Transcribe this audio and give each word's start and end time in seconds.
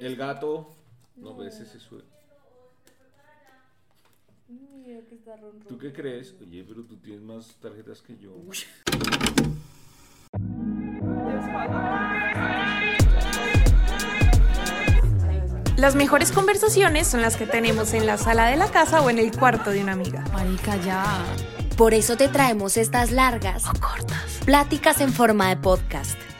El 0.00 0.16
gato. 0.16 0.74
No, 1.16 1.34
pues 1.34 1.54
ese 1.54 1.66
se 1.66 1.80
sube. 1.80 2.02
¿Tú 5.68 5.78
qué 5.78 5.92
crees? 5.92 6.34
Oye, 6.40 6.64
pero 6.66 6.82
tú 6.82 6.96
tienes 6.96 7.22
más 7.22 7.54
tarjetas 7.56 8.02
que 8.02 8.16
yo. 8.16 8.32
Las 15.76 15.94
mejores 15.94 16.32
conversaciones 16.32 17.06
son 17.06 17.22
las 17.22 17.36
que 17.36 17.46
tenemos 17.46 17.94
en 17.94 18.06
la 18.06 18.18
sala 18.18 18.48
de 18.48 18.56
la 18.56 18.70
casa 18.70 19.00
o 19.02 19.08
en 19.08 19.18
el 19.18 19.36
cuarto 19.36 19.70
de 19.70 19.82
una 19.82 19.92
amiga. 19.92 20.24
Marica, 20.32 20.76
ya. 20.84 21.24
Por 21.76 21.94
eso 21.94 22.16
te 22.16 22.28
traemos 22.28 22.76
estas 22.76 23.10
largas 23.10 23.66
o 23.66 23.72
cortas 23.80 24.40
pláticas 24.44 25.00
en 25.00 25.12
forma 25.12 25.48
de 25.48 25.56
podcast. 25.56 26.29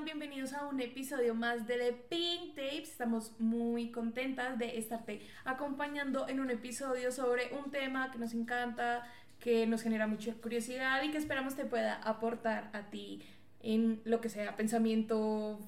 Bienvenidos 0.00 0.54
a 0.54 0.66
un 0.66 0.80
episodio 0.80 1.34
más 1.34 1.66
de 1.66 1.76
The 1.76 1.92
Pink 1.92 2.54
Tapes. 2.56 2.88
Estamos 2.88 3.38
muy 3.38 3.92
contentas 3.92 4.58
de 4.58 4.78
estarte 4.78 5.20
acompañando 5.44 6.26
en 6.28 6.40
un 6.40 6.50
episodio 6.50 7.12
sobre 7.12 7.52
un 7.52 7.70
tema 7.70 8.10
que 8.10 8.18
nos 8.18 8.32
encanta, 8.32 9.06
que 9.38 9.66
nos 9.66 9.82
genera 9.82 10.06
mucha 10.06 10.32
curiosidad 10.32 11.02
y 11.02 11.10
que 11.10 11.18
esperamos 11.18 11.54
te 11.56 11.66
pueda 11.66 11.96
aportar 12.02 12.70
a 12.72 12.88
ti 12.90 13.22
en 13.60 14.00
lo 14.04 14.22
que 14.22 14.30
sea, 14.30 14.56
pensamiento, 14.56 15.60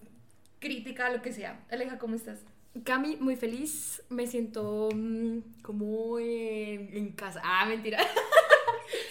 crítica, 0.58 1.10
lo 1.10 1.20
que 1.20 1.32
sea. 1.32 1.60
Aleja, 1.70 1.98
¿cómo 1.98 2.16
estás? 2.16 2.40
Cami, 2.82 3.16
muy 3.16 3.36
feliz. 3.36 4.02
Me 4.08 4.26
siento 4.26 4.88
mm, 4.92 5.60
como 5.62 6.18
en, 6.18 6.96
en 6.96 7.12
casa. 7.12 7.42
Ah, 7.44 7.66
mentira. 7.66 7.98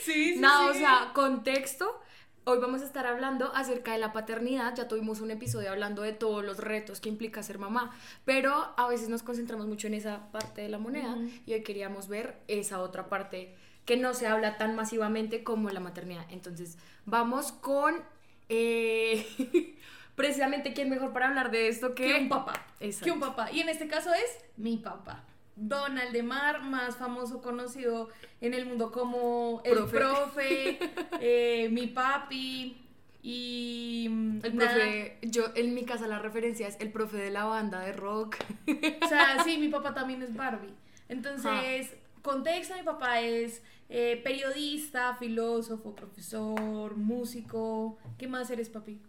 Sí, 0.01 0.35
no, 0.37 0.67
o 0.67 0.73
sea, 0.73 1.11
contexto. 1.13 2.01
Hoy 2.45 2.59
vamos 2.59 2.81
a 2.81 2.85
estar 2.85 3.07
hablando 3.07 3.55
acerca 3.55 3.93
de 3.93 3.99
la 3.99 4.11
paternidad. 4.11 4.75
Ya 4.75 4.89
tuvimos 4.89 5.21
un 5.21 5.31
episodio 5.31 5.71
hablando 5.71 6.01
de 6.01 6.11
todos 6.11 6.43
los 6.43 6.57
retos 6.57 6.99
que 6.99 7.07
implica 7.07 7.41
ser 7.41 7.57
mamá, 7.57 7.95
pero 8.25 8.73
a 8.75 8.85
veces 8.89 9.07
nos 9.07 9.23
concentramos 9.23 9.65
mucho 9.65 9.87
en 9.87 9.93
esa 9.93 10.29
parte 10.33 10.61
de 10.61 10.67
la 10.67 10.77
moneda 10.77 11.15
y 11.45 11.53
hoy 11.53 11.63
queríamos 11.63 12.09
ver 12.09 12.35
esa 12.49 12.81
otra 12.81 13.07
parte 13.07 13.55
que 13.85 13.95
no 13.95 14.13
se 14.13 14.27
habla 14.27 14.57
tan 14.57 14.75
masivamente 14.75 15.41
como 15.41 15.69
la 15.69 15.79
maternidad. 15.79 16.25
Entonces, 16.31 16.77
vamos 17.05 17.53
con 17.53 17.95
eh, 18.49 19.25
precisamente 20.15 20.73
quién 20.73 20.89
mejor 20.89 21.13
para 21.13 21.29
hablar 21.29 21.49
de 21.49 21.69
esto 21.69 21.95
que, 21.95 22.07
que 22.07 22.19
un 22.23 22.27
papá. 22.29 22.65
Exacto. 22.81 23.05
Que 23.05 23.11
un 23.11 23.19
papá. 23.21 23.51
Y 23.53 23.61
en 23.61 23.69
este 23.69 23.87
caso 23.87 24.13
es 24.13 24.37
mi 24.57 24.75
papá. 24.75 25.23
Donald 25.55 26.11
de 26.11 26.23
Mar, 26.23 26.63
más 26.63 26.97
famoso, 26.97 27.41
conocido 27.41 28.09
en 28.41 28.53
el 28.53 28.65
mundo 28.65 28.91
como 28.91 29.61
el 29.65 29.73
Profe. 29.73 29.97
profe, 29.97 30.79
eh, 31.21 31.69
mi 31.69 31.87
papi 31.87 32.77
y... 33.21 34.05
El 34.43 34.55
nada. 34.55 34.73
profe, 34.73 35.17
yo 35.21 35.45
en 35.55 35.73
mi 35.73 35.85
casa 35.85 36.07
la 36.07 36.19
referencia 36.19 36.67
es 36.67 36.77
el 36.79 36.91
profe 36.91 37.17
de 37.17 37.29
la 37.31 37.45
banda 37.45 37.79
de 37.81 37.93
rock. 37.93 38.35
O 39.03 39.07
sea, 39.07 39.41
sí, 39.45 39.57
mi 39.57 39.69
papá 39.69 39.93
también 39.93 40.21
es 40.21 40.35
Barbie. 40.35 40.73
Entonces, 41.09 41.93
contexto, 42.21 42.75
mi 42.75 42.83
papá 42.83 43.21
es 43.21 43.61
eh, 43.89 44.19
periodista, 44.23 45.15
filósofo, 45.15 45.95
profesor, 45.95 46.95
músico. 46.97 47.97
¿Qué 48.17 48.27
más 48.27 48.49
eres, 48.49 48.69
papi? 48.69 48.99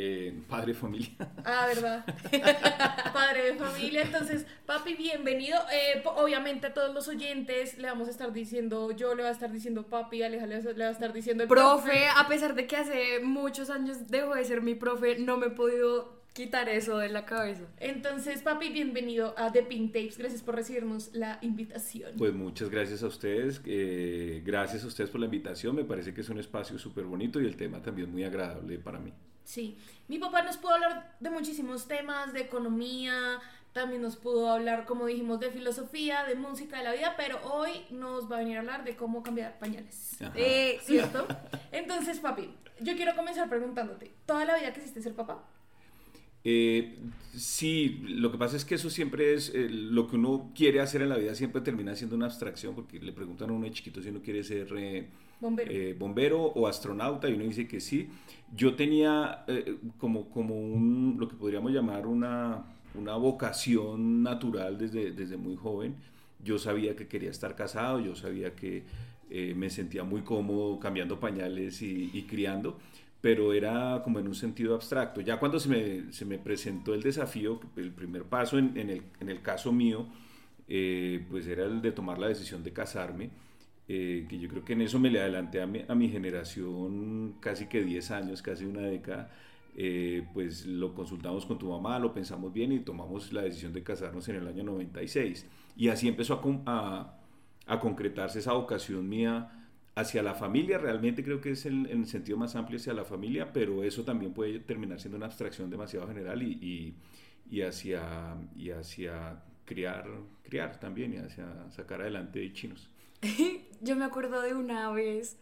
Eh, 0.00 0.32
padre 0.46 0.74
de 0.74 0.78
familia. 0.78 1.10
Ah, 1.44 1.66
¿verdad? 1.66 2.04
Padre 3.12 3.52
de 3.52 3.54
familia. 3.54 4.02
Entonces, 4.02 4.46
papi, 4.64 4.94
bienvenido. 4.94 5.58
Eh, 5.72 6.00
obviamente 6.04 6.68
a 6.68 6.72
todos 6.72 6.94
los 6.94 7.08
oyentes 7.08 7.76
le 7.78 7.88
vamos 7.88 8.06
a 8.06 8.12
estar 8.12 8.32
diciendo, 8.32 8.92
yo 8.92 9.16
le 9.16 9.22
voy 9.22 9.28
a 9.30 9.32
estar 9.32 9.50
diciendo 9.50 9.88
papi, 9.88 10.22
Aleja 10.22 10.46
le 10.46 10.60
va 10.60 10.84
a 10.86 10.90
estar 10.92 11.12
diciendo 11.12 11.42
el 11.42 11.48
profe, 11.48 12.06
a 12.16 12.28
pesar 12.28 12.54
de 12.54 12.68
que 12.68 12.76
hace 12.76 13.18
muchos 13.24 13.70
años 13.70 14.06
dejó 14.06 14.36
de 14.36 14.44
ser 14.44 14.62
mi 14.62 14.76
profe, 14.76 15.18
no 15.18 15.36
me 15.36 15.46
he 15.46 15.50
podido 15.50 16.22
quitar 16.32 16.68
eso 16.68 16.98
de 16.98 17.08
la 17.08 17.24
cabeza. 17.24 17.64
Entonces, 17.80 18.42
papi, 18.42 18.68
bienvenido 18.68 19.34
a 19.36 19.50
The 19.50 19.64
Pink 19.64 19.92
Tapes. 19.92 20.16
Gracias 20.16 20.42
por 20.42 20.54
recibirnos 20.54 21.12
la 21.12 21.40
invitación. 21.42 22.12
Pues 22.16 22.32
muchas 22.32 22.70
gracias 22.70 23.02
a 23.02 23.08
ustedes. 23.08 23.60
eh, 23.66 24.42
gracias 24.44 24.84
a 24.84 24.86
ustedes 24.86 25.10
por 25.10 25.18
la 25.18 25.26
invitación. 25.26 25.74
Me 25.74 25.82
parece 25.82 26.14
que 26.14 26.20
es 26.20 26.28
un 26.28 26.38
espacio 26.38 26.78
súper 26.78 27.04
bonito 27.04 27.40
y 27.40 27.46
el 27.46 27.56
tema 27.56 27.82
también 27.82 28.12
muy 28.12 28.22
agradable 28.22 28.78
para 28.78 29.00
mí. 29.00 29.12
Sí, 29.48 29.78
mi 30.08 30.18
papá 30.18 30.42
nos 30.42 30.58
pudo 30.58 30.74
hablar 30.74 31.16
de 31.20 31.30
muchísimos 31.30 31.88
temas, 31.88 32.34
de 32.34 32.40
economía, 32.40 33.40
también 33.72 34.02
nos 34.02 34.16
pudo 34.16 34.50
hablar, 34.52 34.84
como 34.84 35.06
dijimos, 35.06 35.40
de 35.40 35.50
filosofía, 35.50 36.24
de 36.24 36.34
música, 36.34 36.76
de 36.76 36.84
la 36.84 36.92
vida, 36.92 37.14
pero 37.16 37.40
hoy 37.50 37.70
nos 37.88 38.30
va 38.30 38.36
a 38.36 38.38
venir 38.40 38.58
a 38.58 38.60
hablar 38.60 38.84
de 38.84 38.94
cómo 38.94 39.22
cambiar 39.22 39.58
pañales. 39.58 40.18
Eh, 40.34 40.78
¿Cierto? 40.82 41.26
Entonces, 41.72 42.18
papi, 42.18 42.50
yo 42.80 42.94
quiero 42.94 43.16
comenzar 43.16 43.48
preguntándote, 43.48 44.12
¿toda 44.26 44.44
la 44.44 44.58
vida 44.58 44.74
quisiste 44.74 45.00
ser 45.00 45.14
papá? 45.14 45.42
Eh, 46.44 46.98
sí, 47.34 48.02
lo 48.06 48.30
que 48.30 48.36
pasa 48.36 48.54
es 48.54 48.66
que 48.66 48.74
eso 48.74 48.90
siempre 48.90 49.32
es 49.32 49.48
eh, 49.54 49.66
lo 49.70 50.08
que 50.08 50.16
uno 50.16 50.52
quiere 50.54 50.82
hacer 50.82 51.00
en 51.00 51.08
la 51.08 51.16
vida, 51.16 51.34
siempre 51.34 51.62
termina 51.62 51.96
siendo 51.96 52.16
una 52.16 52.26
abstracción, 52.26 52.74
porque 52.74 53.00
le 53.00 53.12
preguntan 53.14 53.48
a 53.48 53.54
uno 53.54 53.64
de 53.64 53.72
chiquito 53.72 54.02
si 54.02 54.10
uno 54.10 54.20
quiere 54.20 54.44
ser 54.44 54.68
eh, 54.76 55.08
Bombero. 55.40 55.70
eh, 55.70 55.94
bombero 55.96 56.42
o 56.42 56.66
astronauta 56.66 57.28
y 57.28 57.34
uno 57.34 57.44
dice 57.44 57.68
que 57.68 57.80
sí. 57.80 58.08
Yo 58.54 58.74
tenía 58.74 59.44
eh, 59.46 59.76
como, 59.98 60.28
como 60.30 61.16
lo 61.16 61.28
que 61.28 61.36
podríamos 61.36 61.72
llamar 61.72 62.06
una, 62.06 62.64
una 62.94 63.16
vocación 63.16 64.22
natural 64.22 64.78
desde, 64.78 65.12
desde 65.12 65.36
muy 65.36 65.56
joven. 65.56 65.96
Yo 66.42 66.58
sabía 66.58 66.96
que 66.96 67.06
quería 67.06 67.30
estar 67.30 67.54
casado, 67.54 68.00
yo 68.00 68.16
sabía 68.16 68.54
que 68.54 68.84
eh, 69.30 69.54
me 69.56 69.70
sentía 69.70 70.04
muy 70.04 70.22
cómodo 70.22 70.78
cambiando 70.80 71.20
pañales 71.20 71.82
y, 71.82 72.22
criando, 72.28 72.78
pero 73.20 73.52
era 73.52 74.00
como 74.02 74.18
en 74.18 74.28
un 74.28 74.34
sentido 74.34 74.74
abstracto. 74.74 75.20
Ya 75.20 75.38
cuando 75.38 75.60
se 75.60 75.68
me, 75.68 76.12
se 76.12 76.24
me 76.24 76.38
presentó 76.38 76.94
el 76.94 77.02
desafío, 77.02 77.60
el 77.76 77.92
primer 77.92 78.24
paso 78.24 78.58
en, 78.58 78.76
el, 78.76 79.02
en 79.20 79.28
el 79.28 79.42
caso 79.42 79.72
mío, 79.72 80.06
pues 80.66 81.46
era 81.46 81.64
el 81.64 81.82
de 81.82 81.92
tomar 81.92 82.18
la 82.18 82.28
decisión 82.28 82.62
de 82.62 82.72
casarme, 82.72 83.30
eh, 83.88 84.26
que 84.28 84.38
yo 84.38 84.48
creo 84.48 84.64
que 84.64 84.74
en 84.74 84.82
eso 84.82 84.98
me 84.98 85.10
le 85.10 85.20
adelanté 85.20 85.60
a 85.62 85.66
mi, 85.66 85.82
a 85.88 85.94
mi 85.94 86.08
generación 86.10 87.36
casi 87.40 87.66
que 87.68 87.82
10 87.82 88.10
años, 88.10 88.42
casi 88.42 88.64
una 88.64 88.82
década, 88.82 89.30
eh, 89.76 90.26
pues 90.34 90.66
lo 90.66 90.94
consultamos 90.94 91.46
con 91.46 91.58
tu 91.58 91.68
mamá, 91.70 91.98
lo 91.98 92.12
pensamos 92.12 92.52
bien 92.52 92.72
y 92.72 92.80
tomamos 92.80 93.32
la 93.32 93.42
decisión 93.42 93.72
de 93.72 93.82
casarnos 93.82 94.28
en 94.28 94.36
el 94.36 94.48
año 94.48 94.64
96. 94.64 95.46
Y 95.76 95.88
así 95.88 96.08
empezó 96.08 96.34
a, 96.66 97.20
a, 97.66 97.74
a 97.74 97.80
concretarse 97.80 98.40
esa 98.40 98.52
vocación 98.52 99.08
mía 99.08 99.52
hacia 99.94 100.22
la 100.22 100.34
familia, 100.34 100.78
realmente 100.78 101.24
creo 101.24 101.40
que 101.40 101.50
es 101.52 101.66
el, 101.66 101.86
en 101.86 102.00
el 102.00 102.06
sentido 102.06 102.38
más 102.38 102.54
amplio 102.56 102.78
hacia 102.78 102.92
la 102.94 103.04
familia, 103.04 103.52
pero 103.52 103.82
eso 103.82 104.04
también 104.04 104.32
puede 104.32 104.60
terminar 104.60 105.00
siendo 105.00 105.16
una 105.16 105.26
abstracción 105.26 105.70
demasiado 105.70 106.06
general 106.06 106.42
y, 106.42 106.52
y, 106.62 106.94
y 107.50 107.62
hacia, 107.62 108.36
y 108.56 108.70
hacia 108.70 109.42
criar, 109.64 110.06
criar 110.44 110.78
también 110.78 111.14
y 111.14 111.16
hacia 111.18 111.68
sacar 111.70 112.00
adelante 112.02 112.52
chinos. 112.52 112.88
Yo 113.80 113.96
me 113.96 114.04
acuerdo 114.04 114.40
de 114.42 114.54
una 114.54 114.90
vez 114.90 115.36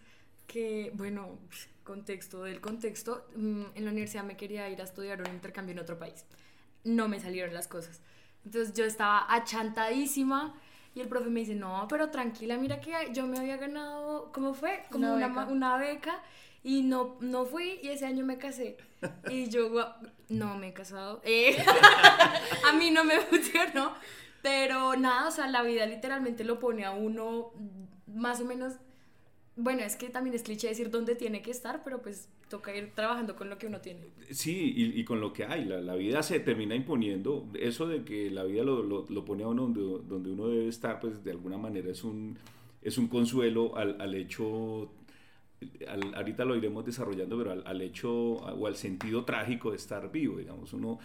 que, 0.46 0.90
bueno, 0.94 1.38
contexto 1.84 2.43
del 2.44 2.61
contexto, 2.61 3.26
mm, 3.37 3.62
en 3.75 3.84
la 3.84 3.90
universidad 3.90 4.25
me 4.25 4.37
quería 4.37 4.69
ir 4.70 4.81
a 4.81 4.84
estudiar 4.84 5.20
un 5.20 5.28
intercambio 5.28 5.73
en 5.73 5.78
otro 5.81 5.99
país. 5.99 6.25
No 6.84 7.08
me 7.08 7.20
salieron 7.20 7.55
las 7.55 7.69
cosas. 7.69 8.00
Entonces 8.44 8.75
yo 8.75 8.84
estaba 8.84 9.26
achantadísima 9.32 10.55
y 10.94 11.00
el 11.00 11.08
profe 11.08 11.28
me 11.31 11.40
dice, 11.40 11.55
no, 11.55 11.87
pero 11.88 12.11
tranquila, 12.11 12.56
mira 12.56 12.81
que 12.81 12.93
yo 13.12 13.26
me 13.26 13.38
había 13.38 13.56
ganado, 13.56 14.31
¿cómo 14.32 14.55
fue? 14.55 14.84
Como 14.90 15.06
Una 15.12 15.14
una, 15.14 15.29
beca. 15.29 15.40
ma- 15.46 15.52
una 15.52 15.76
beca 15.79 16.22
y 16.62 16.82
no, 16.82 17.17
no 17.20 17.44
fui 17.44 17.79
y 17.82 17.88
ese 17.88 18.06
año 18.06 18.25
me 18.25 18.38
casé. 18.38 18.76
Y 19.29 19.49
yo, 19.49 19.70
no 20.29 20.56
me 20.56 20.69
he 20.69 20.72
casado. 20.72 21.20
Eh, 21.25 21.56
a 22.67 22.72
mí 22.72 22.90
no 22.90 23.05
me 23.05 23.20
funcionó. 23.31 23.94
Pero 24.46 24.94
nada, 24.94 25.26
o 25.26 25.31
sea, 25.32 25.48
la 25.48 25.62
vida 25.62 25.84
literalmente 25.87 26.44
lo 26.44 26.60
pone 26.60 26.84
a 26.84 26.93
uno 26.93 27.50
más 28.06 28.40
o 28.40 28.44
menos... 28.44 28.75
Bueno, 29.56 29.81
es 29.82 29.96
que 29.96 30.08
también 30.08 30.37
es 30.37 30.44
cliché 30.44 30.69
decir 30.69 30.88
dónde 30.90 31.16
tiene 31.16 31.43
que 31.43 31.50
estar, 31.50 31.82
pero 31.82 32.00
pues 32.00 32.28
toca 32.48 32.76
ir 32.76 32.93
trabajando 32.94 33.34
con 33.34 33.50
lo 33.50 33.58
que 33.58 33.66
uno 33.66 33.81
tiene. 33.81 34.02
Sí, 34.31 34.72
y, 34.76 35.00
y 35.00 35.04
con 35.04 35.20
lo 35.20 35.32
que 35.32 35.46
hay, 35.46 35.64
la, 35.64 35.81
la 35.81 35.96
vida 35.96 36.22
se 36.22 36.38
termina 36.38 36.76
imponiendo. 36.76 37.48
Eso 37.58 37.88
de 37.88 38.04
que 38.04 38.31
la 38.31 38.44
vida 38.44 38.62
lo, 38.62 38.84
lo- 38.84 39.04
lo 39.08 39.25
pone 39.25 39.43
a 39.43 39.48
uno 39.48 39.62
donde, 39.62 39.81
donde 40.06 40.31
uno 40.31 40.46
debe 40.46 40.69
estar, 40.69 41.00
pues 41.00 41.25
de 41.25 41.32
alguna 41.32 41.56
manera 41.58 41.90
es 41.90 42.04
un, 42.04 42.38
es 42.82 42.98
un 42.98 43.08
consuelo 43.08 43.76
al, 43.76 44.00
al 44.00 44.14
hecho, 44.14 44.90
al- 45.88 46.14
ahorita 46.14 46.44
lo 46.44 46.54
iremos 46.54 46.84
desarrollando, 46.84 47.37
pero 47.38 47.50
al, 47.50 47.66
al 47.66 47.81
hecho 47.82 48.12
o 48.12 48.66
al 48.69 48.76
sentido 48.76 49.25
trágico 49.25 49.70
de 49.70 49.76
estar 49.78 50.12
vivo, 50.12 50.37
digamos. 50.38 50.72
Uno, 50.72 50.98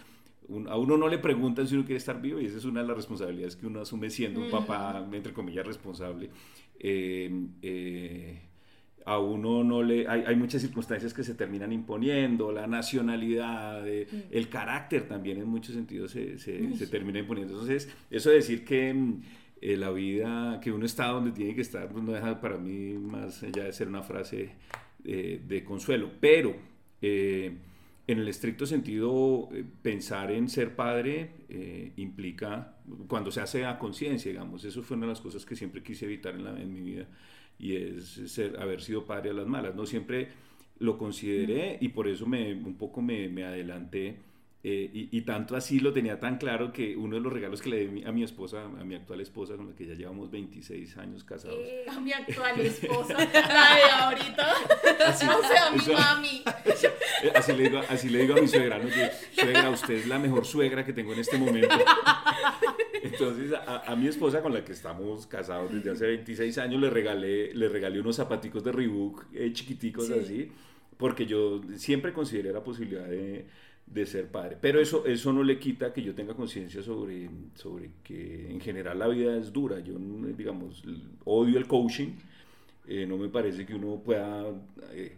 un- 0.48 0.68
a 0.68 0.76
uno 0.76 0.96
no 0.96 1.08
le 1.08 1.18
preguntan 1.18 1.66
si 1.66 1.74
uno 1.74 1.84
quiere 1.84 1.98
estar 1.98 2.20
vivo 2.20 2.40
y 2.40 2.46
esa 2.46 2.58
es 2.58 2.64
una 2.64 2.80
de 2.82 2.88
las 2.88 2.96
responsabilidades 2.96 3.56
que 3.56 3.66
uno 3.66 3.80
asume 3.80 4.10
siendo 4.10 4.40
un 4.40 4.46
papá, 4.50 5.08
entre 5.12 5.32
comillas, 5.32 5.66
responsable. 5.66 6.30
Eh, 6.78 7.30
eh, 7.62 8.38
a 9.04 9.18
uno 9.18 9.64
no 9.64 9.82
le 9.82 10.06
hay, 10.06 10.22
hay 10.26 10.36
muchas 10.36 10.62
circunstancias 10.62 11.12
que 11.12 11.24
se 11.24 11.34
terminan 11.34 11.72
imponiendo 11.72 12.52
la 12.52 12.66
nacionalidad 12.68 13.86
eh, 13.88 14.06
el 14.30 14.48
carácter 14.48 15.08
también 15.08 15.38
en 15.38 15.48
muchos 15.48 15.74
sentidos 15.74 16.12
se, 16.12 16.38
se- 16.38 16.74
se 16.76 16.86
termina 16.86 17.18
imponiendo. 17.18 17.52
Entonces 17.54 17.88
eso 18.10 18.30
de 18.30 18.36
decir 18.36 18.64
que 18.64 18.94
mm, 18.94 19.22
eh, 19.60 19.76
la 19.76 19.90
vida 19.90 20.60
que 20.62 20.70
uno 20.72 20.86
está 20.86 21.08
donde 21.08 21.32
tiene 21.32 21.54
que 21.54 21.60
estar 21.62 21.88
pues, 21.88 22.04
no 22.04 22.12
deja 22.12 22.40
para 22.40 22.58
mí 22.58 22.94
más 22.94 23.42
allá 23.42 23.64
de 23.64 23.72
ser 23.72 23.88
una 23.88 24.02
frase 24.02 24.50
eh, 25.04 25.40
de 25.48 25.64
consuelo. 25.64 26.10
Pero 26.20 26.54
en 28.06 28.18
el 28.18 28.28
estricto 28.28 28.66
sentido, 28.66 29.48
eh, 29.52 29.64
pensar 29.82 30.30
en 30.32 30.48
ser 30.48 30.74
padre 30.76 31.30
eh, 31.48 31.92
implica, 31.96 32.76
cuando 33.08 33.30
se 33.30 33.40
hace 33.40 33.64
a 33.64 33.78
conciencia, 33.78 34.30
digamos, 34.30 34.64
eso 34.64 34.82
fue 34.82 34.96
una 34.96 35.06
de 35.06 35.12
las 35.12 35.20
cosas 35.20 35.46
que 35.46 35.54
siempre 35.56 35.82
quise 35.82 36.06
evitar 36.06 36.34
en, 36.34 36.44
la- 36.44 36.60
en 36.60 36.72
mi 36.72 36.80
vida, 36.80 37.06
y 37.58 37.76
es 37.76 38.20
ser, 38.26 38.58
haber 38.60 38.82
sido 38.82 39.06
padre 39.06 39.30
a 39.30 39.34
las 39.34 39.46
malas. 39.46 39.74
No 39.74 39.86
siempre 39.86 40.28
lo 40.78 40.98
consideré 40.98 41.78
y 41.80 41.88
por 41.88 42.08
eso 42.08 42.26
me, 42.26 42.52
un 42.54 42.74
poco 42.76 43.00
me, 43.02 43.28
me 43.28 43.44
adelanté. 43.44 44.16
Eh, 44.64 44.90
y, 44.94 45.08
y 45.10 45.22
tanto 45.22 45.56
así 45.56 45.80
lo 45.80 45.92
tenía 45.92 46.20
tan 46.20 46.38
claro 46.38 46.72
que 46.72 46.96
uno 46.96 47.16
de 47.16 47.20
los 47.22 47.32
regalos 47.32 47.60
que 47.60 47.68
le 47.68 47.86
di 47.88 48.04
a 48.04 48.12
mi- 48.12 48.22
esposa, 48.22 48.64
a 48.64 48.84
mi 48.84 48.94
actual 48.94 49.20
esposa, 49.20 49.56
con 49.56 49.68
la 49.70 49.74
que 49.74 49.86
ya 49.86 49.94
llevamos 49.94 50.30
26 50.30 50.96
años 50.98 51.24
casados, 51.24 51.58
A 51.88 51.98
mi 52.00 52.12
actual 52.12 52.60
esposa, 52.60 53.14
la 53.18 53.76
de 53.76 53.82
ahorita. 53.92 54.52
Así- 55.06 55.26
o 55.26 55.42
sea, 55.42 55.70
mi 55.72 55.78
eso- 55.78 55.92
mami. 55.94 56.42
Eh, 57.24 57.32
Así 57.34 57.52
le, 57.52 57.62
digo, 57.64 57.80
así 57.88 58.08
le 58.08 58.18
digo 58.22 58.34
a 58.36 58.40
mi 58.40 58.48
suegra, 58.48 58.78
¿no? 58.78 58.86
Que, 58.88 59.10
suegra, 59.40 59.70
usted 59.70 59.94
es 59.94 60.06
la 60.06 60.18
mejor 60.18 60.44
suegra 60.44 60.84
que 60.84 60.92
tengo 60.92 61.12
en 61.12 61.20
este 61.20 61.38
momento. 61.38 61.74
Entonces, 63.02 63.52
a, 63.52 63.90
a 63.92 63.96
mi 63.96 64.06
esposa 64.08 64.42
con 64.42 64.52
la 64.52 64.64
que 64.64 64.72
estamos 64.72 65.26
casados 65.26 65.72
desde 65.72 65.90
hace 65.90 66.06
26 66.06 66.58
años, 66.58 66.80
le 66.80 66.90
regalé, 66.90 67.52
le 67.54 67.68
regalé 67.68 68.00
unos 68.00 68.16
zapaticos 68.16 68.62
de 68.64 68.72
Reebok 68.72 69.24
eh, 69.34 69.52
chiquiticos 69.52 70.10
así, 70.10 70.50
porque 70.96 71.26
yo 71.26 71.60
siempre 71.76 72.12
consideré 72.12 72.52
la 72.52 72.62
posibilidad 72.62 73.06
de, 73.06 73.46
de 73.92 74.06
ser 74.06 74.28
padre. 74.30 74.56
Pero 74.60 74.80
eso, 74.80 75.04
eso 75.06 75.32
no 75.32 75.42
le 75.42 75.58
quita 75.58 75.92
que 75.92 76.02
yo 76.02 76.14
tenga 76.14 76.34
conciencia 76.34 76.82
sobre, 76.82 77.28
sobre 77.54 77.90
que 78.02 78.50
en 78.50 78.60
general 78.60 78.98
la 78.98 79.08
vida 79.08 79.36
es 79.36 79.52
dura. 79.52 79.80
Yo, 79.80 79.94
digamos, 80.36 80.82
odio 81.24 81.58
el 81.58 81.66
coaching. 81.66 82.10
Eh, 82.88 83.06
no 83.06 83.16
me 83.16 83.28
parece 83.28 83.64
que 83.66 83.74
uno 83.74 84.00
pueda 84.04 84.44
eh, 84.92 85.16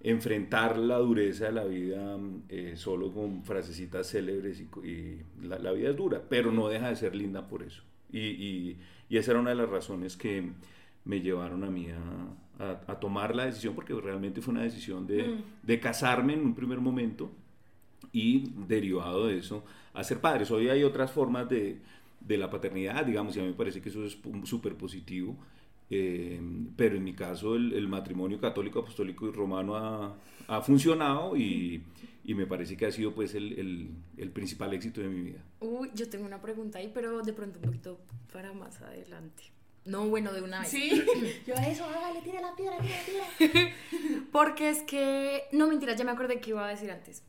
enfrentar 0.00 0.78
la 0.78 0.98
dureza 0.98 1.46
de 1.46 1.52
la 1.52 1.64
vida 1.64 2.18
eh, 2.48 2.74
solo 2.76 3.12
con 3.12 3.42
frasecitas 3.44 4.08
célebres 4.08 4.60
y, 4.60 4.86
y 4.88 5.22
la, 5.42 5.58
la 5.58 5.72
vida 5.72 5.90
es 5.90 5.96
dura, 5.96 6.22
pero 6.28 6.52
no 6.52 6.68
deja 6.68 6.88
de 6.88 6.96
ser 6.96 7.14
linda 7.16 7.48
por 7.48 7.62
eso. 7.62 7.82
Y, 8.12 8.20
y- 8.20 8.78
y 9.10 9.16
esa 9.16 9.30
era 9.32 9.40
una 9.40 9.50
de 9.50 9.56
las 9.56 9.70
razones 9.70 10.16
que 10.18 10.50
me 11.06 11.20
llevaron 11.22 11.64
a 11.64 11.70
mí 11.70 11.88
a, 11.90 12.64
a- 12.64 12.80
a 12.86 13.00
tomar 13.00 13.34
la 13.34 13.46
decisión, 13.46 13.74
porque 13.74 13.94
realmente 13.94 14.40
fue 14.42 14.52
una 14.52 14.62
decisión 14.62 15.06
de, 15.06 15.36
de 15.62 15.80
casarme 15.80 16.34
en 16.34 16.40
un 16.40 16.54
primer 16.54 16.78
momento 16.80 17.30
y 18.12 18.50
derivado 18.66 19.26
de 19.26 19.38
eso 19.38 19.64
a 19.94 20.04
ser 20.04 20.20
padres. 20.20 20.50
Hoy 20.50 20.68
hay 20.68 20.82
otras 20.84 21.10
formas 21.10 21.48
de, 21.48 21.78
de 22.20 22.36
la 22.38 22.48
paternidad, 22.50 23.04
digamos, 23.04 23.36
y 23.36 23.40
a 23.40 23.42
mí 23.42 23.48
me 23.48 23.54
parece 23.54 23.80
que 23.80 23.88
eso 23.88 24.04
es 24.04 24.18
súper 24.44 24.74
positivo. 24.76 25.36
eh, 25.90 26.40
pero 26.76 26.96
en 26.96 27.04
mi 27.04 27.14
caso 27.14 27.54
el, 27.56 27.72
el 27.72 27.88
matrimonio 27.88 28.38
católico, 28.40 28.80
apostólico 28.80 29.26
y 29.28 29.32
romano 29.32 29.74
ha, 29.76 30.16
ha 30.46 30.60
funcionado 30.60 31.34
y, 31.36 31.82
y 32.24 32.34
me 32.34 32.46
parece 32.46 32.76
que 32.76 32.84
ha 32.86 32.92
sido 32.92 33.14
pues 33.14 33.34
el, 33.34 33.58
el- 33.58 33.88
el 34.18 34.30
principal 34.30 34.72
éxito 34.74 35.00
de 35.00 35.08
mi 35.08 35.20
vida. 35.22 35.42
Uy, 35.60 35.90
yo 35.94 36.08
tengo 36.10 36.26
una 36.26 36.40
pregunta 36.42 36.78
ahí, 36.78 36.90
pero 36.92 37.22
de 37.22 37.32
pronto 37.32 37.58
un 37.58 37.64
poquito 37.64 37.98
para 38.32 38.52
más 38.52 38.80
adelante. 38.82 39.44
No, 39.86 40.06
bueno, 40.06 40.32
de 40.34 40.42
una 40.42 40.60
vez. 40.60 40.68
Sí. 40.68 41.02
Yo 41.46 41.56
a 41.56 41.66
eso, 41.66 41.82
hágale, 41.84 42.20
tira 42.20 42.42
la 42.42 42.54
piedra, 42.54 42.76
tira 42.78 43.18
la 43.20 43.38
piedra. 43.38 43.70
Porque 44.32 44.68
es 44.68 44.82
que, 44.82 45.44
no 45.52 45.66
mentiras, 45.66 45.96
ya 45.96 46.04
me 46.04 46.10
acordé 46.10 46.40
que 46.40 46.50
iba 46.50 46.66
a 46.66 46.68
decir 46.68 46.90
antes. 46.90 47.22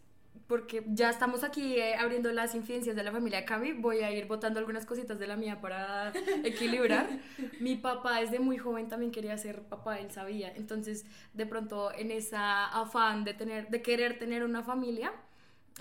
Porque 0.49 0.83
ya 0.87 1.11
estamos 1.11 1.43
aquí 1.43 1.75
eh, 1.77 1.93
abriendo 1.95 2.31
las 2.33 2.55
infidencias 2.55 2.95
de 2.95 3.03
la 3.03 3.11
familia 3.11 3.45
Cami. 3.45 3.73
Voy 3.73 3.99
a 3.99 4.11
ir 4.11 4.25
botando 4.25 4.59
algunas 4.59 4.83
cositas 4.85 5.19
de 5.19 5.27
la 5.27 5.35
mía 5.35 5.61
para 5.61 6.11
equilibrar. 6.43 7.07
Mi 7.59 7.75
papá 7.75 8.19
desde 8.19 8.39
muy 8.39 8.57
joven 8.57 8.89
también 8.89 9.11
quería 9.11 9.37
ser 9.37 9.61
papá, 9.61 9.99
él 9.99 10.09
sabía. 10.09 10.51
Entonces, 10.55 11.05
de 11.33 11.45
pronto, 11.45 11.93
en 11.93 12.09
esa 12.09 12.65
afán 12.65 13.23
de, 13.25 13.35
tener, 13.35 13.69
de 13.69 13.83
querer 13.83 14.17
tener 14.17 14.43
una 14.43 14.63
familia, 14.63 15.13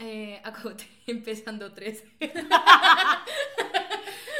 eh, 0.01 0.39
acabo 0.45 0.71
de- 0.71 0.85
empezando 1.07 1.73
tres. 1.73 2.05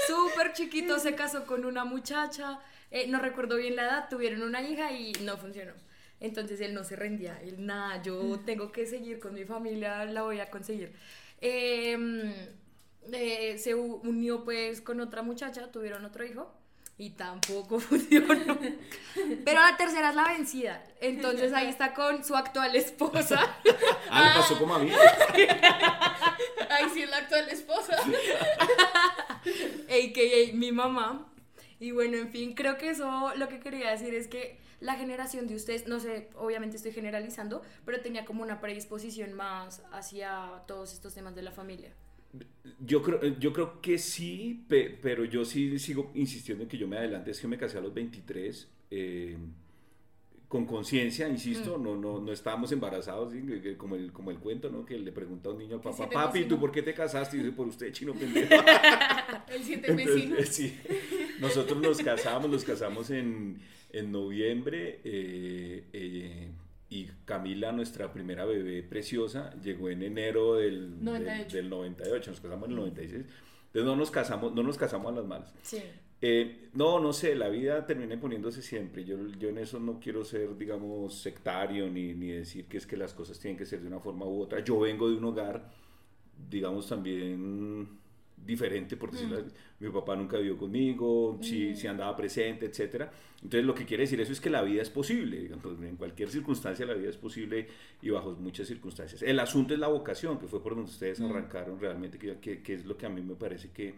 Súper 0.07 0.53
chiquito, 0.53 0.99
se 0.99 1.15
casó 1.15 1.47
con 1.47 1.65
una 1.65 1.85
muchacha, 1.87 2.59
eh, 2.91 3.07
no 3.09 3.19
recuerdo 3.19 3.57
bien 3.57 3.77
la 3.77 3.83
edad, 3.85 4.09
tuvieron 4.09 4.43
una 4.43 4.63
hija 4.63 4.93
y 4.93 5.13
no 5.23 5.37
funcionó. 5.37 5.73
Entonces 6.21 6.61
él 6.61 6.75
no 6.75 6.85
se 6.85 6.97
rendía, 6.97 7.41
él 7.43 7.65
nada, 7.65 8.03
yo 8.03 8.41
tengo 8.45 8.73
que 8.73 8.87
seguir 8.87 9.21
con 9.21 9.35
mi 9.35 9.45
familia, 9.45 10.05
la 10.05 10.23
voy 10.23 10.41
a 10.41 10.51
conseguir. 10.51 10.93
Eh, 11.41 11.97
eh, 13.13 13.59
se 13.59 13.75
unió 13.75 14.45
pues 14.45 14.81
con 14.81 15.01
otra 15.01 15.23
muchacha, 15.23 15.71
tuvieron 15.71 16.05
otro 16.05 16.25
hijo 16.25 16.53
y 16.99 17.11
tampoco 17.11 17.79
funcionó. 17.81 18.59
Pero 19.45 19.61
la 19.61 19.77
tercera 19.77 20.11
es 20.11 20.17
la 20.17 20.25
vencida, 20.25 20.85
entonces 21.01 21.53
ahí 21.53 21.69
está 21.69 21.95
con 21.95 22.25
su 22.25 22.35
actual 22.37 22.75
esposa. 22.77 23.41
Ah, 24.11 24.31
le 24.31 24.41
pasó 24.41 24.59
como 24.59 24.75
a 24.75 24.79
mí. 24.79 24.91
Ay, 26.71 26.87
sí, 26.95 27.03
es 27.03 27.11
la 27.11 27.19
actual 27.19 27.47
esposa. 27.51 27.95
a.k.a. 29.87 30.55
mi 30.55 30.73
mamá. 30.73 31.31
Y 31.79 31.91
bueno, 31.91 32.17
en 32.17 32.31
fin, 32.31 32.55
creo 32.55 32.79
que 32.79 32.89
eso 32.89 33.33
lo 33.37 33.49
que 33.49 33.61
quería 33.61 33.91
decir 33.91 34.15
es 34.15 34.29
que 34.29 34.59
la 34.81 34.95
generación 34.95 35.47
de 35.47 35.55
ustedes, 35.57 35.87
no 35.89 35.99
sé, 36.01 36.29
obviamente 36.37 36.77
estoy 36.77 36.93
generalizando, 36.93 37.63
pero 37.85 38.01
tenía 38.01 38.25
como 38.25 38.43
una 38.43 38.61
predisposición 38.61 39.33
más 39.35 39.83
hacia 39.93 40.63
todos 40.67 40.93
estos 40.93 41.15
temas 41.15 41.35
de 41.35 41.43
la 41.43 41.51
familia. 41.53 41.93
Yo 42.81 43.03
creo, 43.03 43.39
yo 43.39 43.53
creo 43.53 43.81
que 43.81 43.99
sí, 43.99 44.65
pe- 44.69 44.97
pero 45.03 45.25
yo 45.25 45.45
sí 45.45 45.79
sigo 45.79 46.11
insistiendo 46.15 46.63
en 46.65 46.69
que 46.69 46.77
yo 46.79 46.87
me 46.87 46.99
adelante. 46.99 47.31
Es 47.31 47.41
que 47.41 47.49
me 47.49 47.57
casé 47.59 47.79
a 47.79 47.81
los 47.81 47.93
23, 47.95 48.69
eh, 48.91 49.37
con 50.47 50.65
conciencia, 50.67 51.29
insisto, 51.29 51.77
no, 51.77 51.95
no, 51.97 52.21
no 52.21 52.33
estábamos 52.33 52.71
embarazados, 52.73 53.33
¿sí? 53.33 53.43
Como, 53.77 53.97
el, 53.97 54.13
como 54.13 54.31
el 54.31 54.39
cuento, 54.39 54.71
¿no? 54.71 54.85
Que 54.87 54.99
le 54.99 55.13
pregunta 55.13 55.49
a 55.51 55.53
un 55.53 55.59
niño 55.59 55.75
al 55.77 55.81
papá, 55.83 56.09
papi, 56.09 56.39
emocionó". 56.39 56.49
¿tú 56.49 56.61
por 56.61 56.71
qué 56.73 56.83
te 56.83 56.95
casaste? 56.95 57.37
Y 57.37 57.41
dice, 57.41 57.53
por 57.53 57.67
usted, 57.67 57.93
chino 57.93 58.13
pendejo. 58.19 58.55
El 59.49 59.63
siete 59.65 59.93
vecino. 59.93 60.37
Entonces, 60.37 60.55
sí, 60.55 60.79
nosotros 61.41 61.81
nos 61.81 61.99
casamos, 61.99 62.51
nos 62.51 62.65
casamos 62.65 63.11
en, 63.11 63.61
en 63.93 64.13
noviembre 64.13 65.01
eh, 65.05 65.85
eh, 65.93 66.49
y 66.91 67.07
Camila, 67.25 67.73
nuestra 67.73 68.13
primera 68.13 68.45
bebé 68.45 68.83
preciosa, 68.83 69.51
llegó 69.63 69.91
en 69.91 70.03
enero 70.03 70.55
del 70.57 70.97
del- 70.97 71.05
98. 71.05 71.57
Del, 71.57 71.69
98, 71.71 72.31
nos 72.31 72.41
casamos 72.41 72.65
en 72.67 72.71
el 72.71 72.77
96. 72.77 73.25
Entonces 73.67 73.85
no 73.85 73.97
nos 73.97 74.11
casamos, 74.11 74.55
no 74.55 74.63
nos 74.63 74.79
casamos 74.79 75.13
a 75.13 75.17
las 75.17 75.27
malas. 75.27 75.55
Sí. 75.63 75.79
Eh, 76.21 76.71
no, 76.75 76.99
no 76.99 77.13
sé, 77.13 77.35
la 77.37 77.49
vida 77.49 77.87
termina 77.87 78.15
imponiéndose 78.15 78.61
siempre. 78.63 79.05
Yo, 79.05 79.17
yo 79.39 79.51
en 79.51 79.59
eso 79.59 79.79
no 79.79 80.01
quiero 80.01 80.25
ser, 80.25 80.57
digamos, 80.57 81.15
sectario 81.21 81.89
ni, 81.89 82.15
ni 82.15 82.29
decir 82.29 82.65
que 82.67 82.79
es 82.79 82.87
que 82.87 82.97
las 82.97 83.15
cosas 83.15 83.39
tienen 83.39 83.57
que 83.57 83.67
ser 83.67 83.81
de 83.83 83.87
una 83.87 84.01
forma 84.01 84.27
u 84.27 84.41
otra. 84.41 84.59
Yo 84.65 84.81
vengo 84.81 85.09
de 85.09 85.17
un 85.17 85.25
hogar, 85.27 85.71
digamos, 86.51 86.89
también 86.89 87.98
diferente, 88.45 88.97
por 88.97 89.11
decirlo 89.13 89.39
así. 89.39 89.47
Mi 89.81 89.91
papá 89.91 90.17
nunca 90.17 90.39
vivió 90.39 90.57
conmigo, 90.57 91.39
si, 91.43 91.75
si 91.77 91.87
andaba 91.87 92.17
presente, 92.17 92.67
etcétera. 92.67 93.11
Entonces, 93.37 93.65
lo 93.65 93.75
que 93.75 93.85
quiere 93.85 94.03
decir 94.05 94.21
eso 94.21 94.33
es 94.33 94.41
que 94.41 94.51
la 94.51 94.63
vida 94.63 94.83
es 94.83 94.91
posible, 94.91 95.39
digamos, 95.39 95.65
en 95.83 95.97
cualquier 95.97 96.29
circunstancia 96.31 96.85
la 96.87 96.95
vida 96.95 97.11
es 97.11 97.17
posible 97.17 97.69
y 98.03 98.11
bajo 98.11 98.33
muchas 98.33 98.67
circunstancias. 98.67 99.23
El 99.23 99.39
asunto 99.39 99.75
es 99.75 99.81
la 99.81 99.89
vocación, 99.89 100.39
que 100.39 100.49
fue 100.49 100.63
por 100.63 100.75
donde 100.75 100.91
ustedes 100.91 101.21
arrancaron 101.21 101.79
realmente, 101.79 102.19
que, 102.19 102.39
que, 102.39 102.63
que 102.63 102.75
es 102.75 102.85
lo 102.87 102.97
que 102.97 103.07
a 103.07 103.11
mí 103.11 103.23
me 103.23 103.35
parece 103.35 103.71
que 103.71 103.95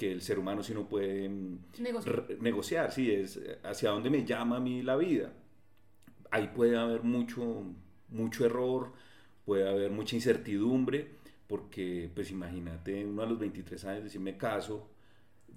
que 0.00 0.10
el 0.10 0.22
ser 0.22 0.38
humano 0.38 0.62
si 0.62 0.72
no 0.72 0.88
puede 0.88 1.28
mm, 1.28 1.58
Negociar. 1.80 2.26
negociar, 2.40 2.90
sí, 2.90 3.10
es 3.10 3.38
hacia 3.62 3.90
dónde 3.90 4.08
me 4.08 4.24
llama 4.24 4.56
a 4.56 4.60
mí 4.60 4.82
la 4.82 4.96
vida. 4.96 5.30
Ahí 6.30 6.50
puede 6.56 6.78
haber 6.78 7.02
mucho, 7.02 7.64
mucho 8.08 8.46
error, 8.46 8.94
puede 9.44 9.68
haber 9.68 9.90
mucha 9.90 10.16
incertidumbre, 10.16 11.08
porque 11.50 12.08
pues 12.14 12.30
imagínate, 12.30 13.04
uno 13.04 13.22
a 13.22 13.26
los 13.26 13.38
23 13.40 13.84
años 13.86 14.04
decirme 14.04 14.36
caso, 14.36 14.88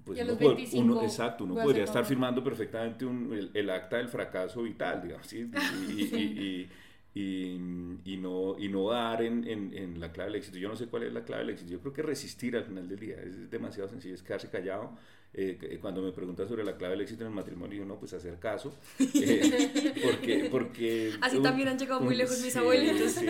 pues 0.03 0.17
uno 0.23 0.31
los 0.31 0.41
pod- 0.41 0.55
25 0.55 0.83
uno, 0.93 1.01
exacto, 1.03 1.43
uno 1.43 1.53
podría 1.65 1.83
estar 1.85 2.03
firmando 2.05 2.43
perfectamente 2.43 3.05
un- 3.05 3.31
el, 3.31 3.51
el 3.53 3.69
acta 3.69 3.97
del 3.97 4.09
fracaso 4.09 4.63
vital, 4.63 5.03
digamos, 5.03 5.27
¿sí? 5.27 5.50
y, 5.89 6.01
y- 6.01 6.03
y- 6.17 6.69
y- 7.15 7.58
y 8.05 8.17
no, 8.17 8.55
y 8.58 8.70
no 8.70 8.89
dar 8.89 9.22
en, 9.22 9.48
en- 9.48 9.74
en 9.77 10.00
la 10.00 10.12
clave 10.12 10.32
del 10.32 10.39
éxito. 10.39 10.58
Yo 10.58 10.67
no 10.70 10.75
sé 10.75 10.88
cuál 10.88 11.03
es 11.03 11.13
la 11.13 11.24
clave 11.24 11.43
del 11.43 11.51
éxito. 11.51 11.72
Yo 11.72 11.79
creo 11.79 11.93
que 11.93 12.01
resistir 12.01 12.55
al 12.55 12.63
final 12.65 12.88
del 12.89 13.00
día 13.00 13.17
es 13.22 13.50
demasiado 13.51 13.88
sencillo, 13.89 14.15
es 14.15 14.24
quedarse 14.24 14.50
callado. 14.50 14.91
Eh, 15.36 15.58
que- 15.60 15.79
cuando 15.79 16.00
me 16.03 16.12
preguntan 16.12 16.48
sobre 16.48 16.63
la 16.63 16.77
clave 16.77 16.91
del 16.91 17.01
éxito 17.01 17.24
en 17.24 17.29
el 17.29 17.34
matrimonio, 17.34 17.72
digo, 17.74 17.86
no, 17.86 17.98
pues 18.00 18.13
hacer 18.13 18.38
caso. 18.39 18.72
Eh, 19.15 19.93
porque, 20.03 20.48
porque 20.51 21.13
Así 21.22 21.38
un- 21.38 21.43
también 21.43 21.67
han 21.70 21.77
llegado 21.79 22.01
muy 22.01 22.13
un- 22.13 22.17
lejos 22.20 22.39
mis 22.41 22.53
sí, 22.53 22.60
abuelitos. 22.60 23.12
sí. 23.13 23.25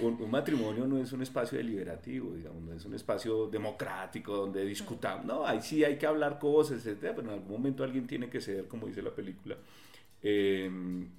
Un, 0.00 0.14
un 0.20 0.30
matrimonio 0.30 0.86
no 0.86 0.96
es 0.98 1.12
un 1.12 1.20
espacio 1.22 1.58
deliberativo, 1.58 2.32
digamos, 2.34 2.62
no 2.62 2.72
es 2.72 2.84
un 2.86 2.94
espacio 2.94 3.48
democrático 3.48 4.34
donde 4.36 4.64
discutamos. 4.64 5.26
No, 5.26 5.46
ahí 5.46 5.60
sí 5.60 5.84
hay 5.84 5.96
que 5.98 6.06
hablar 6.06 6.38
cosas, 6.38 6.78
etcétera, 6.86 7.14
pero 7.14 7.28
en 7.28 7.34
algún 7.34 7.52
momento 7.52 7.84
alguien 7.84 8.06
tiene 8.06 8.30
que 8.30 8.40
ceder, 8.40 8.66
como 8.66 8.86
dice 8.86 9.02
la 9.02 9.10
película. 9.14 9.56
Eh, 10.22 10.70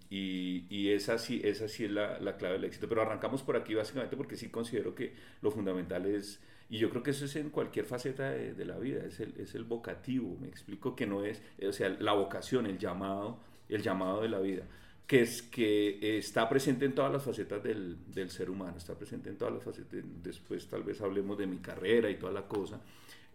y, 0.10 0.66
y 0.70 0.90
esa 0.92 1.18
sí, 1.18 1.42
esa 1.44 1.68
sí 1.68 1.86
es 1.86 1.92
la, 1.92 2.20
la 2.20 2.38
clave 2.38 2.56
del 2.56 2.66
éxito. 2.66 2.88
Pero 2.88 3.02
arrancamos 3.02 3.44
por 3.44 3.58
aquí 3.58 3.74
básicamente 3.74 4.16
porque 4.16 4.38
sí 4.38 4.50
considero 4.50 4.96
que 4.96 5.14
lo 5.42 5.52
fundamental 5.52 6.06
es, 6.06 6.40
y 6.70 6.78
yo 6.78 6.90
creo 6.90 7.04
que 7.04 7.12
eso 7.12 7.26
es 7.26 7.36
en 7.36 7.50
cualquier 7.50 7.86
faceta 7.86 8.32
de, 8.32 8.54
de 8.54 8.66
la 8.66 8.78
vida, 8.80 9.04
es 9.06 9.20
el, 9.20 9.34
es 9.38 9.56
el 9.56 9.64
vocativo, 9.64 10.38
me 10.40 10.48
explico 10.48 10.96
que 10.96 11.06
no 11.06 11.24
es, 11.26 11.42
o 11.68 11.72
sea, 11.74 11.90
la 11.90 12.14
vocación, 12.14 12.66
el 12.66 12.78
llamado, 12.78 13.40
el 13.70 13.82
llamado 13.82 14.22
de 14.22 14.30
la 14.30 14.40
vida, 14.40 14.64
que 15.06 15.22
es 15.22 15.42
que 15.42 16.18
está 16.18 16.48
presente 16.50 16.86
en 16.86 16.96
todas 16.96 17.12
las 17.12 17.24
facetas 17.24 17.62
del, 17.62 17.98
del 18.08 18.30
ser 18.30 18.50
humano, 18.50 18.78
está 18.78 18.96
presente 18.96 19.30
en 19.30 19.38
todas 19.38 19.54
las 19.54 19.64
facetas, 19.64 20.00
después 20.24 20.68
tal 20.68 20.84
vez 20.84 21.02
hablemos 21.02 21.38
de 21.38 21.48
mi 21.48 21.58
carrera 21.58 22.10
y 22.10 22.16
toda 22.16 22.32
la 22.32 22.48
cosa, 22.48 22.82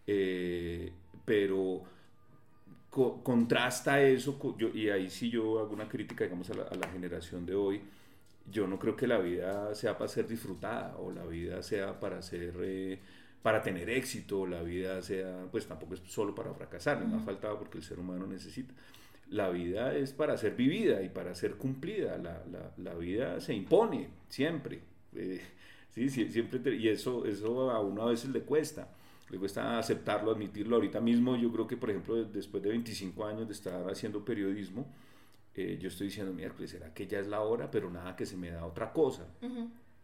eh, 0.06 0.90
pero 1.25 1.82
co- 2.99 3.23
contrasta 3.23 4.02
eso, 4.02 4.38
co- 4.38 4.57
yo- 4.59 4.71
y 4.75 4.90
ahí 4.90 5.11
sí 5.11 5.31
yo 5.31 5.59
hago 5.61 5.73
una 5.75 5.88
crítica, 5.88 6.25
digamos, 6.25 6.50
a 6.50 6.55
la, 6.55 6.62
a 6.64 6.75
la 6.75 6.88
generación 6.88 7.47
de 7.47 7.55
hoy. 7.55 7.81
Yo 8.50 8.67
no 8.67 8.78
creo 8.78 8.97
que 8.97 9.07
la 9.07 9.19
vida 9.19 9.75
sea 9.75 9.99
para 9.99 10.09
ser 10.09 10.26
disfrutada 10.28 10.97
o 10.99 11.12
la 11.12 11.25
vida 11.26 11.62
sea 11.62 12.00
para 12.00 12.23
ser, 12.23 12.55
eh, 12.62 12.99
para 13.43 13.62
tener 13.62 13.90
éxito, 13.90 14.40
o 14.43 14.47
la 14.47 14.62
vida 14.62 15.02
sea, 15.02 15.47
pues 15.50 15.67
tampoco 15.67 15.95
es 15.95 16.00
solo 16.07 16.35
para 16.35 16.55
fracasar, 16.55 17.00
ni 17.00 17.07
me 17.07 17.17
ha 17.17 17.21
faltado 17.21 17.59
porque 17.59 17.78
el 17.78 17.85
ser 17.85 17.99
humano 18.00 18.26
necesita. 18.26 18.73
La 19.31 19.50
vida 19.50 19.95
es 19.97 20.12
para 20.12 20.37
ser 20.38 20.55
vivida 20.57 21.02
y 21.02 21.11
para 21.11 21.35
ser 21.35 21.57
cumplida. 21.57 22.17
La, 22.19 22.43
la- 22.50 22.73
la 22.78 22.95
vida 22.95 23.40
se 23.40 23.55
impone 23.55 24.09
siempre. 24.28 24.81
eh, 25.14 25.40
sí, 25.90 26.09
sí, 26.09 26.28
siempre 26.31 26.59
te- 26.61 26.75
y 26.76 26.88
eso, 26.88 27.26
eso 27.26 27.71
a 27.71 27.81
uno 27.81 28.02
a 28.02 28.11
veces 28.11 28.31
le 28.31 28.40
cuesta 28.43 28.88
le 29.30 29.38
cuesta 29.38 29.78
aceptarlo, 29.78 30.30
admitirlo. 30.32 30.76
Ahorita 30.76 31.00
mismo 31.00 31.37
yo 31.37 31.52
creo 31.52 31.66
que, 31.66 31.76
por 31.76 31.90
ejemplo, 31.90 32.16
después 32.25 32.62
de 32.62 32.70
25 32.70 33.25
años 33.26 33.47
de 33.49 33.54
estar 33.54 33.88
haciendo 33.90 34.25
periodismo, 34.25 34.87
eh, 35.54 35.78
yo 35.80 35.88
estoy 35.88 36.08
diciendo, 36.08 36.32
miércoles, 36.32 36.70
¿será 36.70 36.94
que 36.94 37.06
ya 37.06 37.18
es 37.20 37.26
la 37.26 37.40
hora? 37.40 37.70
Pero 37.70 37.90
nada, 37.90 38.16
que 38.16 38.26
se 38.26 38.37
me 38.37 38.50
da 38.50 38.64
otra 38.66 38.92
cosa. 38.92 39.26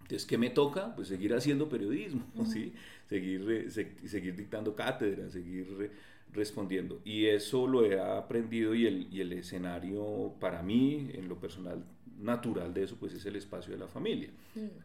Entonces, 0.02 0.26
¿qué 0.26 0.36
me 0.36 0.50
toca? 0.50 0.94
Pues 0.94 1.08
seguir 1.08 1.32
haciendo 1.34 1.68
periodismo, 1.68 2.26
¿sí? 2.46 2.74
Seguir, 3.08 3.50
eh, 3.50 3.70
se- 3.70 4.08
seguir 4.08 4.36
dictando 4.36 4.74
cátedra, 4.74 5.30
seguir 5.30 5.66
eh, 5.80 5.90
respondiendo. 6.32 7.00
Y 7.04 7.26
eso 7.26 7.66
lo 7.66 7.84
he 7.84 7.98
aprendido 8.00 8.74
y 8.74 8.86
el, 8.86 9.08
y 9.12 9.20
el 9.20 9.32
escenario 9.32 10.34
para 10.40 10.62
mí, 10.62 11.10
en 11.14 11.28
lo 11.28 11.38
personal, 11.38 11.84
natural 12.20 12.74
de 12.74 12.84
eso, 12.84 12.96
pues 12.98 13.14
es 13.14 13.24
el 13.26 13.36
espacio 13.36 13.72
de 13.72 13.78
la 13.78 13.88
familia. 13.88 14.30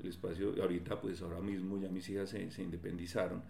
El 0.02 0.08
espacio, 0.10 0.56
ahorita, 0.62 1.02
pues 1.02 1.22
ahora 1.22 1.42
mismo 1.42 1.80
ya 1.80 1.90
mis 1.90 2.08
hijas 2.10 2.30
se, 2.30 2.50
se 2.52 2.64
independizaron. 2.64 3.42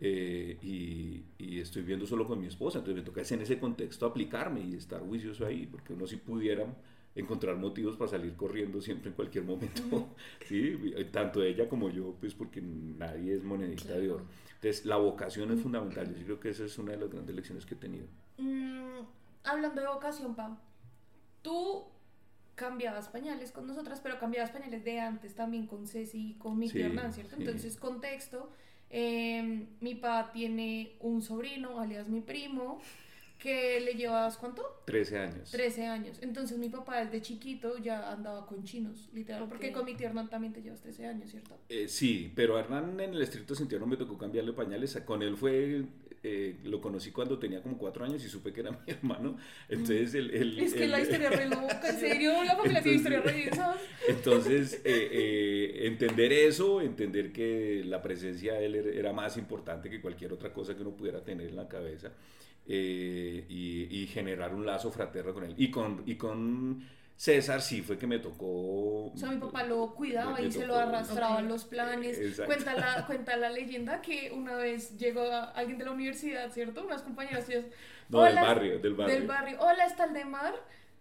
Eh, 0.00 0.58
y, 0.62 1.24
y 1.38 1.60
estoy 1.60 1.82
viendo 1.82 2.06
solo 2.06 2.26
con 2.26 2.40
mi 2.40 2.46
esposa, 2.46 2.78
entonces 2.78 3.02
me 3.02 3.06
toca 3.06 3.20
es 3.20 3.30
en 3.32 3.42
ese 3.42 3.58
contexto 3.58 4.06
aplicarme 4.06 4.60
y 4.62 4.74
estar 4.74 5.00
juicioso 5.00 5.44
ahí, 5.46 5.66
porque 5.66 5.92
uno 5.92 6.06
si 6.06 6.16
pudiera 6.16 6.66
encontrar 7.14 7.56
motivos 7.56 7.96
para 7.96 8.10
salir 8.10 8.34
corriendo 8.34 8.80
siempre 8.80 9.10
en 9.10 9.14
cualquier 9.16 9.44
momento, 9.44 10.08
¿sí? 10.46 10.78
tanto 11.12 11.42
ella 11.42 11.68
como 11.68 11.90
yo, 11.90 12.14
pues 12.18 12.34
porque 12.34 12.60
nadie 12.62 13.34
es 13.34 13.44
monedita 13.44 13.94
de 13.94 14.10
oro. 14.10 14.24
Entonces 14.54 14.86
la 14.86 14.96
vocación 14.96 15.50
es 15.52 15.60
fundamental, 15.60 16.14
yo 16.14 16.24
creo 16.24 16.40
que 16.40 16.50
esa 16.50 16.64
es 16.64 16.78
una 16.78 16.92
de 16.92 16.98
las 16.98 17.10
grandes 17.10 17.34
lecciones 17.34 17.66
que 17.66 17.74
he 17.74 17.78
tenido. 17.78 18.06
Mm, 18.38 19.00
hablando 19.44 19.80
de 19.80 19.86
vocación, 19.88 20.34
Pau, 20.34 20.56
tú 21.42 21.84
cambiabas 22.54 23.08
pañales 23.08 23.52
con 23.52 23.66
nosotras, 23.66 24.00
pero 24.02 24.18
cambiabas 24.18 24.50
pañales 24.50 24.84
de 24.84 25.00
antes 25.00 25.34
también 25.34 25.66
con 25.66 25.86
Ceci 25.86 26.32
y 26.32 26.34
con 26.34 26.58
mi 26.58 26.68
Sí, 26.68 26.80
Hernán, 26.80 27.12
¿cierto? 27.12 27.36
sí. 27.36 27.42
Entonces, 27.42 27.76
contexto, 27.78 28.50
eh, 28.90 29.66
mi 29.80 29.94
papá 29.94 30.32
tiene 30.32 30.96
un 31.00 31.22
sobrino, 31.22 31.80
alias 31.80 32.08
mi 32.08 32.20
primo, 32.20 32.80
que 33.38 33.80
le 33.80 33.94
llevas, 33.94 34.36
¿cuánto? 34.36 34.82
13 34.84 35.18
años. 35.18 35.50
13 35.50 35.86
años. 35.86 36.18
Entonces 36.20 36.58
mi 36.58 36.68
papá 36.68 37.02
desde 37.04 37.22
chiquito 37.22 37.78
ya 37.78 38.12
andaba 38.12 38.46
con 38.46 38.64
chinos, 38.64 39.08
literal, 39.14 39.48
porque 39.48 39.72
con 39.72 39.84
mi 39.86 39.94
tío 39.94 40.08
Hernán 40.08 40.28
también 40.28 40.52
te 40.52 40.60
llevas 40.60 40.80
13 40.82 41.06
años, 41.06 41.30
¿cierto? 41.30 41.56
Eh, 41.68 41.88
sí, 41.88 42.30
pero 42.34 42.56
a 42.56 42.60
Hernán 42.60 43.00
en 43.00 43.14
el 43.14 43.22
estricto 43.22 43.54
sentido 43.54 43.80
no 43.80 43.86
me 43.86 43.96
tocó 43.96 44.18
cambiarle 44.18 44.52
pañales. 44.52 44.96
Con 45.06 45.22
él 45.22 45.36
fue, 45.36 45.84
eh, 46.22 46.56
lo 46.64 46.80
conocí 46.80 47.10
cuando 47.10 47.38
tenía 47.38 47.62
como 47.62 47.78
cuatro 47.78 48.04
años 48.04 48.24
y 48.24 48.28
supe 48.28 48.52
que 48.52 48.60
era 48.60 48.70
mi 48.86 48.92
hermano. 48.92 49.36
Entonces, 49.68 50.14
el, 50.14 50.30
el- 50.32 50.58
Es 50.58 50.74
que 50.74 50.84
el- 50.84 50.90
la 50.90 51.00
historia 51.00 51.28
es 51.30 51.36
re 51.36 51.48
loca, 51.48 51.88
en 51.88 51.98
serio, 51.98 52.44
la 52.44 52.56
familia 52.56 52.82
tiene 52.82 52.96
historia 52.98 53.20
re. 53.20 53.50
Entonces, 54.08 54.74
eh, 54.84 55.08
eh, 55.12 55.86
entender 55.86 56.32
eso, 56.32 56.80
entender 56.80 57.32
que 57.32 57.82
la 57.84 58.02
presencia 58.02 58.54
de 58.54 58.66
él 58.66 58.74
era- 58.74 58.90
era 58.90 59.12
más 59.12 59.36
importante 59.36 59.88
que 59.90 60.00
cualquier 60.00 60.32
otra 60.32 60.52
cosa 60.52 60.74
que 60.74 60.82
uno 60.82 60.96
pudiera 60.96 61.22
tener 61.24 61.48
en 61.48 61.56
la 61.56 61.68
cabeza 61.68 62.12
eh, 62.66 63.44
y, 63.48 63.88
y 64.02 64.06
generar 64.06 64.54
un 64.54 64.64
lazo 64.66 64.90
fraterno 64.92 65.32
con 65.34 65.44
él. 65.44 65.54
Y 65.56 65.70
con, 65.70 66.02
y 66.06 66.14
con 66.16 66.82
César 67.20 67.60
sí 67.60 67.82
fue 67.82 67.98
que 67.98 68.06
me 68.06 68.18
tocó... 68.18 69.08
O 69.08 69.12
sea, 69.14 69.30
mi 69.30 69.36
papá 69.36 69.62
lo 69.64 69.94
cuidaba 69.94 70.32
me 70.38 70.46
y 70.46 70.50
se 70.50 70.66
lo 70.66 70.74
arrastraba 70.74 71.40
en 71.40 71.44
Ok. 71.44 71.50
los 71.50 71.64
planes. 71.66 72.18
Exacto. 72.18 72.46
Cuenta 72.46 72.72
la, 72.74 73.04
cuenta 73.06 73.36
la 73.36 73.50
leyenda 73.50 74.00
que 74.00 74.30
una 74.34 74.54
vez 74.56 74.96
llegó 74.96 75.20
a- 75.30 75.50
alguien 75.50 75.76
de 75.76 75.84
la 75.84 75.90
universidad, 75.90 76.50
¿cierto? 76.50 76.82
Unas 76.82 77.02
compañeras. 77.02 77.46
No, 78.08 78.22
del 78.22 78.36
barrio, 78.36 78.78
del 78.78 78.94
barrio. 78.94 79.14
Del 79.14 79.26
barrio. 79.26 79.58
Hola, 79.60 79.84
está 79.84 80.04
el 80.04 80.14
de 80.14 80.24
mar. 80.24 80.54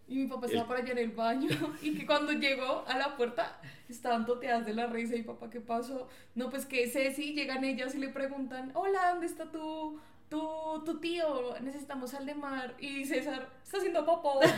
Y 0.09 0.15
mi 0.17 0.27
papá 0.27 0.47
estaba 0.47 0.63
El- 0.63 0.67
por 0.67 0.75
allá 0.75 0.91
en 0.91 0.97
el 0.97 1.11
baño. 1.11 1.47
Y 1.81 1.97
que 1.97 2.05
cuando 2.05 2.33
llegó 2.33 2.83
a 2.85 2.97
la 2.97 3.15
puerta 3.15 3.57
estaban 3.87 4.25
toteadas 4.25 4.65
de 4.65 4.73
la 4.73 4.87
risa. 4.87 5.15
Y 5.15 5.21
papá, 5.23 5.49
¿qué 5.49 5.61
pasó? 5.61 6.09
No, 6.35 6.49
pues 6.49 6.65
que 6.65 6.89
Ceci, 6.89 7.33
llegan 7.33 7.63
ellas 7.63 7.95
y 7.95 7.97
le 7.97 8.09
preguntan: 8.09 8.71
Hola, 8.73 9.11
¿dónde 9.11 9.25
está 9.27 9.45
tu, 9.53 9.97
tu, 10.29 10.83
tu 10.85 10.99
tío? 10.99 11.55
Necesitamos 11.61 12.13
al 12.13 12.25
de 12.25 12.35
mar. 12.35 12.75
Y 12.79 13.05
César 13.05 13.49
está 13.63 13.77
haciendo 13.77 14.05
popó. 14.05 14.39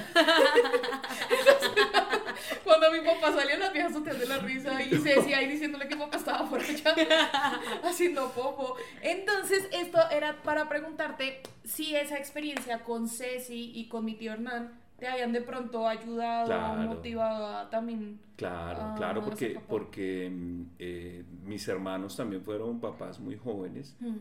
Cuando 2.63 2.91
mi 2.91 2.99
papá 3.01 3.31
salió, 3.33 3.57
las 3.57 3.73
viejas 3.73 3.93
toteadas 3.93 4.19
de 4.19 4.27
la 4.27 4.37
risa. 4.39 4.81
Y 4.83 4.89
Ceci 4.97 5.33
ahí 5.33 5.47
diciéndole 5.47 5.87
que 5.87 5.95
papá 5.95 6.17
estaba 6.17 6.49
por 6.49 6.59
allá 6.59 6.95
haciendo 7.83 8.29
popo. 8.31 8.75
Entonces, 9.01 9.67
esto 9.71 9.99
era 10.11 10.41
para 10.43 10.67
preguntarte 10.69 11.41
si 11.63 11.95
esa 11.95 12.17
experiencia 12.17 12.83
con 12.83 13.07
Ceci 13.07 13.71
y 13.75 13.87
con 13.87 14.05
mi 14.05 14.15
tío 14.15 14.33
Hernán 14.33 14.79
te 14.97 15.07
habían 15.07 15.31
de 15.33 15.41
pronto 15.41 15.87
ayudado, 15.87 16.45
Claro. 16.45 16.81
motivado 16.83 17.47
a 17.57 17.69
también. 17.69 18.19
Claro, 18.35 18.93
claro, 18.97 19.23
porque, 19.23 19.59
porque 19.67 20.29
mm, 20.31 20.63
eh, 20.79 21.23
mis 21.43 21.67
hermanos 21.67 22.15
también 22.15 22.43
fueron 22.43 22.79
papás 22.79 23.19
muy 23.19 23.35
jóvenes. 23.35 23.95
Mm. 23.99 24.17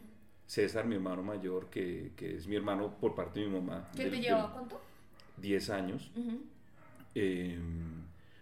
César, 0.51 0.85
mi 0.85 0.97
hermano 0.97 1.23
mayor, 1.23 1.71
que, 1.71 2.11
que 2.17 2.35
es 2.35 2.49
mi 2.49 2.57
hermano 2.57 2.97
por 2.99 3.15
parte 3.15 3.39
de 3.39 3.47
mi 3.47 3.53
mamá. 3.61 3.89
¿Qué 3.95 4.03
del- 4.07 4.11
te 4.15 4.21
llevaba 4.21 4.53
cuánto? 4.53 4.81
10 5.37 5.71
años. 5.71 6.11
Eh, 7.15 7.57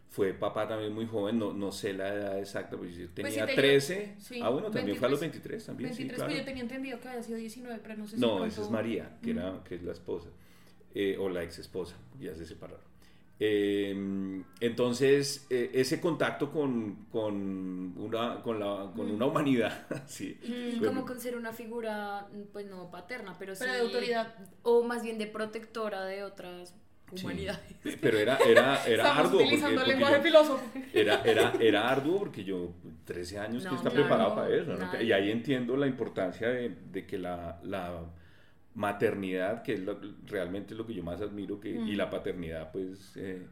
fue 0.08 0.32
papá 0.32 0.66
también 0.66 0.94
muy 0.94 1.04
joven, 1.06 1.38
no, 1.38 1.52
no 1.52 1.70
sé 1.70 1.92
la 1.92 2.08
edad 2.14 2.38
exacta, 2.38 2.78
pues 2.78 2.96
yo 2.96 3.04
Pues 3.14 3.14
tenía 3.34 3.44
te 3.44 3.54
13. 3.54 3.94
llevo- 4.06 4.20
sí, 4.20 4.40
ah, 4.42 4.48
bueno, 4.48 4.70
también 4.70 4.96
fue 4.96 5.06
a 5.06 5.10
los 5.10 5.20
23, 5.20 5.66
23 5.66 5.66
también, 5.66 5.90
23, 5.90 6.08
sí, 6.10 6.14
claro. 6.16 6.28
pues 6.30 6.38
yo 6.40 6.44
tenía 6.46 6.62
entendido 6.62 6.98
que 6.98 7.08
había 7.08 7.22
sido 7.22 7.36
19, 7.36 7.78
pero 7.82 7.96
no 7.98 8.06
sé 8.06 8.16
si 8.16 8.20
No, 8.22 8.28
pronto- 8.36 8.46
esa 8.46 8.62
es 8.62 8.70
María, 8.70 9.18
que, 9.22 9.34
que 9.68 9.74
es 9.74 9.82
la 9.82 9.92
esposa, 9.92 10.30
eh, 10.94 11.16
o 11.20 11.28
la 11.28 11.42
ex 11.44 11.58
esposa, 11.58 11.94
ya 12.18 12.34
se 12.34 12.46
separaron. 12.46 12.87
Eh, 13.40 14.42
entonces, 14.60 15.46
eh, 15.50 15.70
ese 15.74 16.00
contacto 16.00 16.50
con, 16.50 17.06
con, 17.10 17.94
una, 17.96 18.42
con, 18.42 18.58
la, 18.58 18.90
con 18.94 19.10
una 19.10 19.26
humanidad, 19.26 19.86
sí. 20.06 20.38
Bueno, 20.78 20.86
como 20.88 21.06
con 21.06 21.20
ser 21.20 21.36
una 21.36 21.52
figura, 21.52 22.26
pues 22.52 22.66
no 22.66 22.90
paterna, 22.90 23.36
pero 23.38 23.54
sí. 23.54 23.64
De 23.64 23.78
autoridad. 23.78 24.34
O 24.62 24.82
más 24.82 25.02
bien 25.02 25.18
de 25.18 25.26
protectora 25.28 26.04
de 26.04 26.24
otras 26.24 26.74
sí. 27.14 27.24
humanidades. 27.24 27.76
Pero 28.00 28.18
era, 28.18 28.38
era, 28.38 28.84
era 28.86 29.16
arduo. 29.16 29.30
porque- 29.32 29.44
utilizando 29.44 29.76
porque 29.76 29.92
lenguaje 29.92 30.20
filósofo. 30.20 30.64
Era, 30.92 31.22
era, 31.22 31.52
era 31.60 31.88
arduo 31.88 32.18
porque 32.18 32.42
yo, 32.44 32.72
13 33.04 33.38
años, 33.38 33.62
No, 33.64 33.70
que 33.70 33.76
está 33.76 33.90
claro, 33.90 34.04
preparado 34.06 34.34
para 34.34 34.54
eso? 34.56 35.02
Y 35.02 35.12
ahí 35.12 35.30
entiendo 35.30 35.76
la 35.76 35.86
importancia 35.86 36.48
de, 36.48 36.70
de 36.70 37.06
que 37.06 37.18
la, 37.18 37.60
la 37.62 38.00
maternidad, 38.78 39.62
que 39.62 39.74
es 39.74 39.80
lo- 39.80 39.98
realmente 40.26 40.74
lo 40.74 40.86
que 40.86 40.94
yo 40.94 41.02
más 41.04 41.20
admiro, 41.20 41.60
que, 41.60 41.70
y 41.70 41.94
la 41.96 42.10
paternidad, 42.10 42.72
pues, 42.72 43.12
eh, 43.16 43.46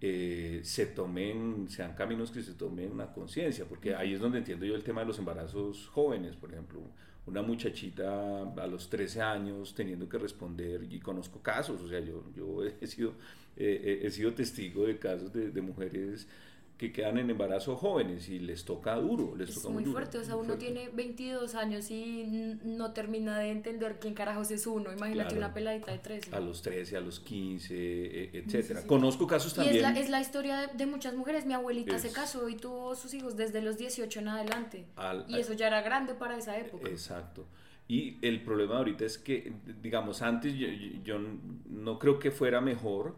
eh, 0.00 0.60
se 0.64 0.86
tomen, 0.86 1.68
sean 1.68 1.94
caminos 1.94 2.30
que 2.30 2.42
se 2.42 2.54
tomen 2.54 2.92
una 2.92 3.12
conciencia, 3.12 3.64
porque 3.66 3.94
ahí 3.94 4.14
es 4.14 4.20
donde 4.20 4.38
entiendo 4.38 4.66
yo 4.66 4.74
el 4.74 4.84
tema 4.84 5.00
de 5.02 5.06
los 5.08 5.18
embarazos 5.18 5.88
jóvenes, 5.88 6.36
por 6.36 6.52
ejemplo. 6.52 6.80
Una 7.26 7.40
muchachita 7.42 8.42
a 8.42 8.66
los 8.66 8.90
13 8.90 9.22
años 9.22 9.74
teniendo 9.74 10.08
que 10.08 10.18
responder, 10.18 10.84
y 10.92 11.00
conozco 11.00 11.40
casos, 11.42 11.80
o 11.82 11.88
sea, 11.88 12.00
yo, 12.00 12.24
yo 12.36 12.64
he, 12.80 12.86
sido, 12.86 13.14
eh, 13.56 14.00
he 14.04 14.10
sido 14.10 14.34
testigo 14.34 14.86
de 14.86 14.98
casos 14.98 15.32
de, 15.32 15.50
de 15.50 15.60
mujeres 15.62 16.28
que 16.78 16.90
quedan 16.92 17.18
en 17.18 17.30
embarazo 17.30 17.76
jóvenes 17.76 18.28
y 18.28 18.40
les 18.40 18.64
toca 18.64 18.96
duro, 18.96 19.36
les 19.36 19.50
Es 19.50 19.54
toca 19.62 19.68
muy 19.72 19.84
duro, 19.84 19.92
fuerte, 19.98 20.18
o 20.18 20.24
sea, 20.24 20.34
muy 20.34 20.44
uno 20.44 20.54
fuerte. 20.54 20.72
tiene 20.72 20.88
22 20.92 21.54
años 21.54 21.88
y 21.90 22.56
no 22.64 22.92
termina 22.92 23.38
de 23.38 23.50
entender 23.52 23.98
quién 24.00 24.12
carajos 24.14 24.50
es 24.50 24.66
uno. 24.66 24.92
Imagínate 24.92 25.34
Claro. 25.34 25.46
una 25.46 25.54
peladita 25.54 25.92
de 25.92 25.98
13. 25.98 26.34
a 26.34 26.40
los 26.40 26.62
13, 26.62 26.96
a 26.96 27.00
los 27.00 27.20
15, 27.20 27.74
eh, 27.76 28.30
etcétera. 28.34 28.80
sí. 28.80 28.86
Conozco 28.88 29.26
casos 29.28 29.52
Y 29.52 29.56
también. 29.56 29.76
es 29.76 29.82
la, 29.82 29.98
es 30.00 30.10
la 30.10 30.20
historia 30.20 30.60
de, 30.62 30.66
de 30.76 30.86
muchas 30.86 31.14
mujeres. 31.14 31.46
Mi 31.46 31.54
abuelita 31.54 31.96
se 32.00 32.08
Es- 32.08 32.14
casó 32.14 32.48
y 32.48 32.56
tuvo 32.56 32.96
sus 32.96 33.14
hijos 33.14 33.36
desde 33.36 33.62
los 33.62 33.78
18 33.78 34.18
en 34.18 34.28
adelante. 34.28 34.84
Al- 34.96 35.26
y 35.28 35.38
eso 35.38 35.52
ya 35.52 35.68
era 35.68 35.80
grande 35.82 36.14
para 36.14 36.36
esa 36.36 36.58
época. 36.58 36.88
Exacto. 36.88 37.46
Y 37.86 38.16
el 38.26 38.42
problema 38.42 38.78
ahorita 38.78 39.04
es 39.04 39.18
que, 39.18 39.52
digamos, 39.80 40.22
antes 40.22 40.54
yo, 40.54 40.66
yo 41.04 41.20
no 41.68 41.98
creo 42.00 42.18
que 42.18 42.30
fuera 42.32 42.60
mejor, 42.60 43.14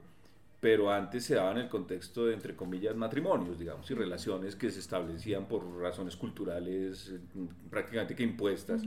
pero 0.60 0.90
antes 0.90 1.25
se 1.25 1.34
daba 1.34 1.52
en 1.52 1.58
el 1.58 1.68
contexto 1.68 2.26
de, 2.26 2.34
entre 2.34 2.56
comillas, 2.56 2.96
matrimonios, 2.96 3.58
digamos, 3.58 3.90
y 3.90 3.94
relaciones 3.94 4.56
que 4.56 4.70
se 4.70 4.80
establecían 4.80 5.46
por 5.46 5.62
razones 5.80 6.16
culturales 6.16 7.10
eh, 7.14 7.18
prácticamente 7.70 8.14
que 8.14 8.22
impuestas. 8.22 8.82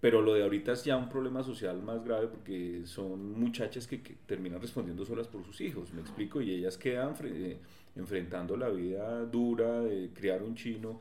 Pero 0.00 0.22
lo 0.22 0.34
de 0.34 0.44
ahorita 0.44 0.72
es 0.72 0.84
ya 0.84 0.96
un 0.96 1.08
problema 1.08 1.42
social 1.42 1.82
más 1.82 2.04
grave 2.04 2.28
porque 2.28 2.82
son 2.84 3.32
muchachas 3.38 3.88
que, 3.88 4.00
que 4.00 4.14
terminan 4.26 4.60
respondiendo 4.60 5.04
solas 5.04 5.26
por 5.26 5.44
sus 5.44 5.60
hijos, 5.60 5.92
me 5.92 6.00
explico, 6.02 6.40
y 6.40 6.52
ellas 6.52 6.78
quedan 6.78 7.14
eh, 7.24 7.58
enfrentando 7.96 8.56
la 8.56 8.68
vida 8.68 9.24
dura 9.24 9.80
de 9.80 10.10
criar 10.14 10.42
un 10.44 10.54
chino. 10.54 11.00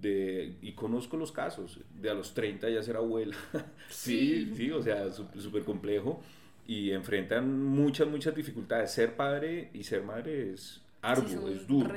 De, 0.00 0.54
y 0.62 0.72
conozco 0.72 1.18
los 1.18 1.30
casos, 1.30 1.78
de 2.00 2.08
a 2.08 2.14
los 2.14 2.32
30 2.32 2.70
ya 2.70 2.82
ser 2.82 2.96
abuela, 2.96 3.36
sí, 3.90 4.50
sí, 4.54 4.70
o 4.70 4.80
sea, 4.82 5.10
sú- 5.12 5.26
súper 5.38 5.62
complejo, 5.62 6.22
y 6.70 6.92
enfrentan 6.92 7.44
muchas, 7.64 8.06
muchas 8.08 8.34
dificultades. 8.34 8.92
Ser 8.92 9.16
padre 9.16 9.70
y 9.74 9.82
ser 9.84 10.02
madre 10.02 10.52
es 10.52 10.80
arduo, 11.02 11.26
es 11.26 11.34
un 11.36 11.48
es 11.52 11.66
duro. 11.66 11.90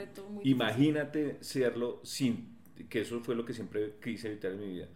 Imagínate 0.43 1.37
serlo 1.41 1.99
sin, 2.03 2.57
que 2.89 3.01
eso 3.01 3.19
fue 3.21 3.35
lo 3.35 3.45
que 3.45 3.53
siempre 3.53 3.95
quise 4.03 4.29
evitar 4.29 4.51
en 4.53 4.59
mi 4.59 4.67
vida, 4.75 4.87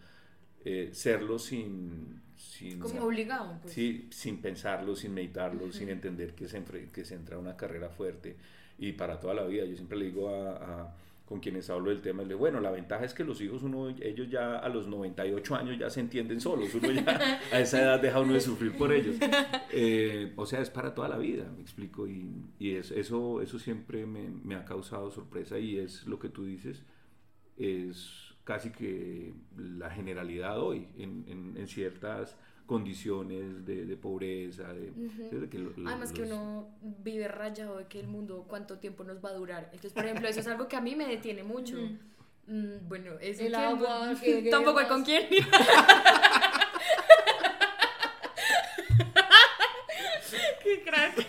eh, 0.64 0.90
serlo 0.92 1.38
sin... 1.38 2.20
sin 2.36 2.78
Como 2.80 3.04
obligado, 3.04 3.58
pues. 3.62 3.72
Sí, 3.74 4.08
sin 4.10 4.40
pensarlo, 4.40 4.96
sin 4.96 5.14
meditarlo, 5.14 5.70
sin 5.72 5.88
entender 5.88 6.34
que 6.34 6.48
se, 6.48 6.62
que 6.92 7.04
se 7.04 7.14
entra 7.14 7.38
una 7.38 7.56
carrera 7.56 7.88
fuerte 7.90 8.36
y 8.78 8.92
para 8.92 9.20
toda 9.20 9.34
la 9.34 9.44
vida. 9.44 9.64
Yo 9.64 9.76
siempre 9.76 9.98
le 9.98 10.06
digo 10.06 10.30
a, 10.30 10.56
a- 10.56 10.96
con 11.28 11.40
quienes 11.40 11.68
hablo 11.68 11.90
del 11.90 12.00
tema, 12.00 12.22
le 12.22 12.28
digo, 12.28 12.38
bueno, 12.40 12.58
la 12.58 12.70
ventaja 12.70 13.04
es 13.04 13.12
que 13.12 13.22
los 13.22 13.38
hijos, 13.42 13.62
uno, 13.62 13.90
ellos 14.00 14.30
ya 14.30 14.56
a 14.58 14.68
los 14.70 14.86
98 14.88 15.54
años 15.56 15.78
ya 15.78 15.90
se 15.90 16.00
entienden 16.00 16.40
solos, 16.40 16.74
uno 16.74 16.90
ya 16.90 17.38
a 17.52 17.60
esa 17.60 17.82
edad 17.82 18.00
deja 18.00 18.18
uno 18.20 18.32
de 18.32 18.40
sufrir 18.40 18.76
por 18.76 18.92
ellos. 18.92 19.16
Eh, 19.70 20.32
o 20.36 20.46
sea, 20.46 20.62
es 20.62 20.70
para 20.70 20.94
toda 20.94 21.08
la 21.08 21.18
vida, 21.18 21.44
me 21.54 21.60
explico, 21.60 22.08
y, 22.08 22.26
y 22.58 22.70
es- 22.76 22.90
eso, 22.90 23.42
eso 23.42 23.58
siempre 23.58 24.06
me, 24.06 24.30
me 24.30 24.54
ha 24.54 24.64
causado 24.64 25.10
sorpresa 25.10 25.58
y 25.58 25.76
es 25.78 26.06
lo 26.06 26.18
que 26.18 26.30
tú 26.30 26.46
dices, 26.46 26.82
es 27.58 28.34
casi 28.44 28.70
que 28.70 29.34
la 29.56 29.90
generalidad 29.90 30.58
hoy 30.60 30.88
en, 30.96 31.24
en- 31.28 31.54
en 31.58 31.68
ciertas 31.68 32.36
condiciones 32.68 33.64
de, 33.66 33.84
de 33.86 33.96
pobreza, 33.96 34.72
de, 34.72 34.92
de 34.92 35.48
que 35.48 35.58
lo- 35.58 35.70
lo- 35.76 35.88
Además 35.88 36.12
que 36.12 36.20
los- 36.20 36.30
uno 36.30 36.68
vive 37.02 37.26
rayado 37.26 37.78
de 37.78 37.86
que 37.86 37.98
el 37.98 38.06
mundo 38.06 38.44
cuánto 38.46 38.78
tiempo 38.78 39.02
nos 39.02 39.24
va 39.24 39.30
a 39.30 39.32
durar. 39.32 39.64
Entonces, 39.72 39.92
por 39.94 40.04
ejemplo, 40.04 40.28
eso 40.28 40.38
es 40.40 40.46
algo 40.46 40.68
que 40.68 40.76
a 40.76 40.80
mí 40.80 40.94
me 40.94 41.06
detiene 41.08 41.42
mucho. 41.42 41.76
Mm, 42.46 42.86
bueno, 42.88 43.12
es 43.20 43.40
El 43.40 43.48
que 43.52 43.56
agua, 43.56 44.14
que 44.22 44.42
tampoco 44.50 44.78
hay 44.80 44.86
con 44.86 45.02
quién. 45.04 45.26
Qué 50.62 50.82
crack. 50.84 51.26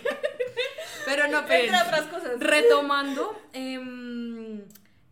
Pero 1.06 1.28
no, 1.28 1.44
pero 1.46 1.64
Entre 1.64 1.80
otras 1.82 2.06
cosas. 2.06 2.38
retomando, 2.40 3.40
em, 3.52 4.60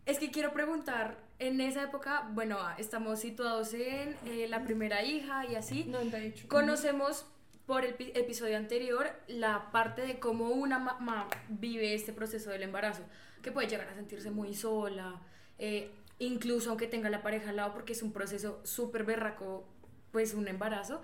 es 0.05 0.19
que 0.19 0.29
quiero 0.31 0.53
preguntar, 0.53 1.17
en 1.39 1.61
esa 1.61 1.83
época, 1.83 2.29
bueno, 2.33 2.57
estamos 2.77 3.19
situados 3.19 3.73
en 3.73 4.15
eh, 4.25 4.47
la 4.49 4.63
primera 4.63 5.03
hija 5.03 5.45
y 5.45 5.55
así. 5.55 5.85
98. 5.85 6.47
Conocemos 6.49 7.25
por 7.65 7.85
el 7.85 7.93
pi- 7.95 8.11
episodio 8.15 8.57
anterior 8.57 9.09
la 9.27 9.71
parte 9.71 10.01
de 10.01 10.19
cómo 10.19 10.49
una 10.49 10.79
mamá 10.79 11.27
vive 11.47 11.93
este 11.93 12.11
proceso 12.13 12.49
del 12.49 12.63
embarazo, 12.63 13.03
que 13.41 13.51
puede 13.51 13.67
llegar 13.67 13.87
a 13.87 13.95
sentirse 13.95 14.31
muy 14.31 14.53
sola, 14.53 15.21
eh, 15.59 15.91
incluso 16.19 16.69
aunque 16.69 16.87
tenga 16.87 17.09
la 17.09 17.21
pareja 17.21 17.51
al 17.51 17.55
lado, 17.57 17.73
porque 17.73 17.93
es 17.93 18.01
un 18.03 18.11
proceso 18.11 18.59
súper 18.65 19.03
berraco, 19.05 19.65
pues 20.11 20.33
un 20.33 20.47
embarazo. 20.47 21.01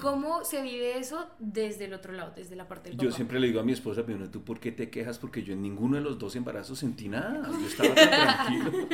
¿Cómo 0.00 0.44
se 0.44 0.62
vive 0.62 0.98
eso 0.98 1.26
desde 1.38 1.86
el 1.86 1.94
otro 1.94 2.12
lado, 2.12 2.32
desde 2.36 2.56
la 2.56 2.68
parte 2.68 2.90
del 2.90 2.98
Yo 2.98 3.08
papá? 3.08 3.16
siempre 3.16 3.40
le 3.40 3.48
digo 3.48 3.60
a 3.60 3.64
mi 3.64 3.72
esposa, 3.72 4.04
pero 4.06 4.30
¿tú 4.30 4.42
por 4.42 4.60
qué 4.60 4.72
te 4.72 4.90
quejas? 4.90 5.18
Porque 5.18 5.42
yo 5.42 5.52
en 5.54 5.62
ninguno 5.62 5.96
de 5.96 6.02
los 6.02 6.18
dos 6.18 6.36
embarazos 6.36 6.78
sentí 6.78 7.08
nada. 7.08 7.48
Yo 7.50 7.66
estaba 7.66 7.94
tan 7.94 8.10
tranquilo. 8.10 8.88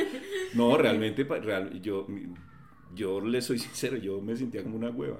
No, 0.53 0.77
realmente, 0.77 1.23
real, 1.23 1.81
yo, 1.81 2.07
yo 2.95 3.21
le 3.21 3.41
soy 3.41 3.59
sincero, 3.59 3.97
yo 3.97 4.21
me 4.21 4.35
sentía 4.35 4.63
como 4.63 4.77
una 4.77 4.89
hueva. 4.89 5.19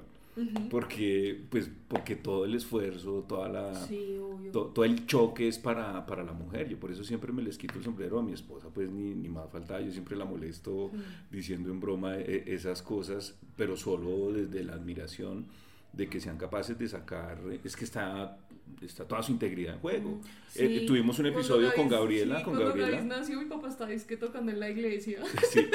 Porque, 0.70 1.42
pues, 1.50 1.70
porque 1.88 2.16
todo 2.16 2.46
el 2.46 2.56
esfuerzo, 2.56 3.26
toda 3.28 3.50
la, 3.50 3.76
Sí, 3.88 4.18
to- 4.54 4.68
todo 4.68 4.86
el 4.86 5.06
choque 5.06 5.48
es 5.48 5.58
para, 5.60 6.06
para 6.06 6.24
la 6.24 6.34
mujer. 6.34 6.70
Yo 6.70 6.80
por 6.80 6.92
eso 6.92 7.04
siempre 7.04 7.32
me 7.32 7.42
les 7.42 7.58
quito 7.58 7.78
el 7.78 7.84
sombrero 7.84 8.20
a 8.20 8.24
mi 8.24 8.34
esposa, 8.34 8.70
pues 8.74 8.90
ni, 8.90 9.14
ni 9.14 9.28
más 9.30 9.50
falta. 9.52 9.80
Yo 9.82 9.92
siempre 9.92 10.16
la 10.16 10.26
molesto 10.26 10.92
diciendo 11.30 11.70
en 11.72 11.80
broma 11.80 12.18
eh, 12.18 12.44
esas 12.48 12.82
cosas, 12.82 13.38
pero 13.58 13.76
solo 13.76 14.32
desde 14.32 14.64
la 14.64 14.74
admiración 14.74 15.46
de 15.94 16.08
que 16.08 16.22
sean 16.22 16.38
capaces 16.38 16.78
de 16.80 16.88
sacar, 16.88 17.40
es 17.66 17.76
que 17.76 17.84
está, 17.84 18.38
está 18.82 19.06
toda 19.06 19.22
su 19.24 19.34
integridad 19.34 19.74
en 19.76 19.80
juego. 19.82 20.22
Eh, 20.56 20.80
Sí. 20.80 20.86
tuvimos 20.86 21.20
un 21.20 21.26
episodio 21.26 21.74
con 21.76 21.88
Gaby- 21.88 21.92
Gabriela, 21.92 22.38
sí, 22.40 22.44
con 22.46 22.58
Gabriela. 22.58 23.02
Nació, 23.04 23.40
mi 23.42 23.46
papá 23.50 23.68
estaba 23.68 23.92
es 23.92 24.06
que 24.06 24.16
tocando 24.16 24.52
en 24.52 24.60
la 24.62 24.70
iglesia. 24.70 25.20
Sí, 25.52 25.68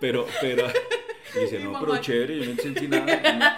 pero, 0.00 0.26
pero, 0.40 0.66
y 1.36 1.40
dice, 1.40 1.64
no, 1.64 1.78
pero 1.80 1.96
chévere, 1.98 2.44
yo 2.44 2.54
no 2.54 2.60
sentí 2.60 2.88
nada. 2.88 3.56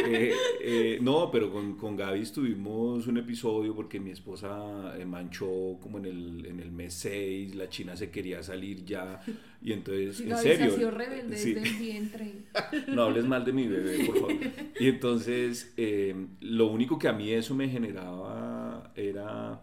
Eh, 0.00 0.32
eh, 0.60 0.98
no, 1.02 1.28
pero 1.30 1.52
con, 1.52 1.76
con 1.76 1.96
Gaby 1.96 2.24
tuvimos 2.30 3.06
un 3.08 3.18
episodio 3.18 3.74
porque 3.74 3.98
mi 3.98 4.10
esposa 4.10 4.94
eh, 4.96 5.04
manchó 5.04 5.76
como 5.80 5.98
en 5.98 6.06
el, 6.06 6.46
en 6.46 6.60
el 6.60 6.70
mes 6.70 6.94
6, 6.94 7.56
la 7.56 7.68
china 7.68 7.96
se 7.96 8.08
quería 8.08 8.42
salir 8.42 8.84
ya, 8.84 9.20
y 9.60 9.72
entonces, 9.72 10.20
en 10.20 10.36
serio. 10.38 10.70
se 10.70 10.90
rebelde 10.90 11.36
sí. 11.36 11.52
desde 11.52 11.68
el 11.68 11.76
vientre. 11.76 12.32
No 12.88 13.02
hables 13.02 13.24
mal 13.24 13.44
de 13.44 13.52
mi 13.52 13.66
bebé, 13.66 14.04
por 14.06 14.20
favor. 14.20 14.36
Y 14.78 14.88
entonces, 14.88 15.72
eh, 15.76 16.14
lo 16.40 16.66
único 16.66 16.98
que 16.98 17.08
a 17.08 17.12
mí 17.12 17.30
eso 17.30 17.54
me 17.54 17.68
generaba 17.68 18.92
era, 18.94 19.60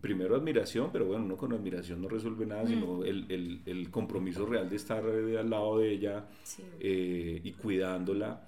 primero, 0.00 0.36
admiración, 0.36 0.90
pero 0.92 1.06
bueno, 1.06 1.24
uno 1.24 1.36
con 1.36 1.52
admiración 1.52 2.00
no 2.02 2.08
resuelve 2.08 2.46
nada, 2.46 2.66
sino 2.66 3.04
el, 3.04 3.26
el- 3.30 3.60
el 3.66 3.90
compromiso 3.90 4.46
real 4.46 4.68
de 4.70 4.76
estar 4.76 5.04
al 5.04 5.50
lado 5.50 5.78
de 5.78 5.90
ella 5.92 6.26
Sí. 6.44 6.62
eh, 6.80 7.40
y 7.44 7.52
cuidándola. 7.52 8.46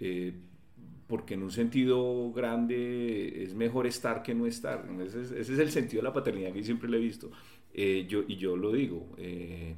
eh, 0.00 0.32
porque 1.08 1.32
en 1.34 1.42
un 1.42 1.50
sentido 1.50 2.30
grande 2.32 3.42
es 3.42 3.54
mejor 3.54 3.86
estar 3.86 4.22
que 4.22 4.34
no 4.34 4.44
estar. 4.46 4.86
Ese 5.06 5.22
es, 5.22 5.30
ese 5.32 5.52
es 5.54 5.58
el 5.58 5.70
sentido 5.70 6.02
de 6.02 6.08
la 6.08 6.12
paternidad 6.12 6.52
que 6.52 6.62
siempre 6.62 6.86
le 6.88 6.98
he 6.98 7.00
visto. 7.00 7.30
Eh, 7.72 8.04
yo, 8.08 8.22
y 8.28 8.36
yo 8.36 8.56
lo 8.58 8.72
digo, 8.72 9.06
eh, 9.16 9.74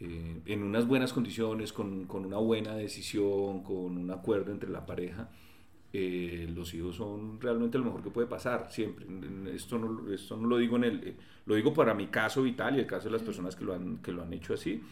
eh, 0.00 0.40
en 0.46 0.62
unas 0.64 0.86
buenas 0.88 1.12
condiciones, 1.12 1.72
con, 1.72 2.06
con 2.06 2.24
una 2.26 2.38
buena 2.38 2.74
decisión, 2.74 3.62
con 3.62 3.96
un 3.98 4.10
acuerdo 4.10 4.50
entre 4.50 4.68
la 4.68 4.84
pareja, 4.84 5.30
eh, 5.92 6.50
los 6.54 6.72
hijos 6.74 6.96
son 6.96 7.40
realmente 7.40 7.78
lo 7.78 7.84
mejor 7.84 8.02
que 8.02 8.10
puede 8.10 8.26
pasar, 8.26 8.68
siempre. 8.70 9.06
Esto 9.54 9.78
no, 9.78 10.12
esto 10.12 10.36
no 10.36 10.46
lo 10.48 10.58
digo 10.58 10.76
en 10.76 10.84
el, 10.84 11.08
eh, 11.08 11.16
lo 11.46 11.54
digo 11.54 11.72
para 11.74 11.94
mi 11.94 12.08
caso 12.08 12.42
vital 12.42 12.76
y 12.76 12.80
el 12.80 12.86
caso 12.86 13.06
de 13.08 13.12
las 13.12 13.22
personas 13.22 13.56
que 13.56 13.64
lo 13.64 13.74
han, 13.74 13.98
que 13.98 14.12
lo 14.12 14.22
han 14.22 14.32
hecho 14.32 14.54
así. 14.54 14.82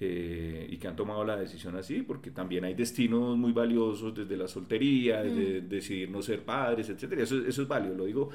eh, 0.00 0.66
y 0.70 0.76
que 0.78 0.88
han 0.88 0.96
tomado 0.96 1.24
la 1.24 1.36
decisión 1.36 1.76
así, 1.76 2.02
porque 2.02 2.30
también 2.30 2.64
hay 2.64 2.74
destinos 2.74 3.36
muy 3.36 3.52
valiosos 3.52 4.14
desde 4.14 4.36
la 4.36 4.48
soltería, 4.48 5.22
desde 5.22 5.60
decidir 5.62 6.10
no 6.10 6.20
ser 6.22 6.44
padres, 6.44 6.88
etcétera. 6.88 7.22
Eso, 7.22 7.38
eso 7.46 7.62
es 7.62 7.68
válido, 7.68 7.94
lo 7.94 8.04
digo 8.06 8.30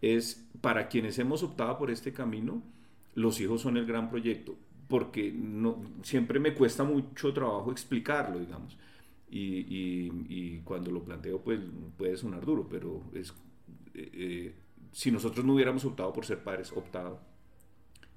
es 0.00 0.48
para 0.60 0.88
quienes 0.88 1.18
hemos 1.18 1.42
optado 1.42 1.78
por 1.78 1.90
este 1.90 2.12
camino, 2.12 2.62
los 3.14 3.40
hijos 3.40 3.62
son 3.62 3.76
el 3.76 3.86
gran 3.86 4.10
proyecto, 4.10 4.56
porque 4.88 5.32
no, 5.32 5.82
siempre 6.02 6.38
me 6.40 6.54
cuesta 6.54 6.84
mucho 6.84 7.32
trabajo 7.32 7.70
explicarlo, 7.72 8.38
digamos. 8.38 8.76
Y, 9.30 9.60
y- 9.60 10.26
y 10.28 10.58
cuando 10.64 10.90
lo 10.90 11.04
planteo, 11.04 11.40
pues 11.40 11.60
puede 11.96 12.16
sonar 12.16 12.44
duro, 12.44 12.66
pero 12.68 13.02
es, 13.14 13.30
eh, 13.94 14.10
eh, 14.12 14.54
si 14.92 15.10
nosotros 15.12 15.44
no 15.46 15.54
hubiéramos 15.54 15.84
optado 15.84 16.12
por 16.12 16.26
ser 16.26 16.42
padres, 16.42 16.72
optado, 16.72 17.20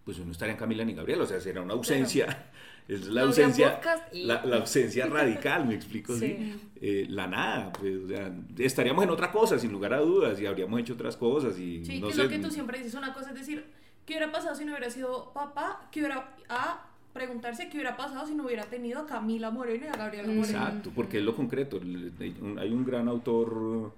pues 0.04 0.18
no 0.20 0.32
estarían 0.32 0.58
Camila 0.58 0.84
ni 0.84 0.94
Gabriel, 0.94 1.22
o 1.22 1.26
sea, 1.26 1.40
será 1.40 1.62
una 1.62 1.74
ausencia, 1.74 2.52
es 2.88 3.08
la 3.08 3.22
No 3.22 3.28
ausencia, 3.28 3.80
y- 4.12 4.24
la, 4.24 4.44
la 4.44 4.58
ausencia 4.58 5.06
radical, 5.06 5.68
me 5.68 5.76
explico, 5.76 6.14
¿sí? 6.18 6.20
Sí. 6.36 6.60
Eh, 6.82 7.06
la 7.10 7.28
nada, 7.28 7.72
pues, 7.74 7.96
o 8.04 8.08
sea, 8.08 8.36
estaríamos 8.58 9.04
en 9.04 9.12
otra 9.12 9.32
cosa, 9.32 9.58
sin 9.60 9.72
lugar 9.72 9.94
a 9.94 10.00
dudas, 10.00 10.42
y 10.42 10.46
habríamos 10.48 10.80
hecho 10.80 10.94
otras 10.96 11.16
cosas, 11.16 11.58
y 11.60 11.86
Sí, 11.86 12.00
no 12.00 12.08
que 12.08 12.14
sé, 12.16 12.22
es 12.22 12.26
lo 12.26 12.30
que 12.36 12.40
tú 12.40 12.50
siempre 12.52 12.80
dices, 12.80 12.96
una 12.96 13.14
cosa 13.14 13.30
es 13.30 13.36
decir, 13.36 13.66
¿qué 14.06 14.14
hubiera 14.14 14.32
pasado 14.32 14.56
si 14.56 14.66
no 14.66 14.72
hubiera 14.72 14.90
sido 14.90 15.32
papá? 15.32 15.88
¿Qué 15.92 16.00
hubiera 16.02 16.36
a 16.50 16.90
preguntarse 17.14 17.70
qué 17.70 17.78
hubiera 17.78 17.96
pasado 17.96 18.26
si 18.28 18.36
no 18.36 18.46
hubiera 18.46 18.66
tenido 18.66 19.00
a 19.02 19.06
Camila 19.06 19.52
Moreno 19.52 19.86
y 19.86 19.88
a 19.88 19.96
Gabriela 19.96 20.28
Moreno? 20.28 20.44
Exacto, 20.44 20.92
porque 20.94 21.20
es 21.20 21.24
lo 21.24 21.36
concreto. 21.36 21.80
Hay 21.80 22.72
un 22.72 22.84
gran 22.84 23.08
autor 23.08 23.94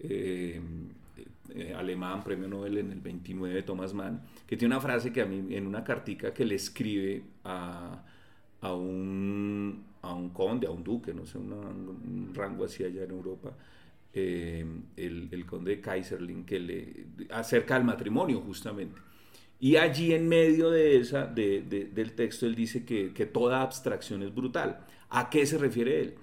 eh, 0.00 0.60
eh, 1.54 1.74
alemán, 1.76 2.24
premio 2.24 2.48
Nobel 2.48 2.78
en 2.78 2.92
el 2.92 3.00
29, 3.00 3.62
Thomas 3.62 3.92
Mann, 3.92 4.22
que 4.46 4.56
tiene 4.56 4.74
una 4.74 4.80
frase 4.80 5.12
que 5.12 5.20
a 5.20 5.26
mí, 5.26 5.54
en 5.54 5.66
una 5.66 5.84
cartica 5.84 6.32
que 6.32 6.44
le 6.44 6.54
escribe 6.54 7.22
a, 7.44 8.02
a, 8.62 8.74
un, 8.74 9.84
a 10.02 10.14
un 10.14 10.30
conde, 10.30 10.66
a 10.66 10.70
un 10.70 10.82
duque, 10.82 11.12
no 11.12 11.26
sé, 11.26 11.38
un 11.38 12.32
rango 12.34 12.64
así 12.64 12.82
allá 12.82 13.04
en 13.04 13.10
Europa, 13.10 13.52
eh, 14.12 14.64
el, 14.96 15.28
el 15.30 15.46
conde 15.46 15.76
de 15.76 15.80
Kaiserling, 15.80 16.44
que 16.44 16.58
le, 16.58 17.06
acerca 17.30 17.74
del 17.74 17.84
matrimonio 17.84 18.40
justamente. 18.40 19.00
Y 19.60 19.76
allí 19.76 20.12
en 20.12 20.28
medio 20.28 20.70
de 20.70 20.98
esa, 20.98 21.26
de- 21.26 21.62
de- 21.62 21.86
del 21.86 22.12
texto 22.14 22.46
él 22.46 22.54
dice 22.54 22.84
que, 22.84 23.12
que 23.14 23.26
toda 23.26 23.62
abstracción 23.62 24.22
es 24.22 24.34
brutal. 24.34 24.80
¿A 25.10 25.30
qué 25.30 25.46
se 25.46 25.58
refiere 25.58 26.00
él? 26.00 26.14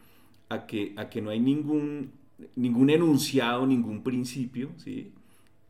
A 0.50 0.68
que, 0.68 0.94
a 0.98 1.10
que 1.10 1.22
no 1.22 1.30
hay 1.32 1.40
ningún, 1.40 2.12
ningún 2.56 2.90
enunciado, 2.90 3.66
ningún 3.66 4.04
principio 4.04 4.72
¿sí? 4.78 5.14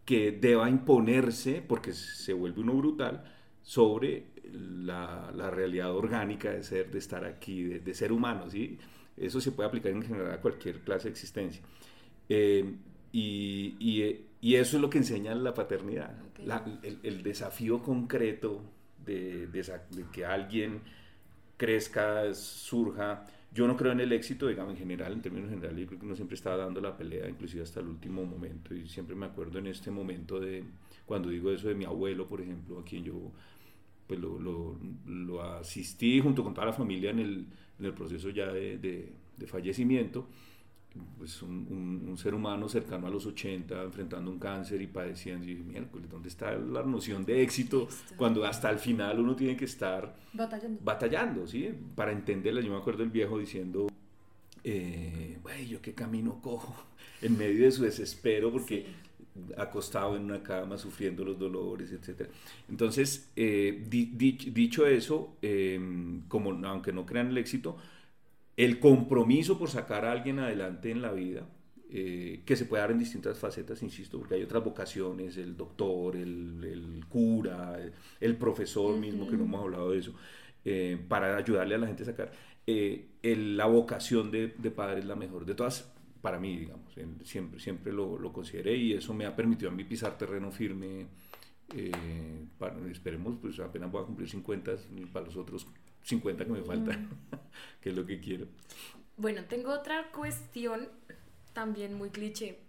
que 0.06 0.32
deba 0.32 0.69
imponerse, 0.69 1.62
porque 1.67 1.93
se 1.93 2.34
vuelve 2.34 2.62
uno 2.62 2.74
brutal, 2.76 3.24
sobre 3.63 4.26
la, 4.52 5.32
la 5.36 5.50
realidad 5.52 5.95
orgánica 5.95 6.52
de 6.52 6.63
ser, 6.63 6.91
de 6.91 7.00
estar 7.00 7.26
aquí, 7.26 7.63
de, 7.63 7.80
de 7.80 7.93
ser 7.93 8.12
humano. 8.12 8.50
¿sí? 8.50 8.78
Eso 9.17 9.39
se 9.41 9.52
puede 9.52 9.67
aplicar 9.69 9.91
en 9.91 10.02
general 10.04 10.32
a 10.34 10.41
cualquier 10.41 10.80
clase 10.82 11.06
de 11.10 11.12
existencia. 11.12 11.62
Eh, 12.30 12.76
y, 13.12 13.76
y- 13.80 14.26
y 14.41 14.56
eso 14.56 14.78
es 14.78 14.82
lo 14.82 14.89
que 14.89 14.97
enseña 14.97 15.36
la 15.36 15.54
paternidad. 15.54 16.15
La- 16.45 16.63
el, 16.84 16.99
el 17.04 17.23
desafío 17.23 17.82
concreto 17.82 18.62
de, 19.06 19.47
de 19.47 19.63
de 19.91 20.06
que 20.12 20.25
alguien 20.25 20.82
crezca, 21.58 22.34
surja. 22.34 23.27
Yo 23.54 23.67
no 23.67 23.75
creo 23.77 23.91
en 23.91 23.99
el 23.99 24.12
éxito, 24.13 24.47
digamos, 24.47 24.73
en 24.73 24.80
general, 24.80 25.13
en 25.13 25.21
términos 25.21 25.49
generales, 25.49 25.80
yo 25.82 25.88
creo 25.88 25.99
que 25.99 26.06
uno 26.06 26.15
siempre 26.15 26.36
estaba 26.36 26.58
dando 26.58 26.80
la 26.82 26.95
pelea, 26.97 27.27
inclusive 27.30 27.63
hasta 27.63 27.82
el 27.82 27.88
último 27.88 28.25
momento, 28.25 28.73
y 28.73 28.88
siempre 28.88 29.15
me 29.15 29.25
acuerdo 29.25 29.60
en 29.60 29.67
este 29.67 29.91
momento 29.91 30.39
de, 30.39 30.63
cuando 31.06 31.30
digo 31.30 31.51
eso 31.51 31.67
de 31.67 31.75
mi 31.75 31.86
abuelo, 31.86 32.27
por 32.27 32.41
ejemplo, 32.41 32.80
a 32.80 32.86
quien 32.86 33.04
yo 33.04 33.32
pues 34.08 34.19
lo, 34.19 34.39
lo- 34.39 34.77
lo 35.06 35.41
asistí 35.43 36.19
junto 36.19 36.43
con 36.43 36.54
toda 36.54 36.67
la 36.67 36.73
familia 36.73 37.12
en 37.12 37.19
el, 37.19 37.45
en 37.80 37.86
el 37.86 37.93
proceso 37.93 38.30
ya 38.30 38.51
de, 38.51 38.77
de- 38.77 39.10
de 39.38 39.47
fallecimiento, 39.47 40.27
pues 41.17 41.41
un, 41.41 41.67
un- 41.69 42.10
un 42.10 42.17
ser 42.17 42.34
humano 42.34 42.67
cercano 42.67 43.08
a 43.08 43.10
los 43.10 43.25
80, 43.25 43.84
enfrentando 43.84 44.30
un 44.30 44.39
cáncer 44.39 44.82
y 44.82 44.88
padeciendo, 44.88 45.49
y 45.49 45.56
miércoles, 45.56 46.10
¿dónde 46.10 46.27
está 46.30 46.51
la 46.54 46.84
noción 46.84 47.23
de 47.25 47.41
éxito 47.41 47.88
cuando 48.17 48.43
hasta 48.45 48.69
el 48.69 48.77
final 48.80 49.19
uno 49.19 49.36
tiene 49.36 49.56
que 49.56 49.65
estar 49.65 50.13
Batallando. 50.34 50.80
batallando, 50.84 51.47
¿sí? 51.47 51.69
Para 51.95 52.12
entenderla, 52.12 52.62
yo 52.62 52.71
me 52.71 52.77
acuerdo 52.77 53.04
el 53.04 53.10
viejo 53.10 53.39
diciendo, 53.39 53.88
eh, 54.63 55.38
"Güey, 55.41 55.67
yo 55.67 55.82
qué 55.82 55.93
camino 55.93 56.39
cojo, 56.41 56.75
en 57.21 57.38
medio 57.38 57.63
de 57.65 57.71
su 57.71 57.84
desespero, 57.84 58.51
porque 58.51 58.86
acostado 59.58 60.17
en 60.17 60.23
una 60.25 60.43
cama, 60.43 60.77
sufriendo 60.77 61.23
los 61.23 61.39
dolores, 61.39 61.91
etc. 61.93 62.27
Entonces, 62.69 63.30
eh, 63.38 63.86
di- 63.89 64.12
dich- 64.12 64.51
dicho 64.51 64.86
eso, 64.86 65.38
eh, 65.41 65.80
como 66.27 66.51
aunque 66.67 66.91
no 66.91 67.06
crean 67.06 67.27
el 67.27 67.38
éxito, 67.38 67.77
el 68.57 68.79
compromiso 68.79 69.57
por 69.57 69.69
sacar 69.69 70.05
a 70.05 70.11
alguien 70.11 70.39
adelante 70.39 70.91
en 70.91 71.01
la 71.01 71.11
vida, 71.11 71.47
eh, 71.89 72.41
que 72.45 72.55
se 72.55 72.65
puede 72.65 72.81
dar 72.81 72.91
en 72.91 72.99
distintas 72.99 73.37
facetas, 73.39 73.81
insisto, 73.83 74.17
porque 74.19 74.35
hay 74.35 74.43
otras 74.43 74.63
vocaciones, 74.63 75.37
el 75.37 75.57
doctor, 75.57 76.15
el, 76.15 76.63
el 76.63 77.05
cura, 77.09 77.79
el, 77.81 77.91
el 78.19 78.37
profesor 78.37 78.97
mismo, 78.97 79.27
que 79.27 79.37
no 79.37 79.43
hemos 79.45 79.61
hablado 79.61 79.91
de 79.91 79.99
eso, 79.99 80.13
eh, 80.65 80.97
para 81.07 81.35
ayudarle 81.37 81.75
a 81.75 81.77
la 81.79 81.87
gente 81.87 82.03
a 82.03 82.05
sacar. 82.07 82.31
eh, 82.67 83.07
el- 83.23 83.57
la 83.57 83.65
vocación 83.65 84.29
de, 84.31 84.53
de 84.57 84.71
padre 84.71 84.99
es 84.99 85.05
la 85.05 85.15
mejor 85.15 85.45
de 85.45 85.55
todas, 85.55 85.91
para 86.21 86.39
mí, 86.39 86.57
digamos, 86.57 86.95
en- 86.97 87.25
siempre, 87.25 87.59
siempre 87.59 87.91
lo, 87.91 88.19
lo 88.19 88.31
consideré 88.31 88.75
y 88.75 88.93
eso 88.93 89.13
me 89.15 89.25
ha 89.25 89.35
permitido 89.35 89.71
a 89.71 89.73
mí 89.73 89.83
pisar 89.83 90.17
terreno 90.17 90.51
firme. 90.51 91.07
para- 92.57 92.75
esperemos, 92.89 93.35
pues 93.41 93.59
apenas 93.59 93.91
voy 93.91 94.01
a 94.03 94.05
cumplir 94.05 94.29
50 94.29 94.71
y 94.95 95.05
para 95.05 95.25
los 95.25 95.37
otros 95.37 95.67
50 96.03 96.45
que 96.45 96.51
me 96.51 96.61
faltan, 96.61 97.09
que 97.81 97.89
es 97.89 97.95
lo 97.95 98.05
que 98.05 98.19
quiero. 98.19 98.47
Bueno, 99.17 99.43
tengo 99.45 99.71
otra 99.71 100.11
cuestión 100.11 100.89
también 101.53 101.93
muy 101.93 102.09
cliché. 102.09 102.59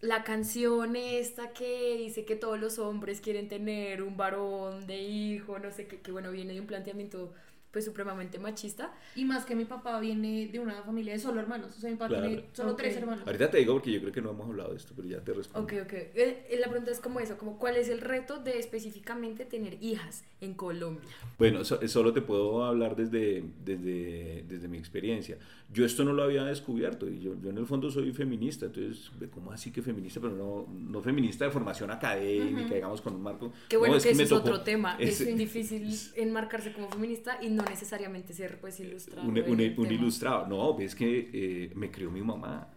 La 0.00 0.24
canción 0.24 0.96
esta 0.96 1.52
que 1.52 1.96
dice 1.96 2.24
que 2.24 2.34
todos 2.34 2.58
los 2.58 2.78
hombres 2.78 3.20
quieren 3.20 3.48
tener 3.48 4.02
un 4.02 4.16
varón 4.16 4.86
de 4.86 5.00
hijo, 5.00 5.58
no 5.58 5.70
sé 5.70 5.86
qué, 5.86 6.00
que 6.00 6.10
bueno, 6.10 6.32
viene 6.32 6.54
de 6.54 6.60
un 6.60 6.66
planteamiento 6.66 7.32
pues 7.72 7.84
supremamente 7.86 8.38
machista. 8.38 8.92
Y 9.16 9.24
más 9.24 9.44
que 9.46 9.56
mi 9.56 9.64
papá 9.64 9.98
viene 9.98 10.46
de 10.52 10.60
una 10.60 10.82
familia 10.82 11.14
de 11.14 11.18
solo 11.18 11.40
hermanos. 11.40 11.74
O 11.76 11.80
sea, 11.80 11.90
mi 11.90 11.96
papá 11.96 12.08
Claro. 12.08 12.26
tiene 12.28 12.44
solo 12.52 12.76
tres 12.76 12.96
hermanos. 12.96 13.26
Ahorita 13.26 13.50
te 13.50 13.58
digo 13.58 13.72
porque 13.74 13.90
yo 13.92 14.00
creo 14.00 14.12
que 14.12 14.20
no 14.20 14.30
hemos 14.30 14.46
hablado 14.48 14.70
de 14.72 14.76
esto, 14.76 14.92
pero 14.94 15.08
ya 15.08 15.20
te 15.20 15.32
respondo. 15.32 15.64
Ok, 15.66 15.82
ok. 15.86 15.92
Eh, 15.94 16.46
eh, 16.50 16.58
la 16.60 16.68
pregunta 16.68 16.90
es 16.90 17.00
como 17.00 17.18
eso, 17.20 17.38
como 17.38 17.58
cuál 17.58 17.76
es 17.76 17.88
el 17.88 18.00
reto 18.02 18.38
de 18.38 18.58
específicamente 18.58 19.44
tener 19.46 19.82
hijas 19.82 20.24
en 20.42 20.54
Colombia. 20.54 21.08
Bueno, 21.38 21.64
so- 21.64 21.86
solo 21.88 22.12
te 22.12 22.20
puedo 22.20 22.64
hablar 22.64 22.94
desde, 22.94 23.42
desde, 23.64 24.44
desde 24.46 24.68
mi 24.68 24.76
experiencia. 24.78 25.38
Yo 25.72 25.86
esto 25.86 26.04
no 26.04 26.12
lo 26.12 26.22
había 26.24 26.44
descubierto 26.44 27.08
y 27.08 27.20
yo, 27.20 27.34
yo 27.40 27.50
en 27.50 27.56
el 27.58 27.64
fondo 27.66 27.90
soy 27.90 28.12
feminista, 28.12 28.66
entonces, 28.66 29.10
¿cómo 29.32 29.52
así 29.52 29.70
que 29.70 29.80
feminista? 29.80 30.20
Pero 30.20 30.34
no, 30.36 30.66
no 30.72 31.00
feminista 31.00 31.46
de 31.46 31.50
formación 31.50 31.90
académica, 31.90 32.74
digamos, 32.74 33.00
con 33.00 33.14
un 33.14 33.22
marco... 33.22 33.52
Que 33.68 33.76
bueno, 33.78 33.94
No, 33.96 34.00
que, 34.02 34.14
me 34.14 34.22
eso 34.24 34.36
es 34.36 34.42
tocó- 34.42 34.50
otro 34.50 34.60
tema. 34.62 34.96
Es, 34.98 35.20
es- 35.20 35.36
difícil 35.38 35.88
enmarcarse 36.16 36.72
como 36.72 36.90
feminista 36.90 37.38
y 37.42 37.48
no 37.48 37.62
necesariamente 37.64 38.34
ser 38.34 38.60
pues 38.60 38.78
ilustrado. 38.80 39.26
un, 39.26 39.38
un- 39.38 39.74
un 39.78 39.90
ilustrado. 39.92 40.46
No, 40.46 40.78
es 40.78 40.94
que 40.94 41.30
eh, 41.32 41.72
me 41.74 41.90
crió 41.90 42.10
mi 42.10 42.20
mamá. 42.20 42.68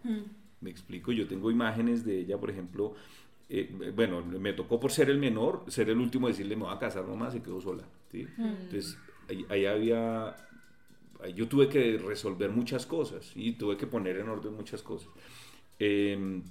Me 0.62 0.70
explico, 0.70 1.12
yo 1.12 1.26
tengo 1.28 1.50
imágenes 1.50 2.04
de 2.04 2.20
ella, 2.20 2.38
por 2.38 2.48
ejemplo, 2.50 2.94
eh, 3.50 3.92
bueno, 3.94 4.24
me 4.24 4.54
tocó 4.54 4.80
por 4.80 4.90
ser 4.90 5.10
el 5.10 5.18
menor, 5.18 5.64
ser 5.68 5.90
el 5.90 5.98
último, 5.98 6.28
decirle 6.28 6.56
me 6.56 6.64
voy 6.64 6.74
a 6.74 6.78
casar 6.78 7.06
mamá, 7.06 7.30
se 7.30 7.42
quedó 7.42 7.60
sola. 7.60 7.82
¿sí? 8.10 8.26
Entonces, 8.38 8.96
ahí, 9.28 9.44
ahí 9.50 9.66
había, 9.66 10.34
yo 11.34 11.48
tuve 11.48 11.68
que 11.68 11.98
resolver 11.98 12.50
muchas 12.50 12.86
cosas 12.86 13.32
y 13.34 13.52
tuve 13.52 13.76
que 13.76 13.86
poner 13.86 14.18
en 14.18 14.28
orden 14.28 14.54
muchas 14.54 14.82
cosas. 14.82 15.08
Eh, 15.78 16.42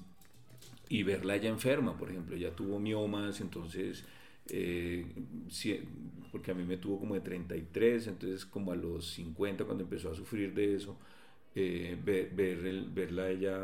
y 0.89 1.03
verla 1.03 1.37
ya 1.37 1.49
enferma, 1.49 1.97
por 1.97 2.09
ejemplo, 2.11 2.35
ella 2.35 2.55
tuvo 2.55 2.79
miomas, 2.79 3.41
entonces, 3.41 4.05
eh, 4.49 5.05
porque 6.31 6.51
a 6.51 6.53
mí 6.53 6.63
me 6.63 6.77
tuvo 6.77 6.99
como 6.99 7.15
de 7.15 7.21
33, 7.21 8.07
entonces 8.07 8.45
como 8.45 8.71
a 8.71 8.75
los 8.75 9.07
50 9.13 9.65
cuando 9.65 9.83
empezó 9.83 10.11
a 10.11 10.15
sufrir 10.15 10.53
de 10.53 10.75
eso, 10.75 10.97
eh, 11.55 11.97
ver, 12.03 12.31
verla 12.93 13.29
ella 13.29 13.57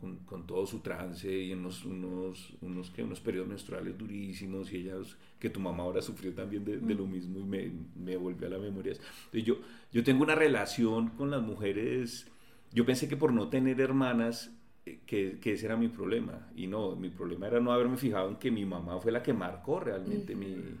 con, 0.00 0.18
con 0.26 0.46
todo 0.46 0.66
su 0.66 0.80
trance 0.80 1.32
y 1.32 1.52
en 1.52 1.60
unos, 1.60 1.84
unos, 1.86 2.52
unos, 2.60 2.90
¿qué? 2.90 3.02
unos 3.02 3.20
periodos 3.20 3.48
menstruales 3.48 3.96
durísimos 3.96 4.72
y 4.72 4.78
ella, 4.78 4.96
que 5.38 5.48
tu 5.50 5.58
mamá 5.60 5.82
ahora 5.84 6.02
sufrió 6.02 6.34
también 6.34 6.64
de, 6.64 6.78
de 6.78 6.94
lo 6.94 7.06
mismo 7.06 7.38
y 7.40 7.44
me, 7.44 7.70
me 7.96 8.16
volvió 8.16 8.46
a 8.46 8.50
la 8.50 8.58
memoria. 8.58 8.92
Entonces, 8.92 9.44
yo, 9.44 9.56
yo 9.92 10.04
tengo 10.04 10.22
una 10.22 10.34
relación 10.34 11.08
con 11.10 11.30
las 11.30 11.42
mujeres, 11.42 12.26
yo 12.72 12.84
pensé 12.84 13.08
que 13.08 13.16
por 13.16 13.32
no 13.32 13.48
tener 13.48 13.80
hermanas, 13.80 14.52
eh, 14.86 15.00
que, 15.06 15.38
que 15.40 15.52
ese 15.54 15.66
era 15.66 15.76
mi 15.76 15.88
problema. 15.88 16.50
Y 16.54 16.66
no, 16.66 16.94
mi 16.96 17.08
problema 17.10 17.46
era 17.46 17.60
no 17.60 17.72
haberme 17.72 17.96
fijado 17.96 18.28
en 18.28 18.36
que 18.36 18.50
mi 18.50 18.64
mamá 18.66 19.00
fue 19.00 19.12
la 19.12 19.22
que 19.22 19.32
marcó 19.32 19.80
realmente 19.80 20.34
mi... 20.36 20.78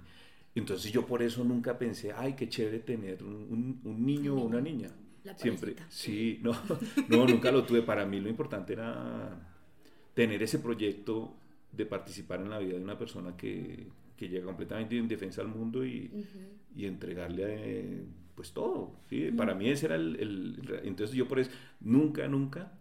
Entonces 0.54 0.92
yo 0.92 1.06
por 1.06 1.22
eso 1.22 1.44
nunca 1.44 1.78
pensé, 1.78 2.12
ay, 2.12 2.34
qué 2.34 2.48
chévere 2.48 2.80
tener 2.80 3.22
un, 3.22 3.34
un- 3.34 3.80
un 3.84 4.04
niño 4.06 4.34
o 4.36 4.42
una 4.44 4.60
niña. 4.60 4.90
La 5.24 5.36
Siempre, 5.36 5.76
sí, 5.88 6.40
no, 6.42 6.52
no, 7.08 7.26
nunca 7.26 7.50
lo 7.52 7.64
tuve. 7.64 7.82
Para 7.82 8.06
mí 8.06 8.20
lo 8.20 8.28
importante 8.28 8.72
era 8.72 9.38
tener 10.14 10.42
ese 10.42 10.58
proyecto 10.58 11.36
de 11.72 11.86
participar 11.86 12.40
en 12.40 12.50
la 12.50 12.58
vida 12.58 12.76
de 12.76 12.84
una 12.84 12.98
persona 12.98 13.36
que, 13.36 13.88
que 14.16 14.28
llega 14.28 14.46
completamente 14.46 14.96
indefensa 14.96 15.42
al 15.42 15.48
mundo 15.48 15.84
y, 15.84 16.10
y 16.74 16.86
entregarle 16.86 17.44
eh, 17.46 18.04
pues 18.34 18.52
todo. 18.52 19.00
¿sí? 19.08 19.30
Para 19.32 19.54
mí 19.54 19.68
ese 19.68 19.86
era 19.86 19.96
el, 19.96 20.16
el- 20.20 20.80
Entonces 20.84 21.14
yo 21.16 21.28
por 21.28 21.38
eso 21.40 21.50
nunca, 21.80 22.26
nunca 22.28 22.72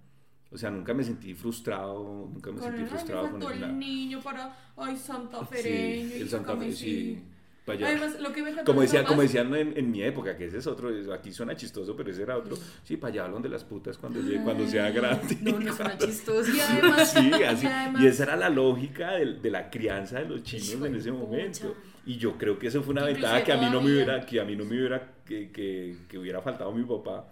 O 0.51 0.57
sea, 0.57 0.71
nunca 0.71 0.93
me 0.93 1.03
sentí 1.03 1.33
frustrado, 1.35 2.29
nunca 2.33 2.51
me 2.51 2.61
sentí 2.61 2.83
frustrado 2.85 3.31
con 3.31 3.41
el, 3.43 3.77
niño 3.79 4.21
para, 4.21 4.55
ay, 4.77 4.97
Santa 4.97 5.45
Fereño. 5.45 6.09
Sí, 6.09 6.21
el 6.21 6.29
Santa 6.29 6.53
sácame 6.53 6.65
Fe, 6.71 6.75
sí. 6.75 7.23
Además, 7.71 8.19
lo 8.19 8.31
que 8.33 8.41
me 8.43 8.49
encanta 8.49 8.65
como 8.65 8.81
decía, 8.81 9.03
como 9.03 9.21
decían 9.21 9.53
en, 9.55 9.77
en 9.77 9.91
mi 9.91 10.01
época, 10.03 10.37
que 10.37 10.45
ese 10.45 10.57
es 10.57 10.67
otro, 10.67 10.89
aquí 11.13 11.31
suena 11.31 11.55
chistoso, 11.55 11.95
pero 11.95 12.11
ese 12.11 12.23
era 12.23 12.37
otro. 12.37 12.57
Sí, 12.83 12.97
para 12.97 13.13
allá 13.13 13.25
hablan 13.25 13.41
de 13.41 13.49
las 13.49 13.63
putas 13.63 13.97
cuando, 13.97 14.21
llegue, 14.21 14.43
cuando 14.43 14.67
sea 14.67 14.89
grande. 14.91 15.37
No, 15.41 15.59
no 15.59 15.73
suena 15.75 15.97
chistoso. 15.99 16.49
Y 16.55 16.59
además, 16.59 17.11
Sí, 17.11 17.31
así. 17.43 17.65
y 17.65 17.69
además- 17.69 18.01
Y 18.03 18.07
esa 18.07 18.23
era 18.23 18.35
la 18.35 18.49
lógica 18.49 19.11
de, 19.11 19.33
de 19.33 19.49
la 19.51 19.69
crianza 19.69 20.19
de 20.19 20.25
los 20.29 20.43
chinos 20.43 20.85
en 20.85 20.95
ese 20.95 21.11
momento. 21.11 21.75
Y 22.05 22.17
yo 22.17 22.37
creo 22.37 22.57
que 22.57 22.67
eso 22.67 22.81
fue 22.81 22.93
una 22.93 23.05
ventaja 23.05 23.43
que 23.43 23.51
a 23.51 23.57
mí 23.57 23.67
no 23.71 23.81
me 23.81 23.91
hubiera, 23.93 24.25
que 24.25 24.39
a 24.39 24.45
mí 24.45 24.55
no 24.55 24.65
me 24.65 24.77
hubiera, 24.77 25.11
que, 25.25 25.51
que, 25.51 25.95
que 26.07 26.17
hubiera 26.17 26.41
faltado 26.41 26.71
mi 26.71 26.83
papá 26.83 27.27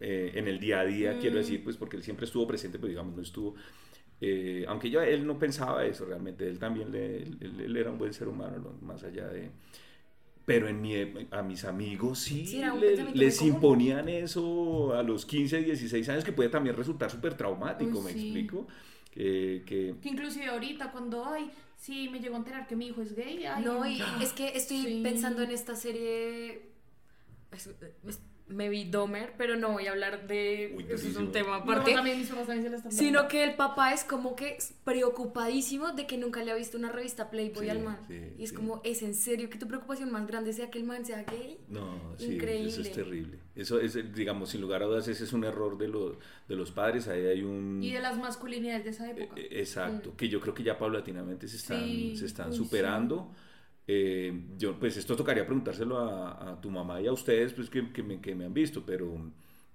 eh, 0.00 0.32
en 0.34 0.46
el 0.48 0.60
día 0.60 0.80
a 0.80 0.84
día, 0.84 1.12
Mm. 1.14 1.20
quiero 1.20 1.36
decir, 1.38 1.64
pues 1.64 1.76
porque 1.76 1.96
él 1.96 2.02
siempre 2.02 2.26
estuvo 2.26 2.46
presente, 2.46 2.78
pero 2.78 2.88
digamos 2.88 3.16
no 3.16 3.22
estuvo. 3.22 3.54
Eh, 4.20 4.64
aunque 4.68 4.90
yo, 4.90 5.00
él 5.02 5.26
no 5.26 5.38
pensaba 5.38 5.84
eso 5.84 6.04
realmente, 6.04 6.46
él 6.48 6.58
también 6.58 6.90
le, 6.90 7.18
él, 7.22 7.60
él 7.64 7.76
era 7.76 7.90
un 7.90 7.98
buen 7.98 8.12
ser 8.12 8.28
humano, 8.28 8.58
¿no? 8.58 8.86
más 8.86 9.02
allá 9.04 9.28
de... 9.28 9.50
Pero 10.44 10.66
en 10.66 10.80
mi, 10.80 10.94
a 11.30 11.42
mis 11.42 11.64
amigos 11.66 12.20
sí, 12.20 12.46
le- 12.80 13.12
les 13.14 13.38
común. 13.38 13.54
imponían 13.54 14.08
eso 14.08 14.94
a 14.94 15.02
los 15.02 15.26
15, 15.26 15.62
16 15.62 16.08
años, 16.08 16.24
que 16.24 16.32
puede 16.32 16.48
también 16.48 16.74
resultar 16.74 17.10
súper 17.10 17.34
traumático, 17.34 17.98
Uy, 17.98 18.04
¿me 18.04 18.12
sí. 18.12 18.20
explico? 18.28 18.66
Que, 19.12 19.62
que, 19.66 19.94
Que 20.00 20.08
inclusive 20.08 20.46
ahorita 20.46 20.90
cuando, 20.90 21.22
ay, 21.26 21.50
sí, 21.76 22.08
me 22.08 22.18
llegó 22.18 22.36
a 22.36 22.38
enterar 22.38 22.66
que 22.66 22.76
mi 22.76 22.86
hijo 22.86 23.02
es 23.02 23.14
gay. 23.14 23.44
Ay, 23.44 23.62
No, 23.62 23.84
y 23.86 24.00
es 24.22 24.32
que 24.32 24.48
estoy 24.56 24.84
Sí. 24.84 25.00
pensando 25.02 25.42
en 25.42 25.50
esta 25.50 25.76
serie. 25.76 26.62
es- 27.52 27.66
es- 28.06 28.20
me 28.48 28.68
vi 28.68 28.84
Domer, 28.84 29.34
pero 29.36 29.56
no 29.56 29.72
voy 29.72 29.86
a 29.86 29.90
hablar 29.92 30.26
de. 30.26 30.72
Uy, 30.76 30.86
eso 30.88 31.08
es 31.08 31.16
un 31.16 31.32
tema 31.32 31.56
aparte. 31.56 31.80
papá 31.90 31.94
también, 31.96 32.18
mis 32.18 32.28
papás 32.28 32.46
también 32.46 32.64
se 32.64 32.70
la 32.70 32.76
están 32.76 32.90
dando. 32.90 33.04
Sino 33.04 33.28
que 33.28 33.44
el 33.44 33.54
papá 33.56 33.92
es 33.92 34.04
como 34.04 34.34
que 34.36 34.56
preocupadísimo 34.84 35.92
de 35.92 36.06
que 36.06 36.16
nunca 36.18 36.42
le 36.42 36.50
ha 36.52 36.54
visto 36.54 36.76
una 36.76 36.90
revista 36.90 37.30
Playboy 37.30 37.64
Sí, 37.64 37.70
al 37.70 37.80
man. 37.80 37.98
sí, 38.06 38.20
y 38.38 38.42
es 38.44 38.50
sí. 38.50 38.56
como, 38.56 38.80
¿es 38.84 39.02
en 39.02 39.14
serio 39.14 39.48
que 39.50 39.58
tu 39.58 39.66
preocupación 39.66 40.10
más 40.10 40.26
grande 40.26 40.52
sea 40.52 40.70
que 40.70 40.78
el 40.78 40.84
man 40.84 41.04
sea 41.04 41.24
gay? 41.24 41.58
No, 41.68 42.14
sí, 42.18 42.34
Increíble. 42.34 42.68
eso 42.68 42.80
es 42.82 42.92
terrible. 42.92 43.38
Eso 43.54 43.80
es, 43.80 44.14
digamos, 44.14 44.50
sin 44.50 44.60
lugar 44.60 44.82
a 44.82 44.86
dudas, 44.86 45.08
ese 45.08 45.24
es 45.24 45.32
un 45.32 45.44
error 45.44 45.76
de, 45.78 45.88
los 45.88 46.16
de 46.48 46.54
los 46.56 46.70
padres. 46.70 47.08
Ahí 47.08 47.26
hay 47.26 47.42
un... 47.42 47.82
Y 47.82 47.92
de 47.92 48.00
las 48.00 48.16
masculinidades 48.18 48.84
de 48.84 48.90
esa 48.90 49.10
época. 49.10 49.34
Eh, 49.40 49.48
Exacto, 49.60 50.14
que 50.16 50.28
yo 50.28 50.40
creo 50.40 50.54
que 50.54 50.62
ya 50.62 50.78
paulatinamente 50.78 51.48
se 51.48 51.56
están, 51.56 51.84
Sí, 51.84 52.16
se 52.16 52.26
están 52.26 52.50
uy, 52.50 52.56
superando. 52.56 53.32
Eh, 53.90 54.32
yo, 54.58 54.78
pues 54.78 54.96
esto 54.98 55.16
tocaría 55.16 55.46
preguntárselo 55.46 55.98
a, 55.98 56.50
a 56.52 56.60
tu 56.60 56.70
mamá 56.70 57.00
y 57.00 57.06
a 57.06 57.12
ustedes, 57.12 57.54
pues 57.54 57.70
que, 57.70 57.90
que 57.90 58.02
me, 58.02 58.20
que 58.20 58.34
me 58.34 58.44
han 58.44 58.52
visto, 58.52 58.84
pero 58.84 59.18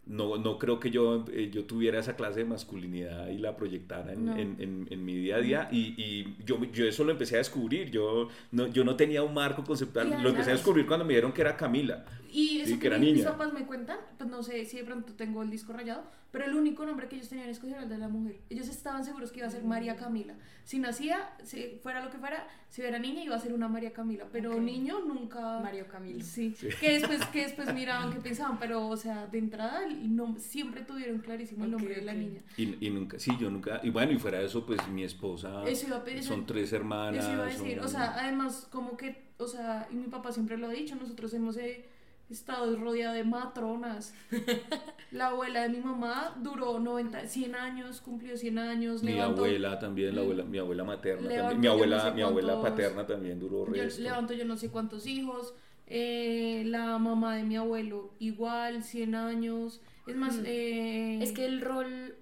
no, 0.05 0.37
no 0.37 0.59
creo 0.59 0.79
que 0.79 0.91
yo, 0.91 1.25
eh, 1.31 1.49
yo 1.51 1.65
tuviera 1.65 1.97
esa 1.99 2.15
clase 2.15 2.39
de 2.41 2.45
masculinidad 2.45 3.29
y 3.29 3.37
la 3.39 3.55
proyectara 3.55 4.13
en, 4.13 4.25
No. 4.25 4.37
en- 4.37 4.55
en- 4.59 4.87
en 4.91 5.03
mi 5.05 5.15
día 5.15 5.37
a 5.37 5.39
día. 5.39 5.69
Y, 5.71 5.95
y 5.97 6.37
yo, 6.45 6.63
yo 6.65 6.85
eso 6.85 7.03
lo 7.05 7.11
empecé 7.11 7.35
a 7.35 7.37
descubrir. 7.39 7.89
Yo 7.89 8.27
no, 8.51 8.67
yo 8.67 8.83
no 8.83 8.95
tenía 8.95 9.23
un 9.23 9.33
marco 9.33 9.63
conceptual. 9.63 10.21
Lo 10.21 10.29
empecé 10.29 10.51
a 10.51 10.53
descubrir 10.53 10.85
cuando 10.85 11.05
me 11.05 11.13
dijeron 11.13 11.31
que 11.31 11.41
era 11.41 11.57
Camila. 11.57 12.05
Y 12.31 12.57
eso 12.59 12.67
Sí, 12.67 12.73
que, 12.75 12.79
que 12.81 12.87
era 12.87 12.97
mis 12.99 13.13
niña. 13.15 13.31
papás 13.31 13.53
me 13.53 13.65
cuentan, 13.65 13.97
pues 14.17 14.29
no 14.29 14.43
sé 14.43 14.65
si 14.65 14.77
de 14.77 14.83
pronto 14.83 15.13
tengo 15.13 15.41
el 15.41 15.49
disco 15.49 15.71
rayado, 15.73 16.03
pero 16.33 16.45
el 16.45 16.55
único 16.55 16.83
nombre 16.85 17.07
que 17.07 17.15
ellos 17.15 17.29
tenían 17.29 17.47
escogido 17.47 17.75
era 17.77 17.83
el 17.83 17.89
de 17.89 17.97
la 17.99 18.07
mujer. 18.09 18.41
Ellos 18.49 18.67
estaban 18.67 19.05
seguros 19.05 19.31
que 19.31 19.37
iba 19.39 19.47
a 19.47 19.51
ser 19.51 19.63
María 19.63 19.95
Camila. 19.95 20.33
Si 20.65 20.79
nacía, 20.79 21.29
si 21.43 21.79
fuera 21.83 22.03
lo 22.03 22.09
que 22.09 22.17
fuera, 22.17 22.47
si 22.69 22.81
era 22.81 22.97
niña 22.97 23.21
iba 23.23 23.35
a 23.35 23.39
ser 23.39 23.53
una 23.53 23.67
María 23.67 23.93
Camila, 23.93 24.25
pero 24.31 24.59
niño 24.59 24.99
nunca... 25.01 25.59
Mario 25.59 25.87
Camilo. 25.87 26.23
Sí. 26.25 26.55
Que, 26.79 26.93
después, 26.99 27.23
que 27.27 27.41
después 27.43 27.71
miraban 27.73 28.11
qué 28.11 28.19
pensaban, 28.19 28.57
pero 28.57 28.87
o 28.87 28.97
sea, 28.97 29.27
de 29.27 29.37
entrada 29.37 29.87
nom- 29.87 30.37
siempre 30.39 30.81
tuvieron 30.81 31.19
clarísimo 31.19 31.65
el 31.65 31.71
nombre 31.71 31.93
de 31.95 32.01
la 32.01 32.13
niña. 32.13 32.41
Y, 32.57 32.83
y 32.83 32.89
nunca, 32.89 33.19
sí, 33.19 33.31
yo 33.39 33.51
nunca. 33.51 33.79
Y 33.83 33.91
bueno, 33.91 34.11
y 34.11 34.17
fuera 34.17 34.39
de 34.39 34.47
eso, 34.47 34.65
pues 34.65 34.85
mi 34.87 35.03
esposa. 35.03 35.63
Eso 35.67 35.85
iba 35.85 35.97
a 35.97 36.03
pedir- 36.03 36.23
Son 36.23 36.47
tres 36.47 36.73
hermanas. 36.73 37.23
Eso 37.23 37.33
iba 37.33 37.43
a 37.43 37.47
decir, 37.47 37.75
son- 37.77 37.85
o 37.85 37.87
sea, 37.87 38.15
además 38.19 38.67
como 38.71 38.97
que, 38.97 39.23
o 39.37 39.47
sea, 39.47 39.87
y 39.91 39.95
mi 39.95 40.07
papá 40.07 40.31
siempre 40.31 40.57
lo 40.57 40.67
ha 40.67 40.71
dicho, 40.71 40.95
nosotros 40.95 41.31
hemos 41.35 41.57
eh, 41.57 41.85
estado 42.33 42.75
rodeados 42.77 43.15
de 43.15 43.23
matronas. 43.23 44.13
La 45.11 45.27
abuela 45.27 45.61
de 45.63 45.69
mi 45.69 45.79
mamá 45.79 46.35
duró 46.41 46.79
90, 46.79 47.27
100 47.27 47.55
años, 47.55 48.01
cumplió 48.01 48.35
100 48.35 48.57
años. 48.57 49.03
Mi 49.03 49.13
levantó- 49.13 49.43
abuela 49.45 49.77
también, 49.79 50.15
la 50.15 50.21
abuela, 50.21 50.43
mi 50.43 50.57
abuela 50.57 50.83
materna 50.83 51.27
Levantó 51.29 51.49
también. 51.51 51.59
Mi 51.61 51.65
yo 51.65 51.69
no 51.69 51.75
abuela, 51.75 52.01
sé 52.03 52.11
mi 52.11 52.21
abuela 52.23 52.61
paterna 52.61 53.05
también 53.05 53.39
duró 53.39 53.65
yo 53.67 53.83
resto. 53.83 54.01
levanto 54.01 54.33
yo 54.33 54.45
no 54.45 54.57
sé 54.57 54.69
cuántos 54.69 55.05
hijos. 55.07 55.53
eh, 55.85 56.63
la 56.65 56.97
mamá 56.97 57.35
de 57.35 57.43
mi 57.43 57.57
abuelo 57.57 58.13
igual, 58.17 58.83
100 58.83 59.15
años. 59.15 59.81
Es 60.07 60.15
más, 60.15 60.39
eh, 60.45 61.19
Es 61.21 61.31
que 61.33 61.45
el 61.45 61.61
rol 61.61 62.15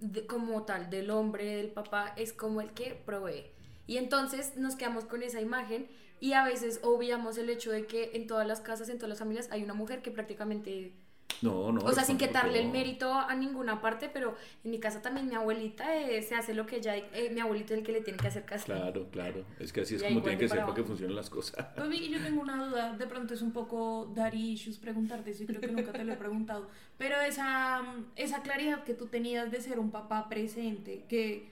de- 0.00 0.26
como 0.26 0.64
tal 0.64 0.90
del 0.90 1.10
hombre, 1.10 1.44
del 1.56 1.68
papá, 1.68 2.12
es 2.16 2.32
como 2.32 2.60
el 2.62 2.70
que 2.72 3.00
provee. 3.06 3.44
Y 3.86 3.98
entonces 3.98 4.56
nos 4.56 4.76
quedamos 4.76 5.04
con 5.04 5.22
esa 5.22 5.40
imagen 5.40 5.86
y 6.22 6.34
a 6.34 6.44
veces 6.44 6.78
obviamos 6.84 7.36
el 7.36 7.50
hecho 7.50 7.72
de 7.72 7.84
que 7.84 8.12
en 8.14 8.28
todas 8.28 8.46
las 8.46 8.60
casas, 8.60 8.88
en 8.88 8.96
todas 8.96 9.08
las 9.08 9.18
familias, 9.18 9.48
hay 9.50 9.64
una 9.64 9.74
mujer 9.74 10.02
que 10.02 10.12
prácticamente... 10.12 10.92
No, 11.40 11.72
no. 11.72 11.80
o 11.80 11.92
sea, 11.92 12.04
sin 12.04 12.16
quitarle 12.16 12.60
el 12.60 12.66
todo. 12.66 12.72
mérito 12.72 13.12
a 13.12 13.34
ninguna 13.34 13.80
parte, 13.80 14.08
pero 14.08 14.36
en 14.62 14.70
mi 14.70 14.78
casa 14.78 15.02
también 15.02 15.28
mi 15.28 15.34
abuelita 15.34 15.96
eh, 15.96 16.22
se 16.22 16.36
hace 16.36 16.54
lo 16.54 16.64
que 16.64 16.76
ella... 16.76 16.94
eh, 16.96 17.30
mi 17.32 17.40
abuelito 17.40 17.74
es 17.74 17.80
el 17.80 17.84
que 17.84 17.90
le 17.90 18.02
tiene 18.02 18.20
que 18.20 18.28
hacer 18.28 18.44
caso. 18.44 18.66
Claro, 18.66 19.08
claro. 19.10 19.44
Es 19.58 19.72
que 19.72 19.80
así 19.80 19.96
es 19.96 20.02
Y 20.02 20.04
como 20.04 20.22
tienen 20.22 20.38
que 20.38 20.48
ser 20.48 20.60
para 20.60 20.74
que 20.74 20.84
funcionen 20.84 21.16
las 21.16 21.28
cosas. 21.28 21.66
Pues 21.74 21.88
Vicky, 21.88 22.10
yo 22.10 22.22
tengo 22.22 22.40
una 22.40 22.64
duda, 22.68 22.96
de 22.96 23.06
pronto 23.08 23.34
es 23.34 23.42
un 23.42 23.50
poco 23.50 24.12
daddy 24.14 24.52
issues 24.52 24.78
preguntarte 24.78 25.32
eso 25.32 25.42
y 25.42 25.46
creo 25.46 25.60
que 25.60 25.72
nunca 25.72 25.90
te 25.90 26.04
lo 26.04 26.12
he 26.12 26.16
preguntado, 26.16 26.68
pero 26.98 27.20
esa, 27.20 27.82
esa 28.14 28.42
claridad 28.42 28.84
que 28.84 28.94
tú 28.94 29.06
tenías 29.06 29.50
de 29.50 29.60
ser 29.60 29.80
un 29.80 29.90
papá 29.90 30.28
presente, 30.28 31.04
que 31.08 31.51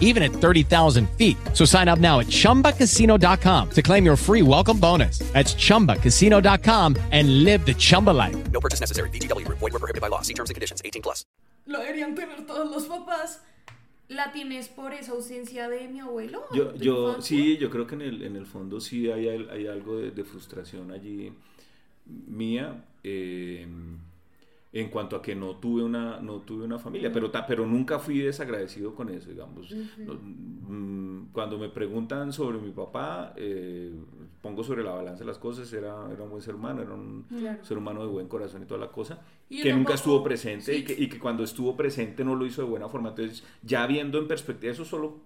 even 0.00 0.24
at 0.24 0.32
30,000 0.32 1.08
feet. 1.10 1.36
So 1.52 1.64
sign 1.64 1.86
up 1.86 2.00
now 2.00 2.18
at 2.18 2.26
chumbacasino.com 2.26 3.70
to 3.70 3.82
claim 3.82 4.04
your 4.04 4.16
free 4.16 4.42
welcome 4.42 4.80
bonus. 4.80 5.20
That's 5.32 5.54
chumbacasino.com 5.54 6.96
and 7.12 7.44
live 7.44 7.64
the 7.64 7.74
Chumba 7.74 8.10
life. 8.10 8.36
No 8.50 8.60
purchase 8.60 8.80
necessary. 8.80 9.10
VGW 9.10 9.46
Group. 9.46 9.58
Void 9.58 9.72
were 9.74 9.78
prohibited 9.78 10.00
by 10.00 10.08
law. 10.08 10.22
See 10.22 10.34
terms 10.34 10.50
and 10.50 10.54
conditions. 10.54 10.82
18 10.84 11.02
plus. 11.02 11.24
lo 11.66 11.80
deberían 11.80 12.14
tener 12.14 12.46
todos 12.46 12.70
los 12.70 12.84
papás, 12.86 13.42
¿la 14.08 14.32
tienes 14.32 14.68
por 14.68 14.92
esa 14.94 15.12
ausencia 15.12 15.68
de 15.68 15.88
mi 15.88 16.00
abuelo? 16.00 16.44
Yo, 16.54 16.74
yo 16.76 17.20
sí, 17.20 17.58
yo 17.58 17.70
creo 17.70 17.86
que 17.86 17.96
en 17.96 18.02
el, 18.02 18.22
en 18.22 18.36
el 18.36 18.46
fondo 18.46 18.80
sí 18.80 19.10
hay, 19.10 19.28
hay 19.28 19.66
algo 19.66 19.98
de, 19.98 20.12
de 20.12 20.24
frustración 20.24 20.92
allí 20.92 21.32
mía 22.06 22.84
eh, 23.02 23.66
en 24.80 24.88
cuanto 24.90 25.16
a 25.16 25.22
que 25.22 25.34
no 25.34 25.56
tuve 25.56 25.82
una, 25.82 26.20
no 26.20 26.40
tuve 26.40 26.64
una 26.64 26.78
familia, 26.78 27.10
pero, 27.12 27.30
ta- 27.30 27.46
pero 27.46 27.64
nunca 27.66 27.98
fui 27.98 28.18
desagradecido 28.18 28.94
con 28.94 29.08
eso, 29.10 29.30
digamos. 29.30 29.70
No, 30.04 30.14
mm, 30.14 31.28
cuando 31.32 31.58
me 31.58 31.68
preguntan 31.68 32.32
sobre 32.32 32.58
mi 32.58 32.70
papá, 32.72 33.32
eh, 33.36 33.94
pongo 34.42 34.62
sobre 34.64 34.82
la 34.82 34.92
balanza 34.92 35.24
las 35.24 35.38
cosas, 35.38 35.72
era, 35.72 36.10
era 36.12 36.22
un 36.24 36.30
buen 36.30 36.42
ser 36.42 36.54
humano, 36.54 36.82
era 36.82 36.92
un 36.92 37.24
Claro. 37.28 37.64
ser 37.64 37.78
humano 37.78 38.00
de 38.02 38.08
buen 38.08 38.28
corazón 38.28 38.62
y 38.62 38.66
toda 38.66 38.80
la 38.80 38.88
cosa, 38.92 39.22
que 39.48 39.72
nunca 39.72 39.94
estuvo 39.94 40.22
presente 40.22 40.72
sí. 40.74 40.80
y, 40.80 40.84
que, 40.84 40.92
y 41.04 41.08
que 41.08 41.18
cuando 41.18 41.42
estuvo 41.44 41.76
presente 41.76 42.24
no 42.24 42.34
lo 42.34 42.44
hizo 42.46 42.62
de 42.62 42.68
buena 42.68 42.88
forma. 42.88 43.10
Entonces, 43.10 43.44
ya 43.62 43.86
viendo 43.86 44.18
en 44.18 44.28
perspectiva, 44.28 44.72
eso 44.72 44.84
solo 44.84 45.20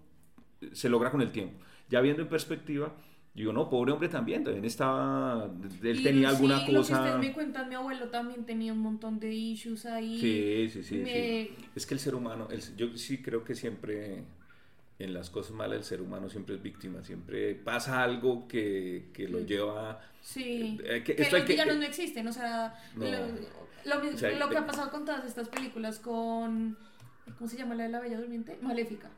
se 0.72 0.88
logra 0.88 1.10
con 1.10 1.22
el 1.22 1.32
tiempo. 1.32 1.56
Ya 1.88 2.00
viendo 2.00 2.22
en 2.22 2.28
perspectiva, 2.28 2.92
digo, 3.34 3.52
no, 3.52 3.70
pobre 3.70 3.92
hombre 3.92 4.08
también, 4.08 4.44
también 4.44 4.64
estaba, 4.64 5.48
él 5.82 6.00
Y 6.00 6.02
tenía 6.02 6.28
sí, 6.30 6.34
alguna 6.36 6.60
Lo 6.60 6.66
que 6.66 6.74
cosa... 6.76 7.00
ustedes 7.02 7.18
me 7.18 7.32
cuentan, 7.32 7.68
mi 7.68 7.74
abuelo 7.74 8.08
también 8.08 8.44
tenía 8.44 8.72
un 8.72 8.80
montón 8.80 9.18
de 9.20 9.32
issues 9.32 9.86
ahí. 9.86 10.18
Sí, 10.20 10.68
sí, 10.70 10.82
sí, 10.82 10.96
Me- 10.98 11.06
sí. 11.12 11.54
Es 11.76 11.86
que 11.86 11.94
el 11.94 12.00
ser 12.00 12.14
humano, 12.14 12.48
el- 12.50 12.76
yo 12.76 12.96
sí 12.96 13.18
creo 13.22 13.44
que 13.44 13.54
siempre 13.54 14.24
en 14.98 15.14
las 15.14 15.30
cosas 15.30 15.52
malas 15.52 15.78
el 15.78 15.84
ser 15.84 16.02
humano 16.02 16.28
siempre 16.28 16.56
es 16.56 16.62
víctima, 16.62 17.02
siempre 17.02 17.54
pasa 17.54 18.02
algo 18.02 18.46
que, 18.46 19.06
que 19.14 19.28
lo 19.28 19.40
lleva... 19.40 20.00
Sí, 20.20 20.78
Eh, 20.84 21.02
que 21.02 21.16
que, 21.16 21.22
esto 21.22 21.38
los 21.38 21.46
villanos 21.48 21.74
que- 21.74 21.80
no 21.80 21.86
existen, 21.86 22.26
o 22.28 22.32
sea, 22.32 22.74
No. 22.96 23.04
lo, 23.06 23.10
lo 23.96 24.02
mi- 24.02 24.08
O 24.14 24.18
sea, 24.18 24.38
lo 24.38 24.50
que 24.50 24.58
ha 24.58 24.66
pasado 24.66 24.90
con 24.90 25.06
todas 25.06 25.24
estas 25.24 25.48
películas 25.48 25.98
con, 26.00 26.76
¿cómo 27.38 27.48
se 27.48 27.56
llama 27.56 27.74
la 27.76 27.84
de 27.84 27.88
la 27.88 28.00
Bella 28.00 28.18
Durmiente? 28.18 28.58
Maléfica. 28.60 29.08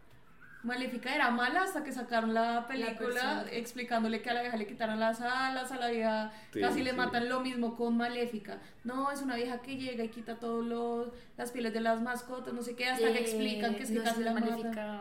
Maléfica 0.63 1.15
era 1.15 1.31
mala 1.31 1.63
hasta 1.63 1.83
que 1.83 1.91
sacaron 1.91 2.35
la 2.35 2.67
película 2.69 3.45
explicándole 3.51 4.23
que 4.23 4.31
a 4.31 4.35
la 4.35 4.43
vieja 4.43 4.57
le 4.57 4.67
quitaron 4.67 5.01
las 5.01 5.21
alas, 5.21 5.73
a 5.73 5.77
la 5.77 5.89
vieja 5.91 6.33
Sí, 6.53 6.61
casi 6.61 6.83
le 6.83 6.91
sí. 6.91 6.97
matan 6.97 7.29
lo 7.29 7.41
mismo 7.41 7.75
con 7.77 7.97
Maléfica. 7.97 8.59
No, 8.85 9.11
es 9.11 9.23
una 9.23 9.35
vieja 9.37 9.61
que 9.61 9.77
llega 9.77 10.05
y 10.05 10.09
quita 10.09 10.37
todas 10.39 11.13
las 11.37 11.51
pieles 11.51 11.73
de 11.75 11.81
las 11.81 12.01
mascotas, 12.01 12.55
no 12.55 12.63
sé 12.63 12.77
qué, 12.77 12.87
hasta 12.89 13.07
que 13.13 13.19
Eh, 13.19 13.23
explican 13.23 13.75
que 13.75 13.83
es 13.83 13.91
que 13.91 13.99
no, 13.99 14.05
casi 14.05 14.23
la 14.23 14.33
maléfica. 14.35 15.01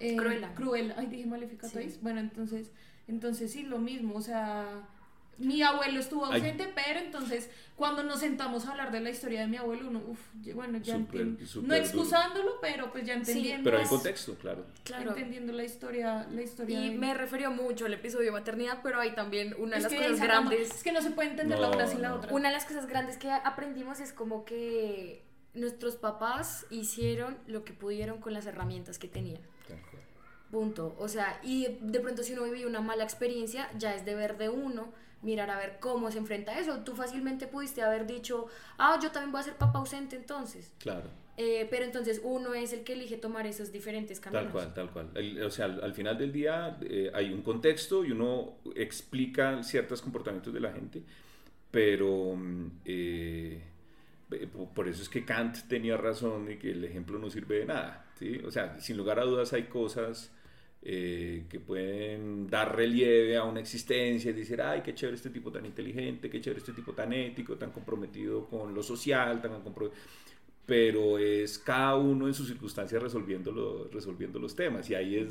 Eh, 0.00 0.16
Cruella. 0.16 0.54
Cruella. 0.54 0.94
Ay, 0.96 1.06
dije 1.06 1.26
Maléfica 1.26 1.68
Sí. 1.68 1.74
Toys. 1.74 2.00
Bueno, 2.02 2.20
entonces, 2.20 2.70
entonces 3.06 3.52
sí, 3.52 3.62
lo 3.64 3.78
mismo. 3.78 4.14
O 4.16 4.20
sea, 4.20 4.64
mi 5.38 5.62
abuelo 5.62 6.00
estuvo 6.00 6.26
Ay. 6.26 6.40
ausente, 6.40 6.70
pero 6.74 6.98
entonces 6.98 7.48
cuando 7.76 8.02
nos 8.02 8.18
sentamos 8.20 8.66
a 8.66 8.72
hablar 8.72 8.90
de 8.90 8.98
la 9.00 9.10
historia 9.10 9.40
de 9.42 9.46
mi 9.46 9.56
abuelo, 9.56 9.88
uno, 9.88 10.02
uff, 10.04 10.18
bueno, 10.54 10.78
ya 10.78 10.96
entiendo. 10.96 11.40
No 11.40 11.60
duro. 11.62 11.74
excusándolo, 11.76 12.60
pero 12.60 12.90
pues 12.90 13.04
ya 13.06 13.14
entendiendo. 13.14 13.62
Pero 13.62 13.78
hay 13.78 13.86
contexto, 13.86 14.34
claro. 14.34 14.66
Claro. 14.82 15.10
Entendiendo 15.10 15.52
la 15.52 15.62
historia, 15.62 16.26
la 16.28 16.42
historia. 16.42 16.80
Y 16.80 16.90
de- 16.90 16.98
me 16.98 17.14
refirió 17.14 17.52
mucho 17.52 17.86
al 17.86 17.94
episodio 17.94 18.26
de 18.26 18.32
maternidad, 18.32 18.80
pero 18.82 18.98
hay 18.98 19.14
también 19.14 19.54
una 19.58 19.76
de 19.76 19.82
las 19.82 19.92
que 19.92 19.98
cosas 19.98 20.20
grandes. 20.20 20.70
Es 20.74 20.82
que 20.82 20.90
no 20.90 21.00
se 21.02 21.10
puede 21.12 21.30
entender 21.30 21.58
la 21.60 21.70
una 21.70 21.86
sin 21.86 22.02
la 22.02 22.14
otra. 22.14 22.32
Una 22.34 22.48
de 22.48 22.54
las 22.54 22.64
cosas 22.64 22.86
grandes 22.88 23.16
que 23.16 23.30
aprendimos 23.30 24.00
es 24.00 24.12
como 24.12 24.44
que 24.44 25.24
nuestros 25.54 25.94
papás 25.96 26.66
hicieron 26.70 27.38
lo 27.46 27.64
que 27.64 27.72
pudieron 27.74 28.20
con 28.20 28.32
las 28.32 28.46
herramientas 28.46 28.98
que 28.98 29.06
tenían. 29.06 29.40
Punto. 30.50 30.96
O 30.98 31.08
sea, 31.08 31.38
y 31.42 31.76
de 31.80 32.00
pronto 32.00 32.22
si 32.22 32.32
uno 32.32 32.44
vivió 32.44 32.66
una 32.66 32.80
mala 32.80 33.04
experiencia, 33.04 33.68
ya 33.76 33.94
es 33.94 34.04
deber 34.06 34.38
de 34.38 34.48
uno 34.48 34.92
mirar 35.22 35.50
a 35.50 35.56
ver 35.58 35.78
cómo 35.80 36.10
se 36.10 36.18
enfrenta 36.18 36.52
a 36.52 36.58
eso. 36.60 36.78
Tú 36.84 36.94
fácilmente 36.94 37.46
pudiste 37.46 37.82
haber 37.82 38.06
dicho, 38.06 38.46
ah, 38.78 38.98
yo 39.02 39.10
también 39.10 39.32
voy 39.32 39.40
a 39.40 39.44
ser 39.44 39.54
papá 39.54 39.78
ausente 39.78 40.16
entonces. 40.16 40.72
Claro. 40.78 41.08
Eh, 41.40 41.68
pero 41.70 41.84
entonces 41.84 42.20
uno 42.24 42.52
es 42.54 42.72
el 42.72 42.82
que 42.82 42.94
elige 42.94 43.16
tomar 43.16 43.46
esos 43.46 43.70
diferentes 43.70 44.18
caminos. 44.18 44.44
Tal 44.44 44.52
cual, 44.52 44.74
tal 44.74 44.90
cual. 44.90 45.10
El- 45.14 45.42
o 45.44 45.50
sea, 45.50 45.66
al, 45.66 45.82
al 45.84 45.94
final 45.94 46.18
del 46.18 46.32
día 46.32 46.78
eh, 46.82 47.10
hay 47.14 47.32
un 47.32 47.42
contexto 47.42 48.04
y 48.04 48.10
uno 48.10 48.56
explica 48.74 49.62
ciertos 49.62 50.02
comportamientos 50.02 50.52
de 50.52 50.60
la 50.60 50.72
gente, 50.72 51.02
pero 51.70 52.34
mm, 52.34 52.70
eh, 52.84 53.62
eh, 54.32 54.46
po- 54.52 54.68
por 54.74 54.88
eso 54.88 55.02
es 55.02 55.08
que 55.08 55.24
Kant 55.24 55.68
tenía 55.68 55.96
razón 55.96 56.50
y 56.50 56.56
que 56.56 56.72
el 56.72 56.84
ejemplo 56.84 57.18
no 57.18 57.30
sirve 57.30 57.60
de 57.60 57.66
nada. 57.66 58.06
¿sí? 58.18 58.40
O 58.44 58.50
sea, 58.50 58.78
sin 58.80 58.96
lugar 58.96 59.18
a 59.20 59.24
dudas 59.24 59.52
hay 59.52 59.64
cosas 59.64 60.32
eh, 60.82 61.46
que 61.48 61.60
pueden 61.60 62.46
dar 62.48 62.74
relieve 62.74 63.36
a 63.36 63.44
una 63.44 63.60
existencia 63.60 64.30
y 64.30 64.34
decir, 64.34 64.62
ay, 64.62 64.82
qué 64.82 64.94
chévere 64.94 65.16
este 65.16 65.30
tipo 65.30 65.50
tan 65.50 65.66
inteligente, 65.66 66.30
qué 66.30 66.40
chévere 66.40 66.60
este 66.60 66.72
tipo 66.72 66.92
tan 66.92 67.12
ético, 67.12 67.56
tan 67.56 67.70
comprometido 67.70 68.46
con 68.46 68.74
lo 68.74 68.82
social, 68.82 69.40
tan 69.40 69.62
comprometido 69.62 69.92
pero 70.68 71.18
es 71.18 71.58
cada 71.58 71.96
uno 71.96 72.28
en 72.28 72.34
sus 72.34 72.46
circunstancias 72.46 73.02
resolviendo, 73.02 73.88
resolviendo 73.90 74.38
los 74.38 74.54
temas. 74.54 74.90
Y 74.90 74.94
ahí 74.94 75.16
es, 75.16 75.30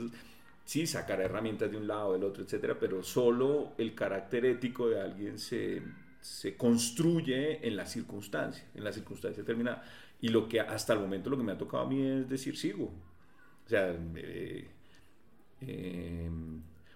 sí, 0.66 0.88
sacar 0.88 1.22
herramientas 1.22 1.70
de 1.70 1.78
un 1.78 1.86
lado, 1.88 2.14
del 2.14 2.24
otro, 2.24 2.44
etcétera, 2.44 2.76
pero 2.80 3.04
solo 3.04 3.74
el 3.78 3.94
carácter 3.94 4.48
ético 4.48 4.90
de 4.90 5.00
alguien 5.00 5.38
se, 5.38 5.84
se 6.22 6.58
construye 6.58 7.68
en 7.68 7.76
la 7.76 7.86
circunstancia, 7.86 8.66
en 8.74 8.84
la 8.84 8.92
circunstancia 8.92 9.44
determinada. 9.44 9.84
Y 10.20 10.30
lo 10.30 10.50
que 10.50 10.60
hasta 10.60 10.94
el 10.94 11.02
momento 11.02 11.30
lo 11.30 11.38
que 11.38 11.44
me 11.44 11.52
ha 11.52 11.58
tocado 11.60 11.84
a 11.84 11.88
mí 11.88 12.02
es 12.02 12.28
decir 12.28 12.58
sigo. 12.58 12.86
O 13.64 13.70
sea, 13.70 13.96
eh, 14.16 14.68
eh, 15.62 16.30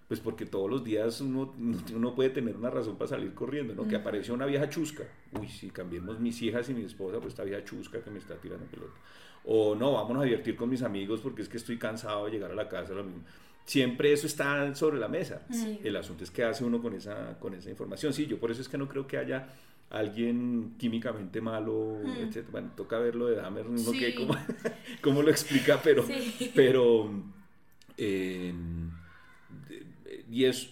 pues 0.08 0.20
porque 0.20 0.46
todos 0.46 0.70
los 0.70 0.84
días 0.84 1.22
uno, 1.22 1.54
uno 1.96 2.16
puede 2.16 2.30
tener 2.32 2.56
una 2.56 2.70
razón 2.70 2.98
para 2.98 3.10
salir 3.10 3.34
corriendo, 3.34 3.74
¿no? 3.74 3.88
Que 3.88 3.96
apareció 3.96 4.34
una 4.34 4.46
vieja 4.46 4.70
chusca. 4.70 5.04
Uy, 5.40 5.48
si 5.48 5.70
cambiemos 5.70 6.20
mis 6.20 6.42
hijas 6.42 6.70
y 6.70 6.74
mi 6.74 6.84
esposa, 6.84 7.18
pues 7.20 7.34
esta 7.34 7.44
vieja 7.44 7.64
chusca 7.64 8.02
que 8.04 8.10
me 8.12 8.20
está 8.20 8.36
tirando 8.36 8.66
pelota. 8.66 8.94
O 9.46 9.74
no, 9.76 9.94
vámonos 9.94 10.22
a 10.24 10.26
divertir 10.26 10.56
con 10.56 10.70
mis 10.70 10.82
amigos 10.84 11.20
porque 11.22 11.42
es 11.42 11.50
que 11.50 11.58
estoy 11.58 11.78
cansado 11.78 12.26
de 12.26 12.32
llegar 12.32 12.52
a 12.52 12.56
la 12.56 12.68
casa, 12.70 12.94
lo 12.94 13.04
mismo. 13.04 13.24
Siempre 13.66 14.12
eso 14.12 14.28
está 14.28 14.74
sobre 14.76 15.00
la 15.00 15.08
mesa. 15.08 15.46
Sí. 15.52 15.80
El 15.84 15.96
asunto 15.96 16.24
es 16.24 16.32
qué 16.32 16.44
hace 16.44 16.64
uno 16.66 16.82
con 16.82 16.94
esa, 16.94 17.40
con 17.40 17.54
esa 17.54 17.70
información. 17.70 18.12
Sí, 18.14 18.26
yo 18.26 18.38
por 18.40 18.52
eso 18.52 18.62
es 18.62 18.68
que 18.70 18.78
no 18.78 18.88
creo 18.90 19.08
que 19.08 19.18
haya 19.18 19.48
alguien 19.90 20.74
químicamente 20.78 21.42
malo, 21.42 22.00
etcétera. 22.18 22.48
Bueno, 22.52 22.72
toca 22.76 22.98
verlo 23.00 23.28
de 23.28 23.36
Dahmer, 23.36 23.68
uno 23.68 23.78
Sí. 23.78 24.00
que 24.00 24.16
cómo, 24.16 24.34
cómo 25.02 25.22
lo 25.22 25.30
explica, 25.30 25.80
pero, 25.84 26.04
Sí. 26.04 26.52
pero 26.56 27.10
eh, 28.04 28.52
y, 30.28 30.46
es, 30.46 30.70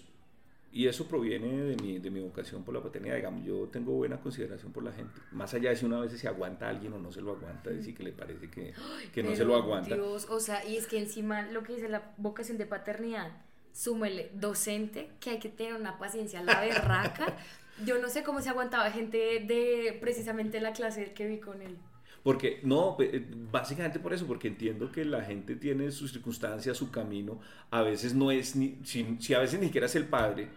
y 0.71 0.87
eso 0.87 1.05
proviene 1.07 1.47
de 1.47 1.75
mi, 1.75 1.99
de 1.99 2.09
mi 2.09 2.19
vocación 2.21 2.63
por 2.63 2.73
la 2.73 2.81
paternidad. 2.81 3.17
Digamos, 3.17 3.45
yo 3.45 3.67
tengo 3.67 3.91
buena 3.91 4.19
consideración 4.19 4.71
por 4.71 4.83
la 4.83 4.91
gente. 4.91 5.13
Más 5.31 5.53
allá 5.53 5.69
de 5.69 5.75
si 5.75 5.85
uno 5.85 5.97
a 5.97 6.01
veces 6.01 6.19
se 6.19 6.27
aguanta 6.27 6.65
a 6.65 6.69
alguien 6.69 6.91
o 6.93 6.97
no 6.97 7.11
se 7.11 7.21
lo 7.21 7.33
aguanta, 7.33 7.69
decir 7.69 7.95
que 7.95 8.01
le 8.01 8.13
parece 8.13 8.49
que, 8.49 8.73
que 9.13 9.21
no 9.21 9.29
se 9.31 9.37
Pero, 9.37 9.49
lo 9.49 9.55
aguanta. 9.57 9.93
Dios, 9.93 10.27
o 10.27 10.39
sea, 10.39 10.65
y 10.65 10.75
es 10.75 10.87
que 10.87 10.97
encima 10.97 11.43
lo 11.43 11.61
que 11.61 11.75
dice 11.75 11.87
la 11.87 12.13
vocación 12.17 12.57
de 12.57 12.65
paternidad, 12.65 13.31
súmele 13.73 14.31
docente, 14.33 15.11
que 15.19 15.29
hay 15.29 15.39
que 15.39 15.49
tener 15.49 15.75
una 15.75 15.99
paciencia 15.99 16.41
la 16.41 16.59
berraca. 16.61 17.37
Yo 17.85 17.99
no 17.99 18.09
sé 18.09 18.23
cómo 18.23 18.41
se 18.41 18.49
aguantaba 18.49 18.89
gente 18.89 19.39
de 19.39 19.97
precisamente 20.01 20.59
la 20.59 20.73
clase 20.73 21.13
que 21.13 21.27
vi 21.27 21.39
con 21.39 21.61
él. 21.61 21.77
Porque, 22.23 22.59
no, 22.63 22.97
eh, 22.99 23.25
básicamente 23.51 23.99
por 23.99 24.13
eso, 24.13 24.27
porque 24.27 24.47
entiendo 24.49 24.91
que 24.91 25.05
la 25.05 25.23
gente 25.23 25.55
tiene 25.55 25.91
sus 25.91 26.11
circunstancias, 26.11 26.77
su 26.77 26.91
camino, 26.91 27.39
a 27.71 27.81
veces 27.81 28.13
no 28.13 28.31
es 28.31 28.55
ni, 28.55 28.77
si, 28.83 29.17
si 29.19 29.33
a 29.33 29.39
veces 29.39 29.59
ni 29.59 29.67
siquiera 29.67 29.87
es 29.87 29.95
el 29.95 30.05
padre 30.05 30.47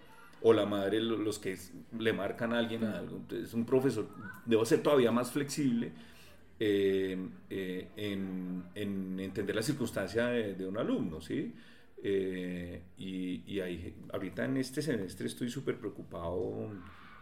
o 0.43 0.53
la 0.53 0.67
madre 0.67 1.01
lo- 1.01 1.17
los 1.17 1.39
que 1.39 1.57
le 1.99 2.13
marcan 2.13 2.53
a 2.53 2.59
alguien 2.59 2.85
a 2.85 2.99
algo, 2.99 3.17
entonces 3.19 3.55
un 3.55 3.65
profesor 3.65 4.09
debo 4.45 4.65
ser 4.65 4.83
todavía 4.83 5.13
más 5.13 5.31
flexible 5.31 5.93
eh, 6.59 7.17
eh, 7.51 7.89
en, 7.97 8.65
en 8.75 9.21
entender 9.21 9.55
la 9.57 9.63
circunstancia 9.63 10.27
de, 10.27 10.55
de 10.55 10.67
un 10.67 10.79
alumno, 10.79 11.21
¿sí? 11.21 11.55
Eh, 12.05 12.83
y, 12.99 13.43
y 13.53 13.61
ahí, 13.61 13.95
ahorita 14.13 14.45
en 14.45 14.57
este 14.57 14.83
semestre 14.83 15.27
estoy 15.29 15.51
súper 15.51 15.79
preocupado, 15.79 16.71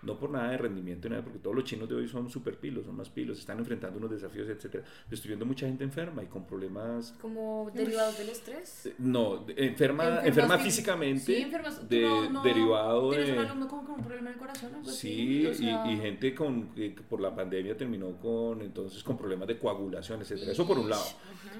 no 0.02 0.18
por 0.18 0.30
nada 0.30 0.50
de 0.50 0.58
rendimiento, 0.58 1.08
nada, 1.08 1.22
porque 1.22 1.38
todos 1.38 1.54
los 1.56 1.64
chinos 1.64 1.88
de 1.88 1.94
hoy 1.94 2.08
son 2.08 2.28
súper 2.30 2.56
pilos, 2.58 2.86
son 2.86 2.96
más 2.96 3.08
pilos, 3.10 3.38
están 3.38 3.58
enfrentando 3.58 3.98
unos 3.98 4.10
desafíos, 4.10 4.48
etcétera. 4.48 4.84
Estoy 5.10 5.28
viendo 5.28 5.44
mucha 5.46 5.66
gente 5.66 5.84
enferma 5.84 6.22
y 6.22 6.26
con 6.26 6.46
problemas, 6.46 7.12
Como 7.20 7.70
derivados 7.74 8.18
del 8.18 8.30
estrés. 8.30 8.86
eh, 8.86 8.94
no, 8.98 9.38
de- 9.44 9.54
enferma, 9.66 10.20
enferma 10.24 10.58
fí- 10.58 10.62
físicamente, 10.64 11.20
Sí, 11.24 11.36
enfermas. 11.36 11.88
de- 11.88 12.00
no- 12.02 12.30
no- 12.30 12.42
derivado 12.42 13.10
¿Tienes 13.10 13.26
de... 13.28 13.32
un 13.34 13.38
alumno 13.46 13.68
con, 13.68 13.84
con 13.84 13.94
un 13.96 14.04
problema 14.04 14.28
en 14.28 14.34
el 14.34 14.38
corazón? 14.40 14.74
algo 14.74 14.90
Sí, 14.90 15.46
así? 15.46 15.46
O 15.46 15.54
sea, 15.54 15.86
y, 15.86 15.92
y 15.94 15.96
gente 15.98 16.34
con, 16.34 16.68
que 16.74 16.90
por 17.08 17.20
la 17.20 17.34
pandemia 17.34 17.76
terminó 17.76 18.12
con, 18.20 18.62
entonces, 18.62 19.02
con 19.02 19.16
problemas 19.18 19.48
de 19.48 19.58
coagulación, 19.58 20.20
etcétera. 20.22 20.52
Eso 20.52 20.66
por 20.66 20.78
un 20.78 20.88
lado. 20.88 21.04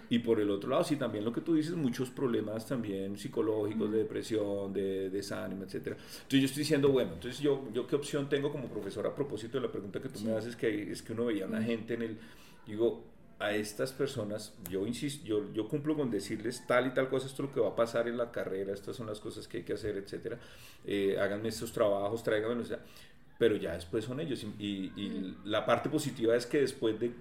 Y 0.09 0.19
por 0.21 0.41
el 0.41 0.51
otro 0.51 0.71
lado, 0.71 0.83
sí, 0.83 0.97
también 0.97 1.25
lo 1.25 1.33
que 1.33 1.41
tú 1.41 1.55
dices, 1.55 1.75
muchos 1.75 2.11
problemas 2.11 2.67
también 2.67 3.17
psicológicos, 3.17 3.93
de 3.93 3.99
depresión, 3.99 4.73
de 4.73 5.09
desánimo, 5.11 5.65
etcétera. 5.65 5.97
Entonces 5.97 6.41
yo 6.41 6.47
estoy 6.47 6.61
diciendo, 6.63 6.89
bueno, 6.89 7.13
entonces 7.15 7.41
yo, 7.41 7.69
yo 7.73 7.87
qué 7.87 7.95
opción 7.97 8.29
tengo 8.31 8.51
como 8.51 8.69
profesor 8.69 9.07
a 9.07 9.15
propósito 9.15 9.59
de 9.61 9.67
la 9.67 9.73
pregunta 9.73 10.01
que 10.01 10.09
tú 10.09 10.21
me 10.21 10.33
haces, 10.35 10.57
que 10.57 10.91
es 10.93 11.03
que 11.03 11.13
uno 11.13 11.27
veía 11.27 11.45
a 11.45 11.49
una 11.49 11.63
gente 11.63 11.95
en 11.95 12.03
el, 12.03 12.19
digo, 12.67 13.05
a 13.39 13.53
estas 13.55 13.93
personas, 13.93 14.55
yo 14.71 14.87
insisto, 14.87 15.27
yo, 15.27 15.53
yo 15.55 15.69
cumplo 15.69 15.97
con 15.97 16.11
decirles 16.11 16.67
tal 16.67 16.87
y 16.89 16.91
tal 16.95 17.09
cosa, 17.11 17.27
esto 17.27 17.43
es 17.43 17.49
lo 17.51 17.55
que 17.55 17.61
va 17.61 17.69
a 17.71 17.77
pasar 17.77 18.09
en 18.09 18.17
la 18.19 18.31
carrera, 18.33 18.73
estas 18.73 18.97
son 18.97 19.07
las 19.07 19.21
cosas 19.21 19.49
que 19.49 19.59
hay 19.59 19.63
que 19.65 19.75
hacer, 19.75 19.97
etcétera. 19.99 20.39
Eh, 20.87 21.19
háganme 21.21 21.49
estos 21.51 21.73
trabajos, 21.73 22.23
tráiganme, 22.23 22.63
o 22.63 22.65
sea, 22.67 22.81
pero 23.39 23.57
ya 23.57 23.75
después 23.75 24.05
son 24.05 24.21
ellos. 24.21 24.45
Y, 24.45 24.47
y- 24.59 24.93
y 24.97 25.37
la 25.45 25.65
parte 25.67 25.89
positiva 25.91 26.37
es 26.37 26.47
que 26.47 26.61
después 26.61 27.01
de 27.01 27.13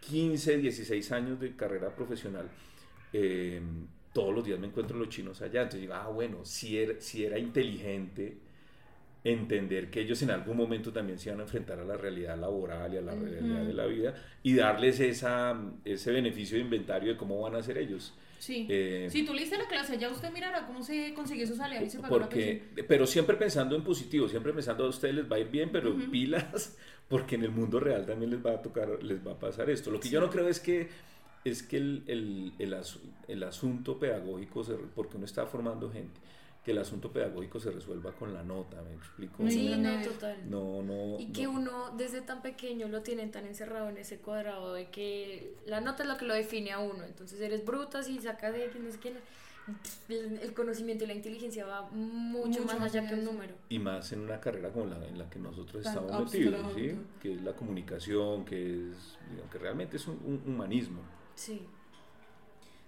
15, 0.00 0.56
16 0.58 1.12
años 1.12 1.40
de 1.40 1.56
carrera 1.56 1.94
profesional, 1.94 2.48
eh, 3.12 3.60
todos 4.12 4.34
los 4.34 4.44
días 4.44 4.58
me 4.58 4.66
encuentro 4.68 4.98
los 4.98 5.08
chinos 5.08 5.42
allá. 5.42 5.62
Entonces 5.62 5.82
digo, 5.82 5.94
ah, 5.94 6.08
bueno, 6.08 6.44
si 6.44 6.78
era, 6.78 6.94
si 7.00 7.24
era 7.24 7.38
inteligente 7.38 8.38
entender 9.24 9.90
que 9.90 10.00
ellos 10.00 10.22
en 10.22 10.30
algún 10.30 10.56
momento 10.56 10.92
también 10.92 11.18
se 11.18 11.28
iban 11.28 11.40
a 11.40 11.42
enfrentar 11.44 11.78
a 11.78 11.84
la 11.84 11.96
realidad 11.96 12.38
laboral 12.38 12.92
y 12.94 12.96
a 12.96 13.02
la 13.02 13.14
realidad 13.14 13.64
de 13.64 13.74
la 13.74 13.86
vida 13.86 14.14
y 14.42 14.54
darles 14.54 14.98
esa, 15.00 15.60
ese 15.84 16.10
beneficio 16.12 16.56
de 16.56 16.62
inventario 16.64 17.12
de 17.12 17.18
cómo 17.18 17.40
van 17.40 17.54
a 17.54 17.62
ser 17.62 17.76
ellos. 17.78 18.14
Sí. 18.38 18.66
Eh, 18.70 19.08
si 19.10 19.26
tú 19.26 19.34
le 19.34 19.40
diste 19.42 19.58
la 19.58 19.68
clase, 19.68 19.98
ya 19.98 20.08
usted 20.08 20.32
mirará 20.32 20.66
cómo 20.66 20.82
se 20.82 21.12
paga 21.58 21.68
la 21.74 21.80
pensión. 21.80 22.02
porque, 22.08 22.62
pero 22.88 23.06
siempre 23.06 23.36
pensando 23.36 23.76
en 23.76 23.84
positivo, 23.84 24.26
siempre 24.28 24.54
pensando 24.54 24.84
a 24.86 24.88
ustedes 24.88 25.14
les 25.14 25.30
va 25.30 25.36
a 25.36 25.40
ir 25.40 25.48
bien, 25.50 25.68
pero 25.70 25.94
pilas, 26.10 26.78
porque 27.08 27.34
en 27.34 27.42
el 27.44 27.50
mundo 27.50 27.78
real 27.80 28.06
también 28.06 28.30
les 28.30 28.44
va 28.44 28.52
a 28.52 28.62
tocar, 28.62 29.02
les 29.02 29.24
va 29.26 29.32
a 29.32 29.38
pasar 29.38 29.68
esto. 29.68 29.90
Lo 29.90 30.00
que 30.00 30.08
yo 30.08 30.20
no 30.22 30.30
creo 30.30 30.48
es 30.48 30.58
que 30.60 30.88
es 31.44 31.62
que 31.62 31.76
el, 31.78 32.02
el, 32.06 32.52
el, 32.58 32.72
asu- 32.74 33.00
el 33.28 33.42
asunto 33.42 33.98
pedagógico, 33.98 34.62
porque 34.94 35.16
uno 35.16 35.24
está 35.26 35.46
formando 35.46 35.90
gente, 35.90 36.18
que 36.64 36.72
el 36.72 36.78
asunto 36.78 37.10
pedagógico 37.10 37.58
se 37.58 37.70
resuelva 37.70 38.12
con 38.12 38.34
la 38.34 38.42
nota, 38.42 38.82
¿me 38.82 38.92
explico? 38.94 39.48
Sí, 39.48 39.70
no, 39.70 39.76
no, 39.78 39.98
no. 39.98 40.04
total. 40.04 40.50
No, 40.50 40.82
no. 40.82 41.18
Y 41.18 41.32
que 41.32 41.44
no. 41.44 41.52
uno 41.52 41.90
desde 41.96 42.20
tan 42.20 42.42
pequeño 42.42 42.88
lo 42.88 43.02
tienen 43.02 43.30
tan 43.30 43.46
encerrado 43.46 43.88
en 43.88 43.96
ese 43.96 44.18
cuadrado 44.18 44.74
de 44.74 44.90
que 44.90 45.54
la 45.66 45.80
nota 45.80 46.02
es 46.02 46.08
lo 46.08 46.18
que 46.18 46.26
lo 46.26 46.34
define 46.34 46.72
a 46.72 46.78
uno. 46.78 47.04
Entonces 47.04 47.40
eres 47.40 47.64
bruta 47.64 48.02
si 48.02 48.18
sacas 48.18 48.52
de 48.52 48.68
quién 48.68 48.86
es 48.86 48.98
quién. 48.98 49.14
El, 50.08 50.52
conocimiento 50.52 51.04
y 51.04 51.06
la 51.06 51.14
inteligencia 51.14 51.64
va 51.64 51.82
mucho, 51.92 52.48
Mucho 52.48 52.64
más 52.64 52.80
allá 52.80 53.06
que 53.06 53.14
un 53.14 53.24
número. 53.24 53.54
Y 53.68 53.78
más 53.78 54.10
en 54.12 54.20
una 54.20 54.40
carrera 54.40 54.70
como 54.70 54.86
la 54.86 54.96
en 55.06 55.16
la 55.16 55.30
que 55.30 55.38
nosotros 55.38 55.84
Tan 55.84 55.96
estamos 55.96 56.32
metidos. 56.32 56.74
¿sí? 56.74 56.96
que 57.22 57.34
es 57.34 57.42
la 57.42 57.52
comunicación, 57.52 58.44
que 58.44 58.90
es 58.90 59.16
digamos, 59.30 59.52
que 59.52 59.58
realmente 59.58 59.96
es 59.96 60.06
un, 60.08 60.18
un 60.24 60.54
humanismo. 60.54 61.02
Sí. 61.36 61.62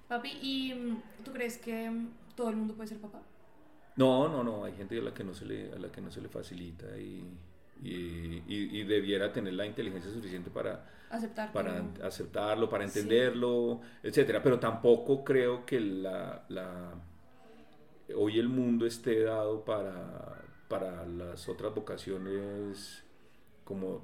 Papi, 0.09 0.31
¿y 0.43 0.75
mm, 0.75 1.03
tú 1.25 1.33
crees 1.33 1.57
que 1.57 1.89
mm, 1.89 2.11
todo 2.35 2.51
el 2.51 2.57
mundo 2.57 2.75
puede 2.75 2.89
ser 2.89 2.99
papá? 2.99 3.23
No, 3.97 4.29
no, 4.29 4.43
no, 4.43 4.65
hay 4.65 4.73
gente 4.75 4.99
a 4.99 5.03
la 5.03 5.13
que 5.15 5.23
no 5.25 5.35
se 5.35 5.45
le, 5.45 5.73
a 5.73 5.79
la 5.79 5.89
que 5.93 6.01
no 6.01 6.11
se 6.11 6.21
le 6.21 6.29
facilita 6.29 6.97
y, 6.99 7.25
y, 7.83 8.43
y- 8.49 8.81
y 8.81 8.85
debiera 8.85 9.33
tener 9.33 9.53
la 9.55 9.67
inteligencia 9.67 10.11
suficiente 10.11 10.51
para, 10.51 10.89
Aceptar. 11.11 11.53
para 11.53 11.85
aceptarlo, 12.03 12.69
para 12.71 12.85
entenderlo, 12.85 13.81
etcétera. 14.03 14.43
Pero 14.43 14.59
tampoco 14.59 15.23
creo 15.25 15.67
que 15.67 15.79
la, 15.81 16.45
la- 16.49 16.95
hoy 18.17 18.39
el 18.39 18.49
mundo 18.49 18.87
esté 18.87 19.21
dado 19.25 19.65
para, 19.65 20.43
para 20.69 21.07
las 21.07 21.49
otras 21.49 21.75
vocaciones 21.75 23.03
como 23.65 24.03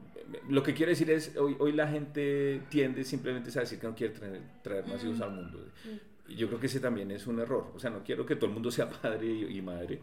lo 0.49 0.63
que 0.63 0.73
quiere 0.73 0.93
decir 0.93 1.11
es 1.11 1.37
hoy, 1.37 1.57
hoy 1.59 1.73
la 1.73 1.89
gente 1.89 2.63
tiende 2.69 3.03
simplemente 3.05 3.51
a 3.59 3.63
decir 3.63 3.81
que 3.81 3.87
no 3.89 3.95
quiere 3.95 4.15
traer, 4.15 4.41
traer 4.63 4.87
más 4.87 5.03
hijos 5.03 5.21
al 5.21 5.33
mundo 5.33 5.67
yo 6.29 6.47
creo 6.49 6.61
que 6.61 6.67
ese 6.67 6.81
también 6.81 7.11
es 7.11 7.27
un 7.27 7.41
error 7.41 7.73
o 7.75 7.79
sea 7.79 7.91
no 7.91 8.03
quiero 8.03 8.27
que 8.27 8.37
todo 8.37 8.47
el 8.47 8.53
mundo 8.53 8.71
sea 8.71 8.89
padre 9.03 9.27
y, 9.27 9.63
madre 9.63 10.01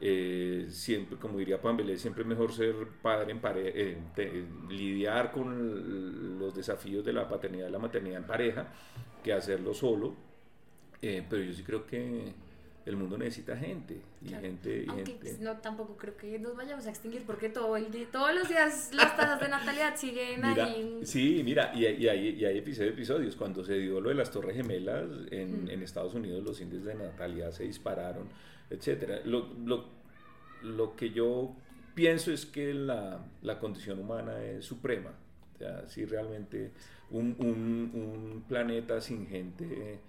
eh, 0.00 0.66
siempre, 0.70 1.16
como 1.16 1.38
diría 1.38 1.62
Pambelé, 1.62 1.96
siempre 1.96 2.22
es 2.22 2.28
mejor 2.28 2.52
ser 2.52 2.74
padre 3.00 3.30
en 3.30 3.40
pareja, 3.40 3.70
eh, 3.76 4.44
lidiar 4.68 5.30
con 5.30 6.38
los 6.38 6.54
desafíos 6.54 7.04
de 7.04 7.12
la 7.12 7.28
paternidad 7.28 7.68
y 7.68 7.70
la 7.70 7.78
maternidad 7.78 8.18
en 8.18 8.26
pareja, 8.26 8.72
que 9.22 9.32
hacerlo 9.32 9.72
solo. 9.72 10.14
Eh, 11.00 11.24
pero 11.28 11.42
yo 11.42 11.52
sí 11.52 11.62
creo 11.62 11.86
que 11.86 12.34
el 12.86 12.96
mundo 12.96 13.16
necesita 13.16 13.56
gente 13.56 13.98
y 14.22 14.28
Claro. 14.28 14.42
gente 14.42 14.84
y 14.86 14.88
Aunque 14.90 15.04
gente. 15.12 15.18
pues, 15.20 15.40
no, 15.40 15.56
tampoco 15.58 15.96
creo 15.96 16.16
que 16.16 16.38
nos 16.38 16.54
vayamos 16.54 16.86
a 16.86 16.90
extinguir 16.90 17.22
porque 17.24 17.48
todo 17.48 17.76
el 17.76 17.90
día, 17.90 18.06
todos 18.12 18.34
los 18.34 18.46
días 18.48 18.90
las 18.92 19.16
tasas 19.16 19.40
de 19.40 19.48
natalidad 19.48 19.96
siguen 19.96 20.42
Mira, 20.42 20.64
ahí. 20.66 21.00
sí, 21.04 21.40
mira, 21.44 21.72
y, 21.74 21.86
y 21.86 22.08
hay, 22.08 22.28
y 22.30 22.44
hay 22.44 22.58
episodios. 22.58 23.36
Cuando 23.36 23.64
se 23.64 23.74
dio 23.78 24.00
lo 24.00 24.10
de 24.10 24.14
las 24.16 24.30
Torres 24.30 24.54
Gemelas 24.56 25.04
en, 25.30 25.68
en 25.70 25.82
Estados 25.82 26.14
Unidos, 26.14 26.44
los 26.44 26.60
índices 26.60 26.84
de 26.84 26.94
natalidad 26.94 27.52
se 27.52 27.64
dispararon, 27.64 28.28
etcétera. 28.68 29.20
Lo, 29.24 29.48
lo, 29.64 29.86
lo 30.62 30.94
que 30.96 31.10
yo 31.10 31.54
pienso 31.94 32.32
es 32.32 32.44
que 32.44 32.74
la, 32.74 33.24
la 33.42 33.58
condición 33.58 33.98
humana 33.98 34.42
es 34.44 34.64
suprema. 34.64 35.12
O 35.54 35.58
sea, 35.58 35.86
si 35.88 36.04
realmente 36.04 36.72
un, 37.10 37.36
un, 37.38 37.90
un 37.94 38.44
planeta 38.48 39.00
sin 39.00 39.26
gente. 39.26 40.00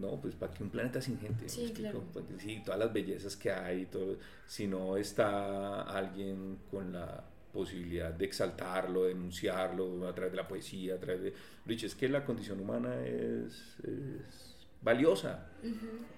No, 0.00 0.20
pues 0.20 0.34
para 0.34 0.52
que 0.52 0.62
un 0.62 0.70
planeta 0.70 1.00
sin 1.00 1.18
gente. 1.18 1.48
Sí, 1.48 1.72
claro. 1.72 2.02
Pues, 2.12 2.24
sí, 2.38 2.62
todas 2.64 2.80
las 2.80 2.92
bellezas 2.92 3.36
que 3.36 3.50
hay, 3.50 3.86
todo, 3.86 4.18
si 4.46 4.66
no 4.66 4.96
está 4.96 5.82
alguien 5.82 6.58
con 6.70 6.92
la 6.92 7.24
posibilidad 7.54 8.12
de 8.12 8.24
exaltarlo, 8.24 9.04
de 9.04 9.10
denunciarlo 9.10 10.08
a 10.08 10.14
través 10.14 10.32
de 10.32 10.36
la 10.36 10.48
poesía, 10.48 10.96
a 10.96 10.98
través 10.98 11.22
de... 11.22 11.34
Rich, 11.64 11.84
es 11.84 11.94
que 11.94 12.08
la 12.08 12.24
condición 12.24 12.60
humana 12.60 13.00
es, 13.06 13.78
es 13.84 14.66
valiosa 14.82 15.46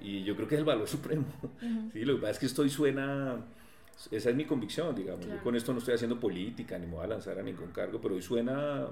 y 0.01 0.25
yo 0.25 0.35
creo 0.35 0.49
que 0.49 0.57
es 0.57 0.59
el 0.61 0.65
valor 0.65 0.89
supremo. 0.89 1.27
¿sí? 1.93 2.05
Lo 2.05 2.15
que 2.15 2.23
pasa 2.23 2.33
es 2.33 2.39
que 2.39 2.47
esto 2.47 2.63
hoy 2.63 2.71
suena... 2.71 3.45
Esa 4.11 4.31
es 4.31 4.37
mi 4.37 4.45
convicción, 4.45 4.95
digamos. 4.95 5.27
Yo 5.27 5.43
con 5.43 5.57
esto 5.57 5.73
no 5.73 5.79
estoy 5.79 5.95
haciendo 5.95 6.19
política, 6.19 6.79
ni 6.79 6.87
me 6.87 6.95
voy 6.95 7.05
a 7.05 7.09
lanzar 7.09 7.39
a 7.39 7.43
ningún 7.43 7.71
cargo, 7.71 8.01
pero 8.01 8.15
hoy 8.15 8.23
suena... 8.23 8.89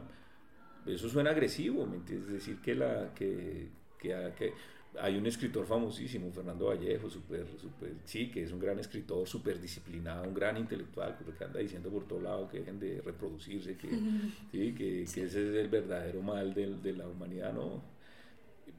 Eso 0.86 1.08
suena 1.08 1.30
agresivo, 1.30 1.86
¿me 1.86 1.96
entiendes? 1.96 2.28
Es 2.28 2.34
decir, 2.34 2.60
que, 2.60 2.74
la, 2.74 3.14
que, 3.14 3.70
que, 4.04 4.32
que 4.38 4.52
hay 5.00 5.16
un 5.16 5.26
escritor 5.26 5.66
famosísimo, 5.66 6.30
Fernando 6.32 6.66
Vallejo, 6.66 7.10
super, 7.10 7.46
super, 7.58 7.92
sí, 8.04 8.30
que 8.30 8.42
es 8.44 8.52
un 8.52 8.60
gran 8.60 8.78
escritor, 8.78 9.26
súper 9.26 9.60
disciplinado, 9.60 10.28
un 10.28 10.34
gran 10.34 10.56
intelectual, 10.56 11.16
pero 11.18 11.36
que 11.36 11.44
anda 11.44 11.60
diciendo 11.60 11.90
por 11.90 12.06
todo 12.06 12.20
lado 12.20 12.48
que 12.48 12.58
dejen 12.60 12.78
de 12.78 13.00
reproducirse, 13.02 13.76
que, 13.76 13.88
sí, 14.52 14.74
que, 14.74 15.10
que 15.12 15.24
ese 15.24 15.24
es 15.26 15.36
el 15.36 15.68
verdadero 15.68 16.22
mal 16.22 16.54
de, 16.54 16.76
de 16.76 16.92
la 16.92 17.08
humanidad, 17.08 17.52
¿no? 17.52 17.82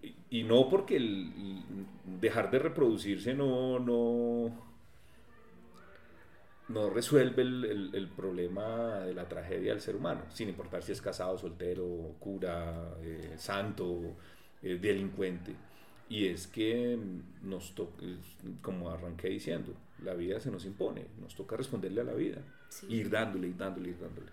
Y, 0.02 0.16
y 0.42 0.44
no 0.44 0.70
porque 0.70 0.98
el, 0.98 1.32
dejar 2.22 2.52
de 2.52 2.60
reproducirse 2.60 3.34
no, 3.34 3.80
no, 3.80 4.54
no 6.68 6.90
resuelve 6.90 7.44
el, 7.44 7.66
el- 7.66 7.96
el 7.96 8.10
problema 8.10 9.00
de 9.02 9.14
la 9.14 9.28
tragedia 9.28 9.72
del 9.72 9.82
ser 9.82 9.96
humano, 9.96 10.24
sin 10.30 10.50
importar 10.50 10.82
si 10.84 10.92
es 10.94 11.02
casado, 11.02 11.38
soltero, 11.38 12.16
cura, 12.20 12.96
eh, 13.02 13.36
santo, 13.38 14.18
eh, 14.66 14.78
delincuente. 14.82 15.54
Y 16.10 16.28
es 16.28 16.46
que 16.48 17.00
nos 17.42 17.74
toca, 17.74 18.04
como 18.62 18.90
arranqué 18.90 19.30
diciendo, 19.30 19.74
la 20.04 20.14
vida 20.14 20.40
se 20.40 20.52
nos 20.52 20.66
impone, 20.66 21.06
nos 21.22 21.34
toca 21.36 21.56
responderle 21.56 22.02
a 22.02 22.04
la 22.04 22.14
vida, 22.14 22.42
Sí. 22.70 22.88
ir 22.90 23.10
dándole, 23.10 23.48
ir 23.48 23.58
dándole, 23.58 23.90
ir 23.90 24.00
dándole. 24.00 24.28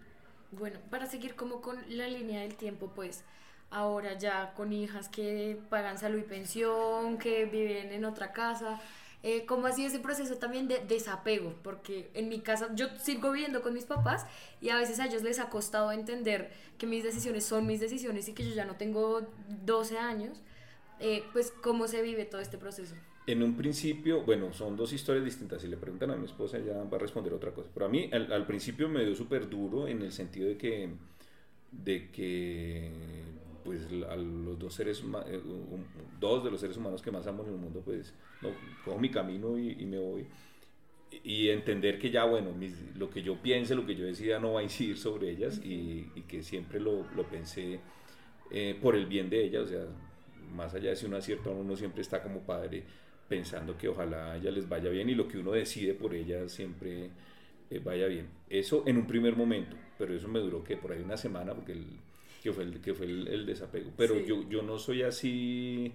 Bueno, 0.51 0.79
para 0.91 1.07
seguir 1.07 1.35
como 1.35 1.61
con 1.63 1.77
la 1.89 2.09
línea 2.09 2.41
del 2.43 2.57
tiempo, 2.57 2.93
pues 2.95 3.25
ahora 3.71 4.19
ya 4.19 4.53
con 4.55 4.73
hijas 4.73 5.09
que 5.09 5.59
pagan 5.71 5.97
salud 5.99 6.19
y 6.19 6.23
pensión, 6.25 7.17
que 7.19 7.47
viven 7.47 7.93
en 7.93 8.05
otra 8.05 8.33
casa, 8.33 8.81
eh, 9.23 9.47
¿cómo 9.47 9.67
ha 9.67 9.73
sido 9.73 9.89
ese 9.89 10.01
proceso 10.01 10.37
también 10.37 10.67
de 10.67 10.81
desapego? 10.81 11.55
Porque 11.63 12.11
en 12.15 12.29
mi 12.29 12.41
casa 12.41 12.71
yo 12.75 12.89
sigo 12.99 13.31
viviendo 13.31 13.63
con 13.63 13.73
mis 13.73 13.85
papás 13.85 14.27
y 14.61 14.71
a 14.71 14.77
veces 14.77 14.99
a 14.99 15.07
ellos 15.07 15.23
les 15.23 15.39
ha 15.39 15.49
costado 15.49 15.93
entender 15.93 16.51
que 16.77 16.87
mis 16.87 17.05
decisiones 17.05 17.45
son 17.45 17.67
mis 17.67 17.81
decisiones 17.81 18.29
y 18.29 18.33
que 18.33 18.45
yo 18.45 18.55
ya 18.55 18.65
no 18.65 18.77
tengo 18.77 19.23
12 19.65 19.99
años. 19.99 20.41
Eh, 20.99 21.23
pues, 21.33 21.53
¿cómo 21.63 21.87
se 21.87 22.03
vive 22.03 22.25
todo 22.25 22.41
este 22.41 22.59
proceso? 22.59 22.95
En 23.27 23.43
un 23.45 23.57
principio, 23.57 24.23
bueno, 24.23 24.53
son 24.53 24.77
dos 24.77 24.93
historias 24.93 25.25
distintas. 25.25 25.63
Si 25.63 25.69
le 25.69 25.77
preguntan 25.77 26.11
a 26.11 26.17
mi 26.17 26.27
esposa, 26.27 26.59
ella 26.59 26.83
va 26.83 26.97
a 26.97 27.01
responder 27.01 27.33
otra 27.33 27.53
cosa. 27.53 27.69
Pero 27.73 27.87
a 27.87 27.89
mí, 27.89 28.11
al, 28.13 28.33
al 28.33 28.47
principio 28.47 28.89
me 28.89 29.05
dio 29.05 29.15
súper 29.15 29.49
duro 29.49 29.87
en 29.87 30.03
el 30.03 30.11
sentido 30.11 30.49
de 30.49 30.57
que, 30.57 30.91
de 31.71 32.11
que 32.11 32.91
pues, 33.65 33.87
a 34.09 34.17
los 34.17 34.59
dos 34.59 34.75
seres, 34.75 35.03
eh, 35.27 35.41
dos 36.21 36.45
de 36.45 36.51
los 36.51 36.61
seres 36.61 36.77
humanos 36.77 37.03
que 37.03 37.11
más 37.11 37.27
amo 37.27 37.45
en 37.45 37.51
el 37.51 37.57
mundo, 37.57 37.83
pues, 37.85 38.15
no, 38.43 38.51
cojo 38.85 38.99
mi 38.99 39.11
camino 39.11 39.59
y, 39.59 39.73
y 39.81 39.87
me 39.87 39.99
voy. 39.99 40.27
Y 41.25 41.51
entender 41.51 41.99
que 41.99 42.11
ya, 42.11 42.25
bueno, 42.25 42.53
mis- 42.53 42.97
lo 42.97 43.11
que 43.11 43.23
yo 43.23 43.37
piense, 43.43 43.75
lo 43.75 43.85
que 43.87 43.95
yo 43.95 44.05
decida 44.07 44.39
no 44.41 44.55
va 44.55 44.61
a 44.61 44.63
incidir 44.63 44.97
sobre 44.99 45.31
ellas 45.31 45.61
y, 45.63 46.11
y 46.15 46.23
que 46.23 46.43
siempre 46.43 46.81
lo, 46.81 47.05
lo 47.15 47.25
pensé 47.29 47.81
eh, 48.51 48.79
por 48.81 48.97
el 48.97 49.07
bien 49.07 49.31
de 49.31 49.45
ellas, 49.45 49.65
o 49.65 49.69
sea, 49.69 49.87
más 50.55 50.75
allá 50.75 50.91
de 50.91 50.97
si 50.97 51.07
uno 51.07 51.17
acierta 51.17 51.51
o 51.51 51.55
no, 51.55 51.61
uno 51.61 51.77
siempre 51.77 52.03
está 52.03 52.23
como 52.23 52.41
padre 52.43 52.85
pensando 53.29 53.77
que 53.79 53.89
ojalá 53.89 54.33
a 54.33 54.37
ellas 54.37 54.55
les 54.55 54.69
vaya 54.69 54.91
bien 54.91 55.09
y 55.11 55.15
lo 55.15 55.29
que 55.29 55.39
uno 55.39 55.53
decide 55.53 55.95
por 55.95 56.15
ellas 56.15 56.53
siempre 56.53 57.11
eh, 57.71 57.81
vaya 57.85 58.07
bien. 58.07 58.29
Eso 58.51 58.85
en 58.87 58.99
un 58.99 59.07
primer 59.07 59.37
momento, 59.37 59.77
pero 59.99 60.15
eso 60.15 60.29
me 60.29 60.41
duró 60.41 60.65
que 60.65 60.77
por 60.77 60.93
ahí 60.93 61.01
una 61.03 61.17
semana 61.17 61.55
porque 61.55 61.73
el, 61.73 61.87
que 62.43 62.53
fue 62.53 62.65
el, 62.65 62.81
que 62.81 62.95
fue 62.95 63.07
el, 63.07 63.29
el 63.29 63.47
desapego. 63.47 63.91
Pero 63.97 64.15
Sí. 64.17 64.25
yo, 64.27 64.49
yo 64.49 64.63
no 64.63 64.79
soy 64.79 65.03
así, 65.03 65.93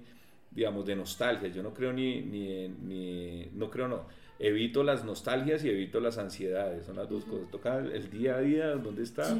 digamos, 0.51 0.85
de 0.85 0.95
nostalgia, 0.95 1.49
yo 1.49 1.61
no 1.63 1.73
creo 1.73 1.91
ni, 1.93 2.21
ni, 2.21 2.67
ni, 2.69 3.49
no 3.53 3.69
creo 3.69 3.87
no, 3.87 4.05
evito 4.39 4.83
las 4.83 5.03
nostalgias 5.03 5.63
y 5.63 5.69
evito 5.69 5.99
las 5.99 6.17
ansiedades, 6.17 6.85
son 6.85 6.95
las 6.95 7.09
dos 7.09 7.25
cosas. 7.25 7.49
Toca 7.51 7.77
el 7.79 8.09
día 8.09 8.37
a 8.37 8.41
día, 8.41 8.67
dónde 8.75 9.03
está. 9.03 9.37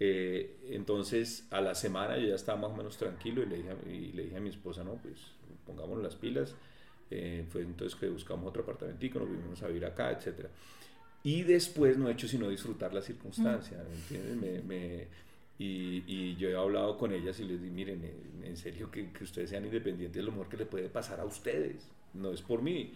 Eh, 0.00 0.56
entonces 0.70 1.46
a 1.50 1.60
la 1.60 1.74
semana 1.76 2.16
yo 2.18 2.26
ya 2.28 2.34
estaba 2.34 2.60
más 2.60 2.72
o 2.72 2.76
menos 2.76 2.96
tranquilo 2.96 3.42
y 3.42 3.46
le 3.46 3.56
dije, 3.58 3.70
a- 3.70 3.88
y 3.88 4.12
le 4.12 4.24
dije 4.24 4.36
a 4.36 4.40
mi 4.40 4.48
esposa, 4.48 4.82
no, 4.82 4.94
pues 4.96 5.14
pongámonos 5.64 6.02
las 6.02 6.16
pilas. 6.16 6.54
Eh, 7.10 7.44
fue 7.50 7.60
entonces 7.62 7.98
que 7.98 8.08
buscamos 8.08 8.48
otro 8.48 8.62
apartamentico, 8.62 9.18
nos 9.20 9.30
vinimos 9.30 9.62
a 9.62 9.68
vivir 9.68 9.84
acá, 9.84 10.10
etc. 10.10 10.46
Y 11.22 11.42
después 11.42 11.98
no 11.98 12.08
he 12.08 12.12
hecho 12.12 12.26
sino 12.26 12.48
disfrutar 12.48 12.92
la 12.92 13.02
circunstancia, 13.02 13.76
¿me 13.88 13.94
entiendes? 13.94 14.36
Me- 14.36 14.62
me- 14.76 15.06
y, 15.58 16.02
y 16.06 16.36
yo 16.36 16.48
he 16.48 16.56
hablado 16.56 16.96
con 16.98 17.12
ellas 17.12 17.38
y 17.40 17.44
les 17.44 17.62
di, 17.62 17.70
miren, 17.70 18.02
en, 18.42 18.56
serio 18.56 18.90
que, 18.90 19.10
que 19.12 19.24
ustedes 19.24 19.50
sean 19.50 19.64
independientes 19.64 20.18
es 20.18 20.24
lo 20.24 20.32
mejor 20.32 20.48
que 20.48 20.56
le 20.56 20.66
puede 20.66 20.88
pasar 20.88 21.20
a 21.20 21.24
ustedes, 21.24 21.88
no 22.14 22.30
es 22.32 22.42
por 22.42 22.62
mí. 22.62 22.92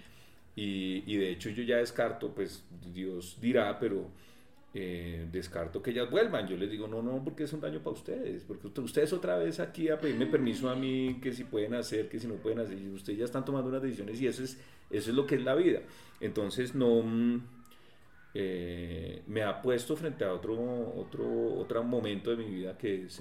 Y, 0.56 1.04
y 1.06 1.16
de 1.18 1.30
hecho 1.30 1.50
yo 1.50 1.62
ya 1.62 1.76
descarto, 1.78 2.34
pues 2.34 2.64
Dios 2.94 3.38
dirá, 3.40 3.78
pero 3.78 4.08
eh, 4.74 5.26
descarto 5.32 5.82
que 5.82 5.90
ellas 5.90 6.10
vuelvan. 6.10 6.46
Yo 6.48 6.56
les 6.56 6.70
digo, 6.70 6.86
no, 6.88 7.02
no, 7.02 7.22
porque 7.24 7.44
es 7.44 7.52
un 7.52 7.60
daño 7.60 7.80
para 7.80 7.94
ustedes, 7.94 8.44
porque 8.44 8.66
usted- 8.66 8.82
ustedes 8.82 9.12
otra 9.12 9.36
vez 9.38 9.60
aquí 9.60 9.88
a 9.88 9.98
pedirme 10.00 10.26
permiso 10.26 10.68
a 10.70 10.74
mí, 10.76 11.18
que 11.22 11.32
si 11.32 11.44
pueden 11.44 11.74
hacer, 11.74 12.08
que 12.08 12.18
si 12.20 12.26
no 12.26 12.34
pueden 12.36 12.58
hacer, 12.60 12.78
y 12.78 12.88
ustedes 12.90 13.18
ya 13.18 13.24
están 13.26 13.44
tomando 13.44 13.68
unas 13.70 13.82
decisiones 13.82 14.20
y 14.20 14.26
eso 14.26 14.42
es, 14.44 14.58
eso 14.90 15.10
es 15.10 15.16
lo 15.16 15.26
que 15.26 15.36
es 15.36 15.42
la 15.44 15.54
vida. 15.54 15.80
Entonces 16.20 16.74
no... 16.74 17.02
mm, 18.36 18.40
eh, 18.40 19.22
me 19.26 19.42
ha 19.42 19.60
puesto 19.62 19.96
frente 19.96 20.24
a 20.24 20.32
otro, 20.32 20.54
otro, 20.96 21.54
otro 21.58 21.82
momento 21.84 22.30
de 22.30 22.36
mi 22.36 22.44
vida 22.50 22.76
que 22.78 23.04
es... 23.04 23.20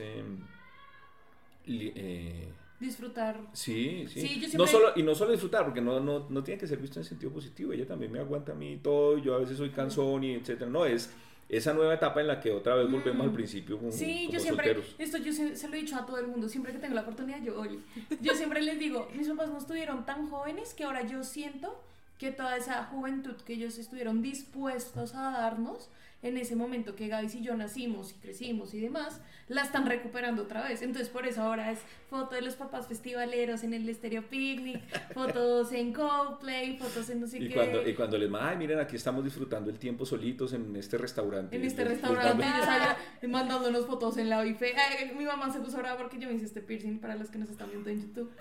li- 1.66 1.94
eh, 1.96 2.48
Disfrutar. 2.80 3.40
Sí, 3.54 4.06
sí. 4.10 4.20
Sí, 4.22 4.28
yo 4.36 4.42
no 4.42 4.68
siempre- 4.68 4.68
solo, 4.68 4.88
y 4.98 5.04
no 5.04 5.16
solo 5.16 5.32
disfrutar, 5.32 5.64
porque 5.64 5.80
no, 5.82 6.00
no, 6.02 6.28
no 6.30 6.44
tiene 6.44 6.60
que 6.60 6.68
ser 6.68 6.78
visto 6.78 7.00
en 7.00 7.06
sentido 7.06 7.32
positivo. 7.32 7.72
Ella 7.72 7.88
también 7.88 8.12
me 8.12 8.20
aguanta 8.20 8.52
a 8.52 8.56
mí 8.56 8.78
todo, 8.84 9.18
yo 9.18 9.34
a 9.34 9.40
veces 9.40 9.58
soy 9.58 9.70
cansón 9.70 10.24
y 10.26 10.34
etcétera. 10.34 10.70
No, 10.70 10.86
es 10.86 11.10
esa 11.48 11.74
nueva 11.74 11.94
etapa 11.94 12.20
en 12.22 12.28
la 12.28 12.40
que 12.42 12.52
otra 12.52 12.76
vez 12.76 12.92
volvemos 12.92 13.26
al 13.26 13.32
principio 13.32 13.78
como, 13.78 13.92
Sí, 13.92 14.24
como 14.26 14.34
yo 14.34 14.40
siempre, 14.42 14.66
solteros. 14.74 14.96
esto 14.98 15.18
yo 15.20 15.32
se, 15.32 15.56
se 15.56 15.70
lo 15.70 15.76
he 15.76 15.78
dicho 15.78 15.96
a 15.96 16.06
todo 16.06 16.18
el 16.18 16.28
mundo, 16.28 16.50
siempre 16.50 16.74
que 16.74 16.80
tengo 16.80 16.96
la 16.96 17.02
oportunidad, 17.02 17.42
yo 17.44 17.58
oye, 17.60 17.80
yo 18.20 18.34
siempre 18.34 18.62
les 18.62 18.78
digo, 18.80 19.08
mis 19.16 19.28
papás 19.30 19.50
no 19.50 19.58
estuvieron 19.60 20.06
tan 20.06 20.28
jóvenes 20.30 20.74
que 20.74 20.84
ahora 20.84 21.04
yo 21.08 21.24
siento 21.24 21.80
que 22.18 22.32
toda 22.32 22.56
esa 22.58 22.84
juventud 22.86 23.36
que 23.46 23.54
ellos 23.54 23.78
estuvieron 23.78 24.22
dispuestos 24.22 25.16
a 25.16 25.32
darnos 25.32 25.90
en 26.24 26.38
ese 26.38 26.56
momento 26.56 26.96
que 26.96 27.08
Gaby 27.08 27.28
y 27.36 27.42
yo 27.44 27.56
nacimos 27.56 28.12
y 28.14 28.16
crecimos 28.16 28.74
y 28.74 28.80
demás, 28.80 29.22
la 29.48 29.62
están 29.62 29.86
recuperando 29.86 30.42
otra 30.44 30.64
vez. 30.68 30.82
Entonces 30.82 31.08
por 31.10 31.28
eso 31.28 31.44
ahora 31.44 31.72
es 31.72 31.78
foto 32.10 32.34
de 32.34 32.42
los 32.42 32.56
papás 32.56 32.88
festivaleros 32.88 33.64
en 33.64 33.76
el 33.76 33.88
Estéreo 33.88 34.24
Picnic, 34.28 34.82
fotos 35.14 35.72
en 35.72 35.94
Coldplay, 35.94 36.78
fotos 36.80 37.12
en 37.12 37.22
no 37.22 37.28
sé 37.28 37.38
Y 37.38 37.50
qué. 37.50 37.54
cuando, 37.54 37.88
y 37.88 37.94
cuando 37.94 38.18
les 38.18 38.32
ay, 38.40 38.58
miren, 38.58 38.80
aquí 38.80 38.96
estamos 38.96 39.24
disfrutando 39.24 39.70
el 39.70 39.78
tiempo 39.78 40.04
solitos 40.04 40.54
en 40.54 40.76
este 40.78 40.98
restaurante. 40.98 41.56
En 41.56 41.64
este 41.64 41.84
Les- 41.84 41.92
les 41.92 42.02
restaurante, 42.02 42.44
ellos 42.44 42.68
allá 42.68 42.98
mandándonos 43.28 43.86
fotos 43.86 44.18
en 44.18 44.30
la 44.30 44.42
bife. 44.42 44.74
Ay, 44.76 45.12
mi 45.16 45.26
mamá 45.26 45.54
se 45.54 45.60
puso 45.60 45.78
brava 45.78 45.98
porque 45.98 46.18
yo 46.18 46.28
me 46.28 46.34
hice 46.36 46.46
este 46.46 46.62
piercing 46.62 46.98
para 47.00 47.16
los 47.16 47.30
que 47.30 47.38
nos 47.38 47.50
están 47.52 47.70
viendo 47.70 47.90
en 47.92 48.02
YouTube. 48.02 48.32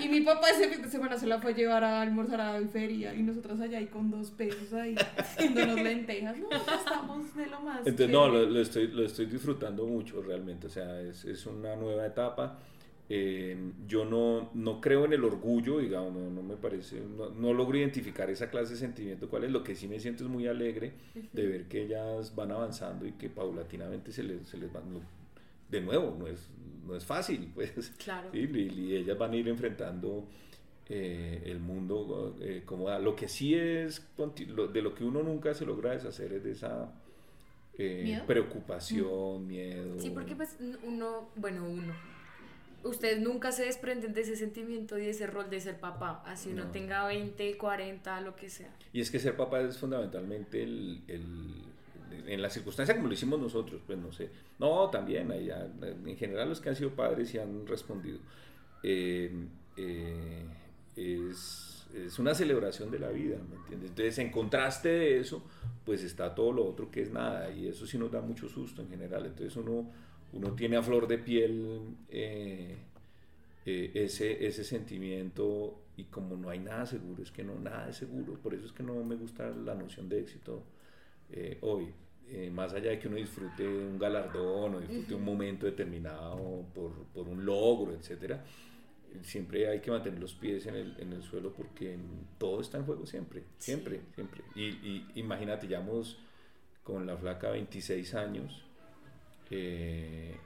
Y 0.00 0.08
mi 0.08 0.22
papá 0.22 0.48
ese 0.50 0.68
fin 0.70 0.80
de 0.80 0.88
semana 0.88 1.18
se 1.18 1.26
la 1.26 1.38
fue 1.40 1.52
a 1.52 1.54
llevar 1.54 1.84
a 1.84 2.00
almorzar 2.00 2.40
a 2.40 2.58
la 2.58 2.66
feria 2.68 3.12
y 3.16 3.22
nosotros 3.22 3.58
allá 3.60 3.78
ahí 3.78 3.86
con 3.86 4.10
dos 4.10 4.30
pesos 4.30 4.72
ahí 4.72 4.94
haciéndonos 5.16 5.80
lentejas. 5.82 6.36
No, 6.38 6.48
estamos 6.50 7.34
de 7.36 7.46
lo 7.46 7.60
más. 7.60 7.78
Entonces, 7.86 8.10
no, 8.10 8.28
lo, 8.28 8.44
lo 8.46 8.60
estoy, 8.60 8.88
lo 8.88 9.04
estoy 9.04 9.26
disfrutando 9.26 9.86
mucho 9.86 10.22
realmente, 10.22 10.66
o 10.66 10.70
sea, 10.70 11.00
es, 11.00 11.24
es 11.24 11.46
una 11.46 11.74
nueva 11.76 12.06
etapa. 12.06 12.58
Eh, 13.08 13.56
yo 13.86 14.04
no, 14.04 14.50
no 14.54 14.80
creo 14.80 15.04
en 15.04 15.12
el 15.12 15.22
orgullo, 15.22 15.78
digamos, 15.78 16.12
no, 16.12 16.28
no 16.28 16.42
me 16.42 16.56
parece, 16.56 17.00
no, 17.00 17.30
no 17.30 17.52
logro 17.54 17.78
identificar 17.78 18.28
esa 18.30 18.50
clase 18.50 18.72
de 18.72 18.80
sentimiento, 18.80 19.28
cuál 19.28 19.44
es, 19.44 19.52
lo 19.52 19.62
que 19.62 19.76
sí 19.76 19.86
me 19.86 20.00
siento 20.00 20.24
es 20.24 20.30
muy 20.30 20.48
alegre 20.48 20.92
de 21.32 21.46
ver 21.46 21.64
que 21.68 21.82
ellas 21.84 22.34
van 22.34 22.50
avanzando 22.50 23.06
y 23.06 23.12
que 23.12 23.30
paulatinamente 23.30 24.10
se 24.10 24.24
les, 24.24 24.48
se 24.48 24.58
les 24.58 24.72
van, 24.72 24.92
no- 24.92 25.00
de 25.70 25.80
nuevo, 25.82 26.16
no 26.18 26.26
es, 26.26 26.48
no 26.84 26.96
es 26.96 27.04
fácil, 27.04 27.48
pues, 27.54 27.92
Claro. 28.04 28.28
¿sí? 28.32 28.38
y, 28.40 28.58
y 28.80 28.96
ellas 28.96 29.16
van 29.16 29.30
a 29.32 29.36
ir 29.36 29.46
enfrentando 29.48 30.26
eh, 30.88 31.42
el 31.46 31.58
mundo 31.60 32.36
eh, 32.40 32.62
como 32.64 32.88
da. 32.88 32.98
Lo 32.98 33.16
que 33.16 33.28
sí 33.28 33.54
es, 33.54 34.06
de 34.72 34.82
lo 34.82 34.94
que 34.94 35.04
uno 35.04 35.22
nunca 35.22 35.52
se 35.54 35.64
logra 35.66 35.92
deshacer 35.92 36.32
es 36.32 36.44
de 36.44 36.52
esa 36.52 36.92
eh, 37.78 38.02
¿Miedo? 38.04 38.26
preocupación, 38.26 39.46
miedo. 39.46 39.98
Sí, 40.00 40.10
porque 40.10 40.34
pues 40.36 40.56
uno, 40.84 41.28
bueno, 41.36 41.64
uno, 41.68 41.92
ustedes 42.84 43.20
nunca 43.20 43.52
se 43.52 43.64
desprenden 43.64 44.14
de 44.14 44.20
ese 44.22 44.36
sentimiento 44.36 44.96
y 44.98 45.02
de 45.02 45.10
ese 45.10 45.26
rol 45.26 45.50
de 45.50 45.60
ser 45.60 45.78
papá, 45.80 46.22
así 46.26 46.50
uno 46.52 46.64
No. 46.66 46.70
tenga 46.70 47.06
20, 47.06 47.56
40, 47.58 48.20
lo 48.22 48.36
que 48.36 48.48
sea. 48.48 48.74
Y 48.92 49.00
es 49.00 49.10
que 49.10 49.18
ser 49.18 49.36
papá 49.36 49.60
es 49.60 49.76
fundamentalmente 49.78 50.62
el, 50.62 51.02
el- 51.08 51.64
en 52.28 52.40
la 52.40 52.48
circunstancia 52.48 52.94
como 52.94 53.08
lo 53.08 53.14
hicimos 53.14 53.38
nosotros, 53.40 53.82
pues 53.86 53.98
no 53.98 54.10
sé. 54.12 54.30
No, 54.58 54.88
también, 54.90 55.30
hay, 55.32 55.50
ah, 55.50 55.68
en 56.06 56.16
general 56.16 56.48
los 56.48 56.60
que 56.60 56.68
han 56.70 56.76
sido 56.76 56.90
padres 56.90 57.34
y 57.34 57.38
han 57.38 57.66
respondido. 57.66 58.18
Eh, 58.82 59.30
eh, 59.76 60.44
es, 60.96 61.86
es 61.94 62.18
una 62.18 62.34
celebración 62.34 62.90
de 62.90 62.98
la 62.98 63.10
vida, 63.10 63.36
¿me 63.48 63.56
entiendes? 63.56 63.90
Entonces, 63.90 64.18
en 64.18 64.30
contraste 64.30 64.88
de 64.88 65.20
eso, 65.20 65.42
pues 65.84 66.02
está 66.02 66.34
todo 66.34 66.52
lo 66.52 66.66
otro 66.66 66.90
que 66.90 67.02
es 67.02 67.12
nada, 67.12 67.50
y 67.52 67.68
eso 67.68 67.86
sí 67.86 67.98
nos 67.98 68.10
da 68.10 68.20
mucho 68.20 68.48
susto 68.48 68.82
en 68.82 68.88
general. 68.88 69.26
Entonces, 69.26 69.56
uno, 69.56 69.90
uno 70.32 70.52
tiene 70.54 70.76
a 70.76 70.82
flor 70.82 71.06
de 71.06 71.18
piel 71.18 71.80
eh, 72.08 72.76
eh, 73.64 73.90
ese, 73.94 74.46
ese 74.46 74.64
sentimiento, 74.64 75.78
y 75.96 76.04
como 76.04 76.36
no 76.36 76.50
hay 76.50 76.58
nada 76.58 76.86
seguro, 76.86 77.22
es 77.22 77.30
que 77.30 77.44
no, 77.44 77.58
nada 77.58 77.88
es 77.88 77.96
seguro. 77.96 78.34
Por 78.34 78.54
eso 78.54 78.66
es 78.66 78.72
que 78.72 78.82
no 78.82 79.02
me 79.04 79.16
gusta 79.16 79.48
la 79.50 79.74
noción 79.74 80.08
de 80.08 80.20
éxito 80.20 80.62
eh, 81.30 81.58
hoy. 81.62 81.86
Eh, 82.28 82.50
más 82.50 82.72
allá 82.74 82.90
de 82.90 82.98
que 82.98 83.06
uno 83.06 83.18
disfrute 83.18 83.66
un 83.66 84.00
galardón 84.00 84.74
o 84.74 84.80
disfrute 84.80 85.14
un 85.14 85.24
momento 85.24 85.64
determinado 85.64 86.64
por, 86.74 86.90
por 87.14 87.28
un 87.28 87.46
logro, 87.46 87.92
etcétera, 87.92 88.44
siempre 89.22 89.68
hay 89.68 89.80
que 89.80 89.90
mantener 89.90 90.18
los 90.18 90.34
pies 90.34 90.66
en 90.66 90.74
el, 90.74 90.96
en 90.98 91.12
el 91.12 91.22
suelo 91.22 91.52
porque 91.52 91.96
todo 92.38 92.60
está 92.60 92.78
en 92.78 92.84
juego 92.84 93.06
siempre, 93.06 93.44
siempre, 93.58 94.00
siempre. 94.14 94.42
Y, 94.54 94.64
y 94.64 95.06
imagínate, 95.14 95.66
llevamos 95.66 96.18
con 96.82 97.06
la 97.06 97.16
flaca 97.16 97.50
26 97.50 98.14
años 98.14 98.64
eh, 99.50 100.36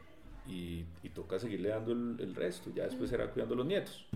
y, 0.46 0.84
y 1.02 1.08
toca 1.10 1.38
seguirle 1.38 1.68
dando 1.68 1.92
el, 1.92 2.16
el 2.20 2.34
resto, 2.34 2.70
ya 2.74 2.84
después 2.84 3.10
será 3.10 3.30
cuidando 3.30 3.54
los 3.54 3.66
nietos. 3.66 4.06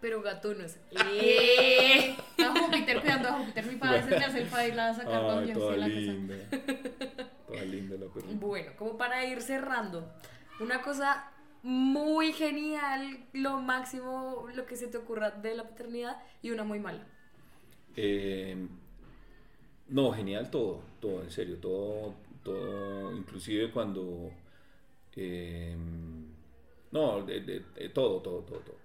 Pero 0.00 0.22
gatunos. 0.22 0.76
¡Eh! 1.14 2.16
A 2.38 2.58
Júpiter, 2.58 3.00
cuidando 3.00 3.28
a 3.28 3.32
Júpiter. 3.32 3.66
Mi 3.66 3.76
padre 3.76 4.02
se 4.02 4.10
le 4.10 4.24
hace 4.24 4.40
el 4.40 4.48
padre 4.48 4.68
y 4.68 4.72
la 4.72 4.84
va 4.84 4.90
a 4.90 4.94
sacar 4.94 5.22
cuando 5.22 5.44
yo 5.44 5.54
toda 5.54 5.74
en 5.74 5.80
la 5.80 5.86
casa. 5.86 6.00
linda, 6.00 6.34
toda 7.46 7.62
linda 7.62 7.96
la 7.96 8.12
perrita. 8.12 8.34
Bueno, 8.40 8.72
como 8.76 8.96
para 8.96 9.24
ir 9.26 9.42
cerrando, 9.42 10.10
una 10.58 10.80
cosa 10.80 11.30
muy 11.62 12.32
genial, 12.32 13.26
lo 13.32 13.58
máximo, 13.60 14.46
lo 14.54 14.66
que 14.66 14.76
se 14.76 14.88
te 14.88 14.98
ocurra 14.98 15.30
de 15.30 15.54
la 15.54 15.68
paternidad 15.68 16.22
y 16.42 16.50
una 16.50 16.64
muy 16.64 16.78
mala. 16.80 17.06
Eh, 17.96 18.56
no, 19.88 20.12
genial 20.12 20.50
todo, 20.50 20.80
todo, 21.00 21.22
en 21.22 21.30
serio, 21.30 21.56
todo, 21.58 22.14
todo, 22.42 23.12
inclusive 23.16 23.70
cuando... 23.70 24.30
eh, 25.16 25.76
no, 26.92 27.24
todo, 27.94 28.20
todo, 28.20 28.40
todo, 28.42 28.58
todo. 28.60 28.76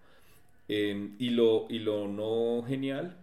Eh, 0.68 1.16
y, 1.20 1.30
lo, 1.32 1.68
y 1.70 1.80
lo 1.80 2.08
no 2.08 2.64
genial, 2.68 3.18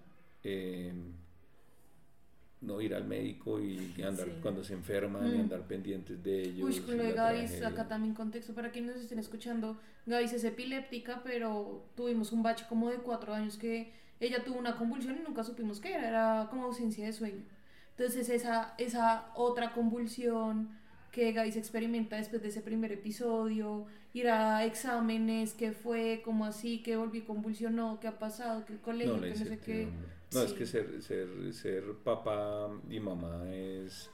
no 2.63 2.81
ir 2.81 2.95
al 2.95 3.05
médico 3.05 3.61
y, 3.61 3.93
y 3.97 4.03
andar 4.03 4.27
Sí. 4.27 4.33
cuando 4.41 4.63
se 4.65 4.73
enferman 4.75 5.27
y 5.29 5.37
Mm. 5.39 5.41
andar 5.43 5.63
pendientes 5.67 6.23
de 6.23 6.43
ellos. 6.43 6.69
Uy, 6.69 6.81
con 6.81 6.95
y 6.95 6.99
lo 6.99 7.05
de 7.05 7.13
Gaby, 7.13 7.65
acá 7.65 7.89
también 7.89 8.15
contexto 8.15 8.55
para 8.55 8.71
quienes 8.71 8.95
nos 8.95 9.03
estén 9.03 9.19
escuchando. 9.19 9.77
Gaby 10.07 10.25
es 10.25 10.45
epiléptica, 10.45 11.23
pero 11.25 11.85
tuvimos 11.97 12.33
un 12.33 12.43
bache 12.43 12.65
como 12.69 12.89
de 12.91 12.97
cuatro 12.99 13.35
años 13.35 13.57
que 13.57 13.93
ella 14.21 14.45
tuvo 14.45 14.59
una 14.59 14.77
convulsión 14.77 15.17
y 15.19 15.23
nunca 15.27 15.43
supimos 15.45 15.81
qué 15.81 15.95
era, 15.95 16.09
era 16.09 16.47
como 16.51 16.65
ausencia 16.65 17.05
de 17.05 17.13
sueño. 17.13 17.43
Entonces 17.97 18.29
esa, 18.29 18.75
esa 18.79 19.33
otra 19.35 19.73
convulsión 19.73 20.71
que 21.11 21.33
Gaby 21.33 21.53
se 21.53 21.59
experimenta 21.59 22.17
después 22.17 22.41
de 22.43 22.49
ese 22.49 22.63
primer 22.63 22.91
episodio, 22.93 23.87
ir 24.15 24.29
a 24.29 24.65
exámenes, 24.65 25.55
qué 25.55 25.73
fue, 25.73 26.23
cómo 26.25 26.45
así, 26.45 26.83
que 26.83 26.97
volví 26.97 27.23
convulsionó, 27.23 27.99
qué 28.01 28.09
ha 28.09 28.19
pasado, 28.19 28.65
que 28.67 28.75
el 28.75 28.81
colegio, 28.81 29.15
No, 29.17 29.23
que 29.23 29.29
no 29.31 29.37
sé 29.37 29.59
qué. 29.65 29.89
No, 30.33 30.43
es 30.43 30.53
que 30.53 30.67
ser, 30.67 31.03
ser, 31.03 31.29
ser 31.53 31.85
papá 32.05 32.69
y 32.89 33.01
mamá 33.01 33.45
es, 33.55 34.11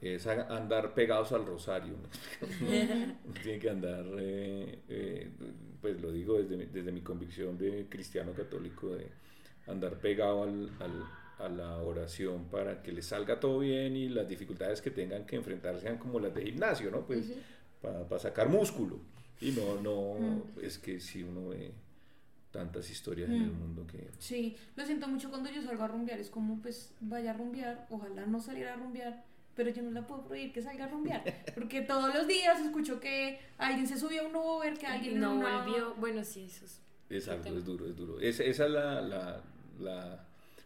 es 0.00 0.26
andar 0.26 0.94
pegados 0.94 1.32
al 1.32 1.46
rosario. 1.46 1.94
¿no? 2.60 3.32
Tiene 3.42 3.58
que 3.58 3.70
andar, 3.70 4.04
eh, 4.18 4.80
eh, 4.88 5.30
pues 5.80 6.00
lo 6.00 6.10
digo 6.10 6.38
desde, 6.38 6.56
mi- 6.56 6.66
desde 6.66 6.90
mi 6.92 7.00
convicción 7.02 7.56
de 7.56 7.86
cristiano 7.88 8.32
católico, 8.32 8.88
de 8.96 9.06
andar 9.68 9.94
pegado 9.98 10.42
al, 10.42 10.70
al- 10.80 11.06
a 11.38 11.48
la 11.48 11.76
oración 11.78 12.44
para 12.50 12.82
que 12.82 12.92
les 12.92 13.06
salga 13.06 13.40
todo 13.40 13.60
bien 13.60 13.96
y 13.96 14.08
las 14.08 14.28
dificultades 14.28 14.80
que 14.80 14.90
tengan 14.90 15.24
que 15.26 15.36
enfrentar 15.36 15.80
sean 15.80 15.98
como 15.98 16.20
las 16.20 16.32
de 16.34 16.42
gimnasio, 16.42 16.90
¿no? 16.90 17.04
Pues 17.06 17.32
para 17.82 18.18
sacar 18.18 18.48
músculo. 18.48 18.98
Y 19.40 19.50
no, 19.50 19.80
no, 19.80 20.44
es 20.62 20.78
que 20.78 21.00
si 21.00 21.22
uno 21.24 21.48
ve 21.48 21.72
tantas 22.52 22.88
historias 22.90 23.28
en 23.28 23.42
el 23.42 23.50
Mm. 23.50 23.58
mundo 23.58 23.86
que... 23.86 24.08
Sí, 24.18 24.56
lo 24.76 24.84
siento 24.86 25.08
mucho 25.08 25.30
cuando 25.30 25.50
yo 25.50 25.62
salgo 25.62 25.82
a 25.82 25.88
rumbear. 25.88 26.20
Es 26.20 26.30
como, 26.30 26.60
pues, 26.62 26.92
vaya 27.00 27.30
a 27.32 27.34
rumbear. 27.34 27.86
Ojalá 27.90 28.24
no 28.26 28.40
saliera 28.40 28.74
a 28.74 28.76
rumbear. 28.76 29.24
Pero 29.56 29.70
yo 29.70 29.82
no 29.82 29.90
la 29.90 30.06
puedo 30.06 30.22
prohibir 30.24 30.52
que 30.52 30.62
salga 30.62 30.84
a 30.84 30.88
rumbear. 30.88 31.24
Porque 31.54 31.82
todos 31.82 32.14
los 32.14 32.26
días 32.28 32.60
escucho 32.60 33.00
que 33.00 33.40
alguien 33.58 33.86
se 33.86 33.98
subió 33.98 34.22
a 34.22 34.28
un 34.28 34.36
Uber, 34.36 34.78
que 34.78 34.86
alguien 34.86 35.18
no 35.20 35.34
una- 35.34 35.64
volvió. 35.64 35.94
Bueno, 35.96 36.22
sí, 36.24 36.44
eso 36.44 36.64
es. 36.66 36.80
Es 37.10 37.28
algo, 37.28 37.56
es 37.56 37.64
duro, 37.64 37.86
es 37.86 37.96
duro. 37.96 38.20
Es- 38.20 38.40
esa 38.40 38.64
es 38.66 38.70
la, 38.70 39.00
la, 39.02 39.42
la- 39.80 40.24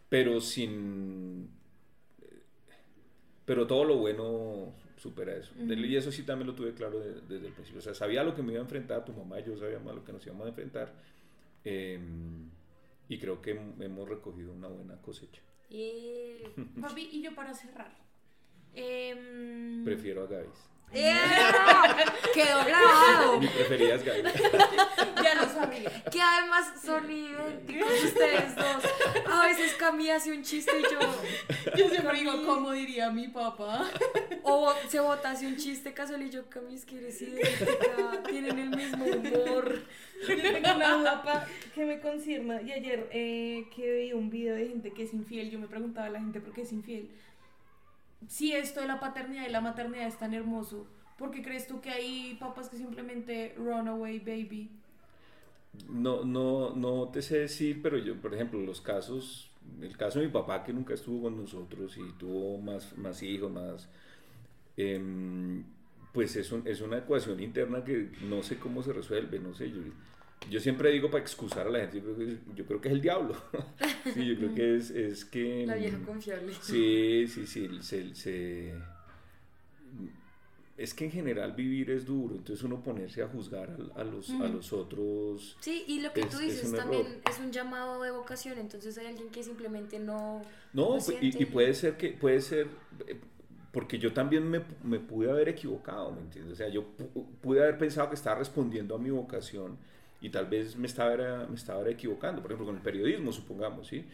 Pero 0.09 0.39
sin... 0.39 1.49
Pero 3.45 3.65
todo 3.65 3.85
lo 3.85 3.97
bueno 3.97 4.73
supera 4.97 5.35
eso. 5.35 5.53
Y 5.57 5.95
eso 5.95 6.11
sí 6.11 6.23
también 6.23 6.47
lo 6.47 6.55
tuve 6.55 6.73
claro 6.73 6.99
de- 6.99 7.21
desde 7.21 7.47
el 7.47 7.53
principio. 7.53 7.79
O 7.79 7.81
sea, 7.83 7.93
sabía 7.93 8.23
lo 8.23 8.35
que 8.35 8.41
me 8.43 8.51
iba 8.53 8.59
a 8.61 8.63
enfrentar 8.63 9.05
tu 9.05 9.13
mamá 9.13 9.39
y 9.39 9.45
yo 9.45 9.57
sabíamos 9.57 9.91
a 9.91 9.95
lo 9.95 10.03
que 10.03 10.11
nos 10.11 10.25
íbamos 10.25 10.45
a 10.45 10.49
enfrentar. 10.49 10.93
Eh, 11.63 11.99
y 13.09 13.17
creo 13.19 13.41
que 13.41 13.55
hem- 13.55 13.81
hemos 13.81 14.07
recogido 14.09 14.51
una 14.51 14.67
buena 14.67 15.01
cosecha. 15.01 15.41
Y... 15.69 16.37
Papi, 16.81 17.09
y 17.13 17.21
yo 17.23 17.33
para 17.35 17.53
cerrar. 17.53 17.95
Em, 18.73 19.83
Prefiero 19.85 20.23
a 20.23 20.27
Quedó 20.91 22.63
grabado. 22.65 23.39
Mi 23.39 23.47
preferida 23.47 23.95
es 23.95 24.03
Gaby. 24.03 24.21
ya 25.23 25.35
lo 25.35 25.49
sabía. 25.49 26.03
Que 26.09 26.21
además 26.21 26.73
son 26.83 27.11
idénticos 27.11 28.03
ustedes 28.05 28.55
dos. 28.55 28.83
A 29.29 29.45
veces 29.47 29.73
Cami 29.73 30.09
hace 30.09 30.31
un 30.31 30.43
chiste 30.43 30.71
y 30.79 30.83
yo. 30.83 30.99
Yo 31.75 31.89
siempre 31.89 32.19
digo, 32.19 32.45
¿cómo 32.45 32.71
diría 32.71 33.11
mi 33.11 33.27
papá? 33.27 33.89
O 34.43 34.73
se 34.87 34.99
bota 34.99 35.31
hace 35.31 35.47
un 35.47 35.57
chiste 35.57 35.93
casual 35.93 36.23
y 36.23 36.29
yo, 36.29 36.49
Cami, 36.49 36.75
es 36.75 36.85
que 36.85 36.97
eres 36.97 37.21
idéntica. 37.21 38.23
Tienen 38.29 38.57
el 38.57 38.69
mismo 38.69 39.05
humor. 39.05 39.81
Yo 40.27 40.35
tengo 40.41 40.97
una 40.97 41.47
que 41.75 41.85
me 41.85 41.99
concierna. 41.99 42.61
Y 42.61 42.71
ayer 42.71 43.09
eh, 43.11 43.67
que 43.75 43.93
vi 43.93 44.13
un 44.13 44.29
video 44.29 44.55
de 44.55 44.67
gente 44.67 44.91
que 44.91 45.03
es 45.03 45.13
infiel, 45.13 45.51
yo 45.51 45.59
me 45.59 45.67
preguntaba 45.67 46.07
a 46.07 46.09
la 46.09 46.19
gente 46.19 46.39
por 46.39 46.53
qué 46.53 46.61
es 46.61 46.71
infiel. 46.71 47.09
Si 48.27 48.53
esto 48.53 48.81
de 48.81 48.87
la 48.87 48.99
paternidad 48.99 49.45
y 49.47 49.51
la 49.51 49.61
maternidad 49.61 50.07
es 50.07 50.17
tan 50.17 50.33
hermoso, 50.33 50.87
¿por 51.17 51.31
qué 51.31 51.41
crees 51.41 51.67
tú 51.67 51.81
que 51.81 51.89
hay 51.91 52.35
papás 52.39 52.69
que 52.69 52.77
simplemente 52.77 53.53
run 53.57 53.87
away 53.87 54.19
baby? 54.19 54.69
No, 55.89 56.23
no, 56.23 56.75
no 56.75 57.09
te 57.09 57.21
sé 57.21 57.39
decir, 57.39 57.81
pero 57.83 57.97
yo, 57.97 58.15
por 58.19 58.33
ejemplo, 58.33 58.59
los 58.59 58.81
casos, 58.81 59.51
el 59.81 59.95
caso 59.95 60.19
de 60.19 60.25
mi 60.27 60.31
papá 60.31 60.63
que 60.63 60.73
nunca 60.73 60.93
estuvo 60.95 61.23
con 61.23 61.37
nosotros 61.37 61.97
y 61.97 62.13
tuvo 62.13 62.57
más, 62.57 62.97
más 62.97 63.21
hijos, 63.21 63.51
más, 63.51 63.87
em, 64.77 65.63
pues 66.13 66.35
es, 66.37 66.51
un- 66.51 66.67
es 66.67 66.81
una 66.81 66.99
ecuación 66.99 67.41
interna 67.41 67.83
que 67.83 68.11
no 68.21 68.43
sé 68.43 68.57
cómo 68.59 68.83
se 68.83 68.93
resuelve, 68.93 69.39
no 69.39 69.53
sé, 69.55 69.71
yo, 69.71 69.77
yo 70.49 70.59
siempre 70.59 70.91
digo 70.91 71.09
para 71.11 71.21
excusar 71.23 71.67
a 71.67 71.69
la 71.69 71.79
gente, 71.79 71.97
yo 71.97 72.03
creo 72.03 72.17
que, 72.17 72.37
yo 72.55 72.65
creo 72.65 72.81
que 72.81 72.87
es 72.89 72.93
el 72.93 73.01
diablo, 73.01 73.35
sí, 74.13 74.25
yo 74.25 74.35
creo 74.37 74.53
que 74.55 74.75
es, 74.77 74.91
es 74.91 75.25
que... 75.25 75.65
La 75.67 75.75
vieja 75.75 75.97
mm, 75.97 76.03
confiable. 76.05 76.53
Sí, 76.61 77.25
sí, 77.27 77.45
sí, 77.47 77.69
se, 77.81 78.15
se- 78.15 78.73
es 80.77 80.93
que 80.93 81.05
en 81.05 81.11
general 81.11 81.53
vivir 81.53 81.89
es 81.89 82.05
duro, 82.05 82.35
entonces 82.35 82.63
uno 82.63 82.83
ponerse 82.83 83.23
a 83.23 83.27
juzgar 83.27 83.75
a, 83.95 83.99
a 84.01 84.03
los, 84.03 84.29
a 84.29 84.47
los 84.47 84.71
otros. 84.73 85.57
Sí, 85.59 85.83
y 85.87 86.01
lo 86.01 86.13
que 86.13 86.21
es- 86.21 86.29
tú 86.29 86.37
es 86.39 86.45
dices 86.53 86.71
también 86.73 87.05
error. 87.07 87.21
es 87.29 87.39
un 87.39 87.51
llamado 87.51 88.01
de 88.03 88.11
vocación, 88.11 88.59
entonces 88.59 88.95
hay 88.99 89.07
alguien 89.07 89.29
que 89.29 89.41
simplemente 89.43 89.97
no... 89.99 90.43
No, 90.73 90.97
lo 90.97 91.13
y, 91.19 91.35
y 91.41 91.45
puede 91.45 91.73
ser 91.73 91.97
que, 91.97 92.09
puede 92.11 92.41
ser, 92.41 92.67
eh, 93.07 93.19
porque 93.71 93.97
yo 93.97 94.13
también 94.13 94.47
me, 94.47 94.61
me 94.83 94.99
pude 94.99 95.31
haber 95.31 95.49
equivocado, 95.49 96.11
¿me 96.11 96.21
entiendes? 96.21 96.53
O 96.53 96.55
sea, 96.55 96.69
yo 96.69 96.83
pu- 96.95 97.25
pude 97.41 97.61
haber 97.63 97.79
pensado 97.79 98.09
que 98.09 98.15
estaba 98.15 98.37
respondiendo 98.37 98.93
a 98.95 98.99
mi 98.99 99.09
vocación 99.09 99.77
y 100.21 100.29
tal 100.29 100.47
vez 100.47 100.75
me 100.75 100.87
estaba, 100.87 101.45
me 101.47 101.55
estaba 101.55 101.87
equivocando, 101.89 102.41
por 102.41 102.51
ejemplo, 102.51 102.67
con 102.67 102.75
el 102.75 102.81
periodismo, 102.81 103.31
supongamos, 103.31 103.87
¿sí? 103.87 104.05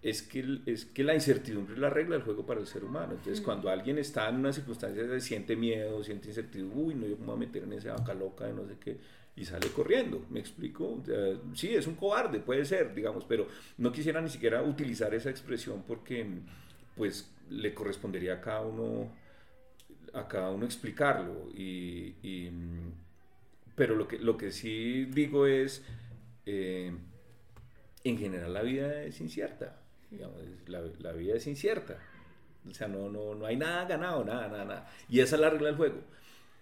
Es 0.00 0.22
que, 0.22 0.60
es 0.66 0.84
que 0.84 1.02
la 1.02 1.14
incertidumbre 1.14 1.74
es 1.74 1.80
la 1.80 1.90
regla 1.90 2.16
del 2.16 2.24
juego 2.24 2.46
para 2.46 2.60
el 2.60 2.66
ser 2.66 2.84
humano. 2.84 3.14
Entonces, 3.14 3.40
cuando 3.40 3.68
alguien 3.68 3.98
está 3.98 4.28
en 4.28 4.36
una 4.36 4.52
circunstancia, 4.52 5.02
de 5.02 5.20
siente 5.20 5.56
miedo, 5.56 6.02
siente 6.04 6.28
incertidumbre, 6.28 6.78
uy, 6.78 6.94
no, 6.94 7.06
yo 7.06 7.16
me 7.16 7.26
voy 7.26 7.34
a 7.34 7.38
meter 7.38 7.64
en 7.64 7.72
esa 7.72 7.94
vaca 7.94 8.14
loca 8.14 8.46
de 8.46 8.52
no 8.52 8.66
sé 8.66 8.76
qué, 8.80 8.98
y 9.36 9.44
sale 9.44 9.68
corriendo, 9.68 10.24
¿me 10.30 10.40
explico? 10.40 11.02
Sí, 11.54 11.74
es 11.74 11.86
un 11.86 11.94
cobarde, 11.94 12.40
puede 12.40 12.64
ser, 12.64 12.94
digamos, 12.94 13.24
pero 13.24 13.46
no 13.76 13.92
quisiera 13.92 14.20
ni 14.20 14.28
siquiera 14.28 14.62
utilizar 14.62 15.14
esa 15.14 15.30
expresión 15.30 15.84
porque, 15.86 16.26
pues, 16.96 17.30
le 17.48 17.72
correspondería 17.72 18.34
a 18.34 18.40
cada 18.40 18.62
uno, 18.62 19.12
a 20.12 20.26
cada 20.26 20.50
uno 20.50 20.64
explicarlo. 20.64 21.48
Y, 21.54 22.16
y, 22.22 22.50
pero 23.78 23.94
lo 23.94 24.06
que, 24.06 24.18
lo 24.18 24.36
que 24.36 24.50
sí 24.50 25.06
digo 25.06 25.46
es, 25.46 25.82
eh, 26.44 26.92
en 28.04 28.18
general 28.18 28.52
la 28.52 28.62
vida 28.62 29.02
es 29.04 29.20
incierta, 29.20 29.80
digamos, 30.10 30.36
la, 30.66 30.82
la 30.98 31.12
vida 31.12 31.36
es 31.36 31.46
incierta. 31.46 31.98
O 32.68 32.74
sea, 32.74 32.88
no, 32.88 33.08
no, 33.08 33.34
no 33.34 33.46
hay 33.46 33.56
nada 33.56 33.86
ganado, 33.86 34.24
nada, 34.24 34.48
nada, 34.48 34.64
nada. 34.64 34.90
Y 35.08 35.20
esa 35.20 35.36
es 35.36 35.40
la 35.40 35.50
regla 35.50 35.68
del 35.68 35.76
juego. 35.76 36.00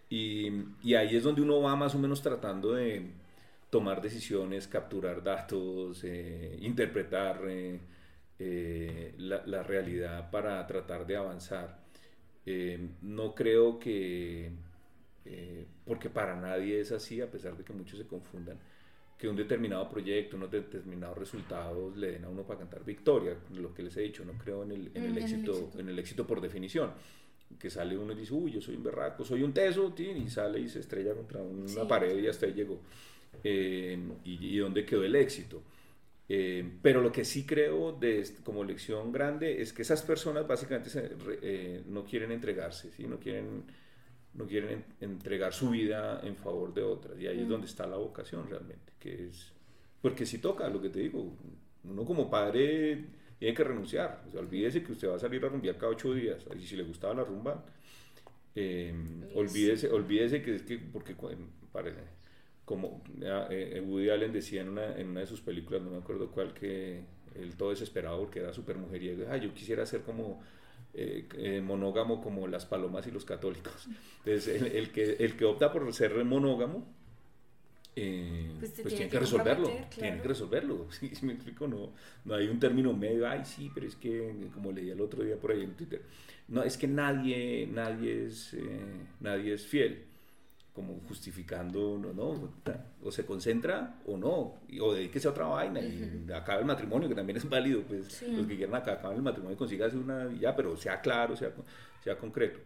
Y, 0.08 0.52
y 0.82 0.94
ahí 0.94 1.16
es 1.16 1.24
donde 1.24 1.42
uno 1.42 1.60
va 1.60 1.74
más 1.74 1.94
o 1.94 1.98
menos 1.98 2.22
tratando 2.22 2.74
de 2.74 3.10
tomar 3.70 4.00
decisiones, 4.00 4.68
capturar 4.68 5.22
datos, 5.22 6.04
eh, 6.04 6.58
interpretar 6.60 7.40
eh, 7.48 7.80
eh, 8.38 9.14
la, 9.18 9.44
la 9.46 9.62
realidad 9.62 10.30
para 10.30 10.64
tratar 10.66 11.06
de 11.06 11.16
avanzar. 11.16 11.84
No 13.02 13.34
creo 13.34 13.80
que, 13.80 14.52
eh, 15.26 15.66
porque 15.84 16.10
para 16.10 16.36
nadie 16.40 16.80
es 16.80 16.92
así, 16.92 17.20
a 17.20 17.30
pesar 17.30 17.56
de 17.56 17.64
que 17.64 17.72
muchos 17.72 17.98
se 17.98 18.06
confundan, 18.06 18.58
que 19.18 19.28
un 19.28 19.36
determinado 19.36 19.88
proyecto, 19.88 20.36
unos 20.36 20.50
determinados 20.50 21.16
resultados 21.18 21.96
le 21.96 22.12
den 22.12 22.24
a 22.24 22.28
uno 22.28 22.44
para 22.46 22.60
cantar 22.60 22.84
victoria. 22.84 23.36
Lo 23.54 23.72
que 23.74 23.82
les 23.82 23.96
he 23.96 24.02
dicho, 24.02 24.24
no 24.24 24.34
creo 24.34 24.62
en 24.62 24.72
el, 24.72 24.90
en 24.94 25.06
el, 25.06 25.16
En 25.16 25.16
el 25.16 25.18
éxito, 25.18 25.52
éxito. 25.52 25.78
en 25.80 25.88
el 25.88 25.98
éxito 25.98 26.26
por 26.26 26.40
definición. 26.40 26.92
Que 27.58 27.70
sale 27.70 27.96
uno 27.96 28.12
y 28.12 28.16
dice, 28.16 28.34
uy, 28.34 28.50
yo 28.52 28.60
soy 28.60 28.76
un 28.76 28.82
berraco, 28.82 29.24
soy 29.24 29.42
un 29.42 29.54
teso, 29.54 29.92
tin, 29.94 30.16
y 30.18 30.28
sale 30.28 30.60
y 30.60 30.68
se 30.68 30.80
estrella 30.80 31.14
contra 31.14 31.40
una 31.42 31.66
Sí. 31.68 31.78
pared 31.88 32.18
y 32.18 32.26
hasta 32.26 32.46
ahí 32.46 32.52
llegó. 32.54 32.80
Eh, 33.44 33.98
y, 34.24 34.54
y 34.54 34.58
dónde 34.58 34.84
quedó 34.84 35.04
el 35.04 35.14
éxito. 35.16 35.62
Eh, 36.28 36.68
pero 36.82 37.00
lo 37.00 37.12
que 37.12 37.24
sí 37.24 37.46
creo 37.46 37.92
de, 37.92 38.26
como 38.44 38.64
lección 38.64 39.12
grande 39.12 39.62
es 39.62 39.72
que 39.72 39.82
esas 39.82 40.02
personas 40.02 40.46
básicamente 40.46 40.90
se 40.90 41.12
eh, 41.42 41.82
no 41.86 42.04
quieren 42.04 42.32
entregarse, 42.32 42.90
¿sí? 42.92 43.04
no 43.06 43.18
quieren, 43.20 43.62
no 44.36 44.46
quieren 44.46 44.84
en- 45.00 45.10
entregar 45.12 45.52
su 45.52 45.70
vida 45.70 46.20
en 46.24 46.36
favor 46.36 46.72
de 46.74 46.82
otras. 46.82 47.18
Y 47.20 47.26
ahí 47.26 47.40
es 47.40 47.48
donde 47.48 47.66
está 47.66 47.86
la 47.86 47.96
vocación 47.96 48.48
realmente, 48.48 48.92
que 48.98 49.26
es, 49.28 49.52
porque 50.02 50.26
si 50.26 50.38
toca, 50.38 50.68
lo 50.68 50.80
que 50.80 50.90
te 50.90 51.00
digo, 51.00 51.32
uno 51.84 52.04
como 52.04 52.30
padre 52.30 53.04
tiene 53.38 53.54
que 53.54 53.64
renunciar. 53.64 54.24
O 54.28 54.30
sea, 54.30 54.40
olvídese 54.40 54.82
que 54.82 54.92
usted 54.92 55.08
va 55.08 55.16
a 55.16 55.18
salir 55.18 55.44
a 55.44 55.48
rumbear 55.48 55.76
cada 55.78 55.92
ocho 55.92 56.12
días. 56.14 56.44
Y 56.58 56.66
si 56.66 56.76
le 56.76 56.82
gustaba 56.84 57.14
la 57.14 57.24
rumba, 57.24 57.64
eh, 58.54 58.94
olvídese, 59.34 59.90
olvídese 59.90 60.42
que 60.42 60.56
es 60.56 60.62
que, 60.62 60.78
porque 60.78 61.14
cu- 61.14 61.30
parece, 61.72 62.00
como 62.64 63.02
eh, 63.20 63.72
eh, 63.76 63.80
Woody 63.80 64.10
Allen 64.10 64.32
decía 64.32 64.62
en 64.62 64.70
una, 64.70 64.96
en 64.96 65.08
una 65.08 65.20
de 65.20 65.26
sus 65.26 65.40
películas, 65.40 65.82
no 65.82 65.90
me 65.90 65.98
acuerdo 65.98 66.30
cuál, 66.30 66.54
que 66.54 67.02
él 67.34 67.56
todo 67.56 67.70
desesperado 67.70 68.18
porque 68.20 68.40
era 68.40 68.52
súper 68.52 68.76
mujeriego, 68.78 69.26
ah, 69.30 69.36
yo 69.36 69.52
quisiera 69.54 69.84
ser 69.86 70.02
como 70.02 70.42
eh, 70.98 71.26
eh, 71.36 71.60
monógamo 71.60 72.22
como 72.22 72.48
las 72.48 72.64
palomas 72.66 73.06
y 73.06 73.10
los 73.10 73.24
católicos. 73.24 73.86
Entonces, 74.24 74.62
el, 74.62 74.66
el 74.68 74.90
que, 74.92 75.16
el 75.20 75.36
que 75.36 75.44
opta 75.44 75.70
por 75.70 75.92
ser 75.92 76.24
monógamo, 76.24 76.86
eh, 77.98 78.50
Pues 78.58 78.72
pues, 78.82 78.94
tiene 78.94 79.10
que 79.10 79.18
resolverlo, 79.18 79.64
comprometer, 79.64 79.90
tiene 79.90 80.08
claro. 80.08 80.22
que 80.22 80.28
resolverlo, 80.28 80.86
¿sí, 80.92 81.14
sí 81.14 81.24
me 81.24 81.32
explico? 81.32 81.66
No, 81.66 81.92
no 82.24 82.34
hay 82.34 82.48
un 82.48 82.60
término 82.60 82.92
medio, 82.92 83.26
ay 83.28 83.42
sí, 83.44 83.70
pero 83.74 83.86
es 83.86 83.96
que, 83.96 84.34
como 84.52 84.70
leí 84.70 84.90
el 84.90 85.00
otro 85.00 85.22
día 85.22 85.36
por 85.36 85.52
ahí 85.52 85.62
en 85.62 85.74
Twitter, 85.74 86.02
no, 86.48 86.62
es 86.62 86.76
que 86.76 86.86
nadie, 86.88 87.68
nadie 87.72 88.26
es, 88.26 88.52
eh, 88.54 88.80
nadie 89.20 89.54
es 89.54 89.66
fiel, 89.66 90.04
como 90.76 91.00
justificando, 91.08 91.98
no, 91.98 92.12
no, 92.12 92.52
o 93.02 93.10
se 93.10 93.24
concentra 93.24 93.98
o 94.04 94.18
no, 94.18 94.60
o 94.78 94.94
dedíquese 94.94 95.26
a 95.26 95.30
otra 95.30 95.46
vaina 95.46 95.80
y 95.80 96.26
acabe 96.34 96.60
el 96.60 96.66
matrimonio, 96.66 97.08
que 97.08 97.14
también 97.14 97.38
es 97.38 97.48
válido, 97.48 97.80
pues 97.80 98.22
los 98.28 98.46
que 98.46 98.56
quieran 98.56 98.74
acá, 98.74 98.92
acabar 98.92 99.16
el 99.16 99.22
matrimonio, 99.22 99.56
consígase 99.56 99.96
una, 99.96 100.30
ya, 100.38 100.54
pero 100.54 100.76
sea 100.76 101.00
claro, 101.00 101.34
sea, 101.34 101.50
sea 102.04 102.18
concreto. 102.18 102.60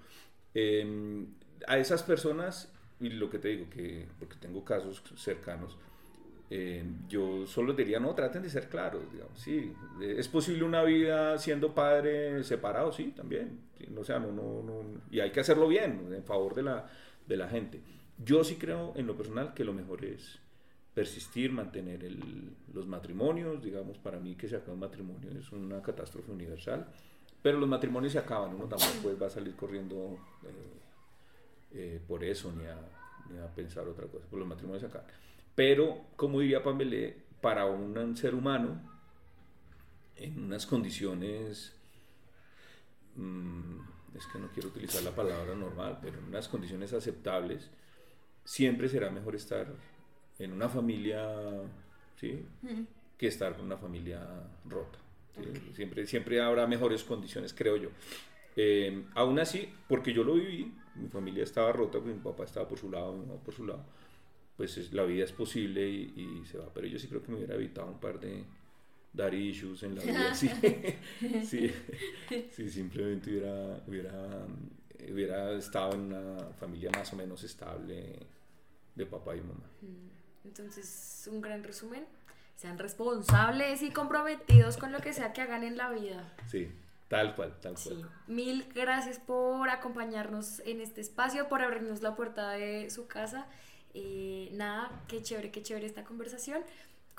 Eh, 0.52 1.24
a 1.68 1.78
esas 1.78 2.02
personas, 2.02 2.72
y 2.98 3.10
lo 3.10 3.30
que 3.30 3.38
te 3.38 3.48
digo, 3.48 3.70
que 3.70 4.08
porque 4.18 4.34
tengo 4.40 4.64
casos 4.64 5.04
cercanos, 5.14 5.78
eh, 6.50 6.84
yo 7.08 7.46
solo 7.46 7.74
diría, 7.74 8.00
no, 8.00 8.12
traten 8.12 8.42
de 8.42 8.50
ser 8.50 8.68
claros, 8.68 9.02
digamos, 9.12 9.38
sí, 9.38 9.72
es 10.02 10.26
posible 10.26 10.64
una 10.64 10.82
vida 10.82 11.38
siendo 11.38 11.72
padre 11.72 12.42
separado, 12.42 12.90
sí, 12.90 13.12
también, 13.16 13.60
sí, 13.78 13.86
no, 13.88 14.00
o 14.00 14.04
sea, 14.04 14.18
no, 14.18 14.32
no, 14.32 14.64
no, 14.64 14.82
y 15.12 15.20
hay 15.20 15.30
que 15.30 15.38
hacerlo 15.38 15.68
bien, 15.68 16.12
en 16.12 16.24
favor 16.24 16.56
de 16.56 16.64
la, 16.64 16.90
de 17.28 17.36
la 17.36 17.48
gente. 17.48 17.80
Yo 18.24 18.44
sí 18.44 18.56
creo, 18.56 18.92
en 18.96 19.06
lo 19.06 19.16
personal, 19.16 19.54
que 19.54 19.64
lo 19.64 19.72
mejor 19.72 20.04
es 20.04 20.38
persistir, 20.94 21.52
mantener 21.52 22.04
el- 22.04 22.52
los 22.74 22.86
matrimonios, 22.86 23.62
digamos, 23.62 23.98
para 23.98 24.18
mí 24.18 24.34
que 24.34 24.48
se 24.48 24.56
acabe 24.56 24.72
un 24.74 24.80
matrimonio 24.80 25.30
es 25.38 25.50
una 25.52 25.80
catástrofe 25.82 26.30
universal, 26.32 26.86
pero 27.42 27.58
los 27.58 27.68
matrimonios 27.68 28.12
se 28.12 28.18
acaban, 28.18 28.54
uno 28.54 28.66
tampoco 28.66 28.92
pues, 29.02 29.22
va 29.22 29.26
a 29.26 29.30
salir 29.30 29.54
corriendo 29.56 30.18
eh, 30.44 30.80
eh, 31.72 32.00
por 32.06 32.24
eso 32.24 32.52
ni 32.52 32.66
a, 32.66 32.76
ni 33.30 33.38
a 33.38 33.46
pensar 33.54 33.86
otra 33.88 34.06
cosa, 34.06 34.26
pues 34.28 34.38
los 34.40 34.48
matrimonios 34.48 34.82
se 34.82 34.88
acaban. 34.88 35.06
Pero, 35.54 36.06
como 36.16 36.40
diría 36.40 36.62
Pamela, 36.62 37.12
para 37.40 37.64
un 37.66 38.16
ser 38.16 38.34
humano, 38.34 38.80
en 40.16 40.44
unas 40.44 40.66
condiciones, 40.66 41.74
mm, 43.16 43.78
es 44.16 44.26
que 44.26 44.38
no 44.38 44.48
quiero 44.52 44.68
utilizar 44.68 45.02
la 45.02 45.12
palabra 45.14 45.54
normal, 45.54 45.98
pero 46.02 46.18
en 46.18 46.24
unas 46.24 46.48
condiciones 46.48 46.92
aceptables, 46.92 47.70
siempre 48.50 48.88
será 48.88 49.10
mejor 49.10 49.36
estar 49.36 49.72
en 50.40 50.52
una 50.52 50.68
familia, 50.68 51.24
¿sí? 52.16 52.44
Que 53.16 53.28
estar 53.28 53.54
con 53.54 53.64
una 53.66 53.76
familia 53.76 54.26
rota. 54.68 54.98
¿sí? 55.36 55.72
Siempre, 55.74 56.04
siempre 56.06 56.40
habrá 56.40 56.66
mejores 56.66 57.04
condiciones, 57.04 57.54
creo 57.54 57.76
yo. 57.76 57.90
Eh, 58.56 59.04
aún 59.14 59.38
así, 59.38 59.68
porque 59.88 60.12
yo 60.12 60.24
lo 60.24 60.34
viví, 60.34 60.72
mi 60.96 61.08
familia 61.08 61.44
estaba 61.44 61.70
rota, 61.70 62.00
pues, 62.00 62.12
mi 62.12 62.20
papá 62.20 62.42
estaba 62.44 62.66
por 62.66 62.76
su 62.78 62.90
lado, 62.90 63.12
mi 63.12 63.24
mamá 63.24 63.40
por 63.40 63.54
su 63.54 63.64
lado, 63.64 63.84
pues 64.56 64.76
es- 64.78 64.92
la 64.92 65.04
vida 65.04 65.24
es 65.24 65.32
posible 65.32 65.88
y, 65.88 66.40
y 66.42 66.46
se 66.46 66.58
va. 66.58 66.68
Pero 66.74 66.88
yo 66.88 66.98
sí 66.98 67.06
creo 67.06 67.22
que 67.22 67.30
me 67.30 67.36
hubiera 67.38 67.54
evitado 67.54 67.86
un 67.86 68.00
par 68.00 68.18
de 68.18 68.44
dar 69.12 69.32
issues 69.32 69.84
en 69.84 69.94
la 69.94 70.02
vida. 70.02 70.34
Sí, 70.34 70.50
sí, 71.44 71.70
sí, 72.50 72.68
simplemente 72.68 73.30
hubiera, 73.30 73.80
hubiera, 73.86 74.46
hubiera 75.12 75.52
estado 75.52 75.94
en 75.94 76.00
una 76.12 76.38
familia 76.58 76.90
más 76.90 77.12
o 77.12 77.16
menos 77.16 77.44
estable 77.44 78.16
de 78.94 79.06
papá 79.06 79.36
y 79.36 79.40
mamá. 79.40 79.70
Entonces, 80.44 81.28
un 81.30 81.40
gran 81.40 81.62
resumen. 81.64 82.06
Sean 82.56 82.78
responsables 82.78 83.82
y 83.82 83.90
comprometidos 83.90 84.76
con 84.76 84.92
lo 84.92 85.00
que 85.00 85.14
sea 85.14 85.32
que 85.32 85.40
hagan 85.40 85.64
en 85.64 85.78
la 85.78 85.90
vida. 85.90 86.34
Sí, 86.46 86.70
tal 87.08 87.34
cual, 87.34 87.58
tal 87.60 87.72
cual. 87.72 87.96
Sí. 87.96 88.04
Mil 88.26 88.68
gracias 88.74 89.18
por 89.18 89.70
acompañarnos 89.70 90.60
en 90.66 90.82
este 90.82 91.00
espacio, 91.00 91.48
por 91.48 91.62
abrirnos 91.62 92.02
la 92.02 92.14
puerta 92.16 92.50
de 92.50 92.90
su 92.90 93.06
casa. 93.06 93.46
Eh, 93.94 94.50
nada, 94.52 94.90
qué 95.08 95.22
chévere, 95.22 95.50
qué 95.50 95.62
chévere 95.62 95.86
esta 95.86 96.04
conversación. 96.04 96.62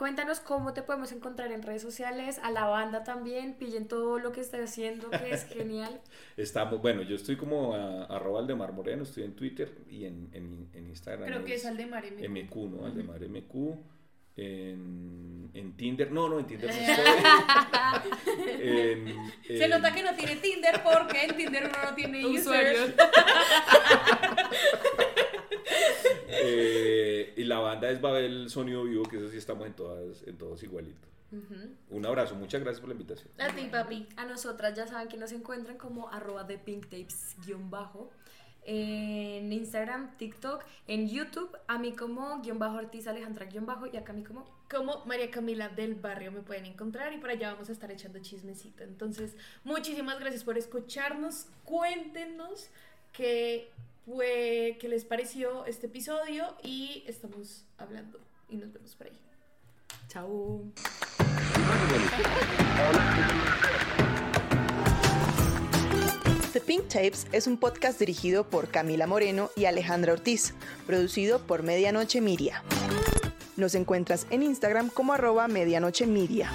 Cuéntanos 0.01 0.39
cómo 0.39 0.73
te 0.73 0.81
podemos 0.81 1.11
encontrar 1.11 1.51
en 1.51 1.61
redes 1.61 1.83
sociales, 1.83 2.39
a 2.41 2.49
la 2.49 2.65
banda 2.65 3.03
también, 3.03 3.53
pillen 3.53 3.87
todo 3.87 4.17
lo 4.17 4.31
que 4.31 4.41
estás 4.41 4.61
haciendo, 4.61 5.11
que 5.11 5.29
es 5.29 5.45
genial. 5.53 6.01
Estamos, 6.37 6.81
bueno, 6.81 7.03
yo 7.03 7.15
estoy 7.15 7.35
como 7.37 7.75
a, 7.75 8.05
arroba 8.05 8.39
Aldemar 8.39 8.73
Moreno, 8.73 9.03
estoy 9.03 9.25
en 9.25 9.35
Twitter 9.35 9.71
y 9.87 10.05
en, 10.05 10.27
en, 10.33 10.67
en 10.73 10.87
Instagram. 10.87 11.27
Creo 11.27 11.45
que 11.45 11.53
es 11.53 11.67
Aldemar 11.67 12.03
MQ. 12.03 12.29
MQ, 12.29 12.55
¿no? 12.71 12.85
Aldemar 12.87 13.19
MQ. 13.29 13.75
En, 14.37 15.51
en 15.53 15.77
Tinder, 15.77 16.11
no, 16.11 16.27
no, 16.29 16.39
en 16.39 16.47
Tinder 16.47 16.71
no 16.73 16.75
estoy. 16.81 17.05
En- 18.59 19.31
Se 19.59 19.67
nota 19.67 19.93
que 19.93 20.01
no 20.01 20.15
tiene 20.15 20.37
Tinder 20.37 20.81
porque 20.81 21.25
en 21.25 21.37
Tinder 21.37 21.65
uno 21.65 21.77
no 21.91 21.93
tiene 21.93 22.25
Usuarios. 22.25 22.89
eh, 26.31 27.33
y 27.35 27.43
la 27.43 27.59
banda 27.59 27.89
es 27.89 28.01
Babel 28.01 28.49
Sonido 28.49 28.83
Vivo, 28.83 29.03
que 29.03 29.17
eso 29.17 29.29
sí 29.29 29.37
estamos 29.37 29.67
en 29.67 29.73
todas, 29.73 30.23
en 30.27 30.37
todos 30.37 30.63
igualito. 30.63 31.07
Un 31.89 32.05
abrazo, 32.05 32.35
muchas 32.35 32.61
gracias 32.61 32.81
por 32.81 32.89
la 32.89 32.93
invitación. 32.93 33.29
A 33.39 33.55
ti, 33.55 33.67
papi. 33.71 34.05
A 34.17 34.25
nosotras 34.25 34.75
ya 34.75 34.85
saben 34.85 35.07
que 35.07 35.15
nos 35.15 35.31
encuentran 35.31 35.77
como 35.77 36.09
arroba 36.09 36.43
de 36.43 36.57
pinktapes 36.57 37.37
guion 37.45 37.69
bajo. 37.69 38.11
en 38.63 39.51
Instagram, 39.51 40.17
TikTok, 40.17 40.63
en 40.87 41.09
YouTube, 41.09 41.57
a 41.67 41.79
mí 41.79 41.93
como 41.93 42.41
guion 42.41 42.59
bajo 42.59 42.77
Ortiz 42.77 43.07
Alejandra 43.07 43.45
guion 43.45 43.65
bajo 43.65 43.87
y 43.87 43.97
acá 43.97 44.11
a 44.11 44.15
mí 44.15 44.23
como 44.23 44.45
como 44.71 45.03
María 45.05 45.29
Camila 45.29 45.67
del 45.67 45.95
Barrio 45.95 46.31
me 46.31 46.41
pueden 46.41 46.65
encontrar 46.65 47.11
y 47.13 47.17
por 47.17 47.29
allá 47.29 47.51
vamos 47.51 47.67
a 47.67 47.73
estar 47.73 47.91
echando 47.91 48.19
chismecito. 48.19 48.83
Entonces, 48.83 49.35
muchísimas 49.65 50.19
gracias 50.19 50.45
por 50.45 50.57
escucharnos. 50.57 51.47
Cuéntenos 51.65 52.69
qué, 53.11 53.69
fue, 54.05 54.77
qué 54.79 54.87
les 54.87 55.05
pareció 55.05 55.65
este 55.65 55.87
episodio 55.87 56.55
y 56.63 57.03
estamos 57.07 57.65
hablando 57.77 58.19
y 58.49 58.57
nos 58.57 58.71
vemos 58.73 58.95
por 58.95 59.07
ahí. 59.07 59.19
Chao. 60.07 60.63
The 66.53 66.59
Pink 66.59 66.89
Tapes 66.89 67.27
es 67.31 67.47
un 67.47 67.57
podcast 67.57 67.97
dirigido 67.97 68.49
por 68.49 68.67
Camila 68.67 69.07
Moreno 69.07 69.51
y 69.55 69.65
Alejandra 69.65 70.13
Ortiz, 70.13 70.53
producido 70.85 71.39
por 71.39 71.63
Medianoche 71.63 72.19
Media. 72.19 72.63
Nos 73.55 73.75
encuentras 73.75 74.27
en 74.31 74.43
Instagram 74.43 74.89
como 74.89 75.13
arroba 75.13 75.47
medianoche 75.47 76.07
media. 76.07 76.51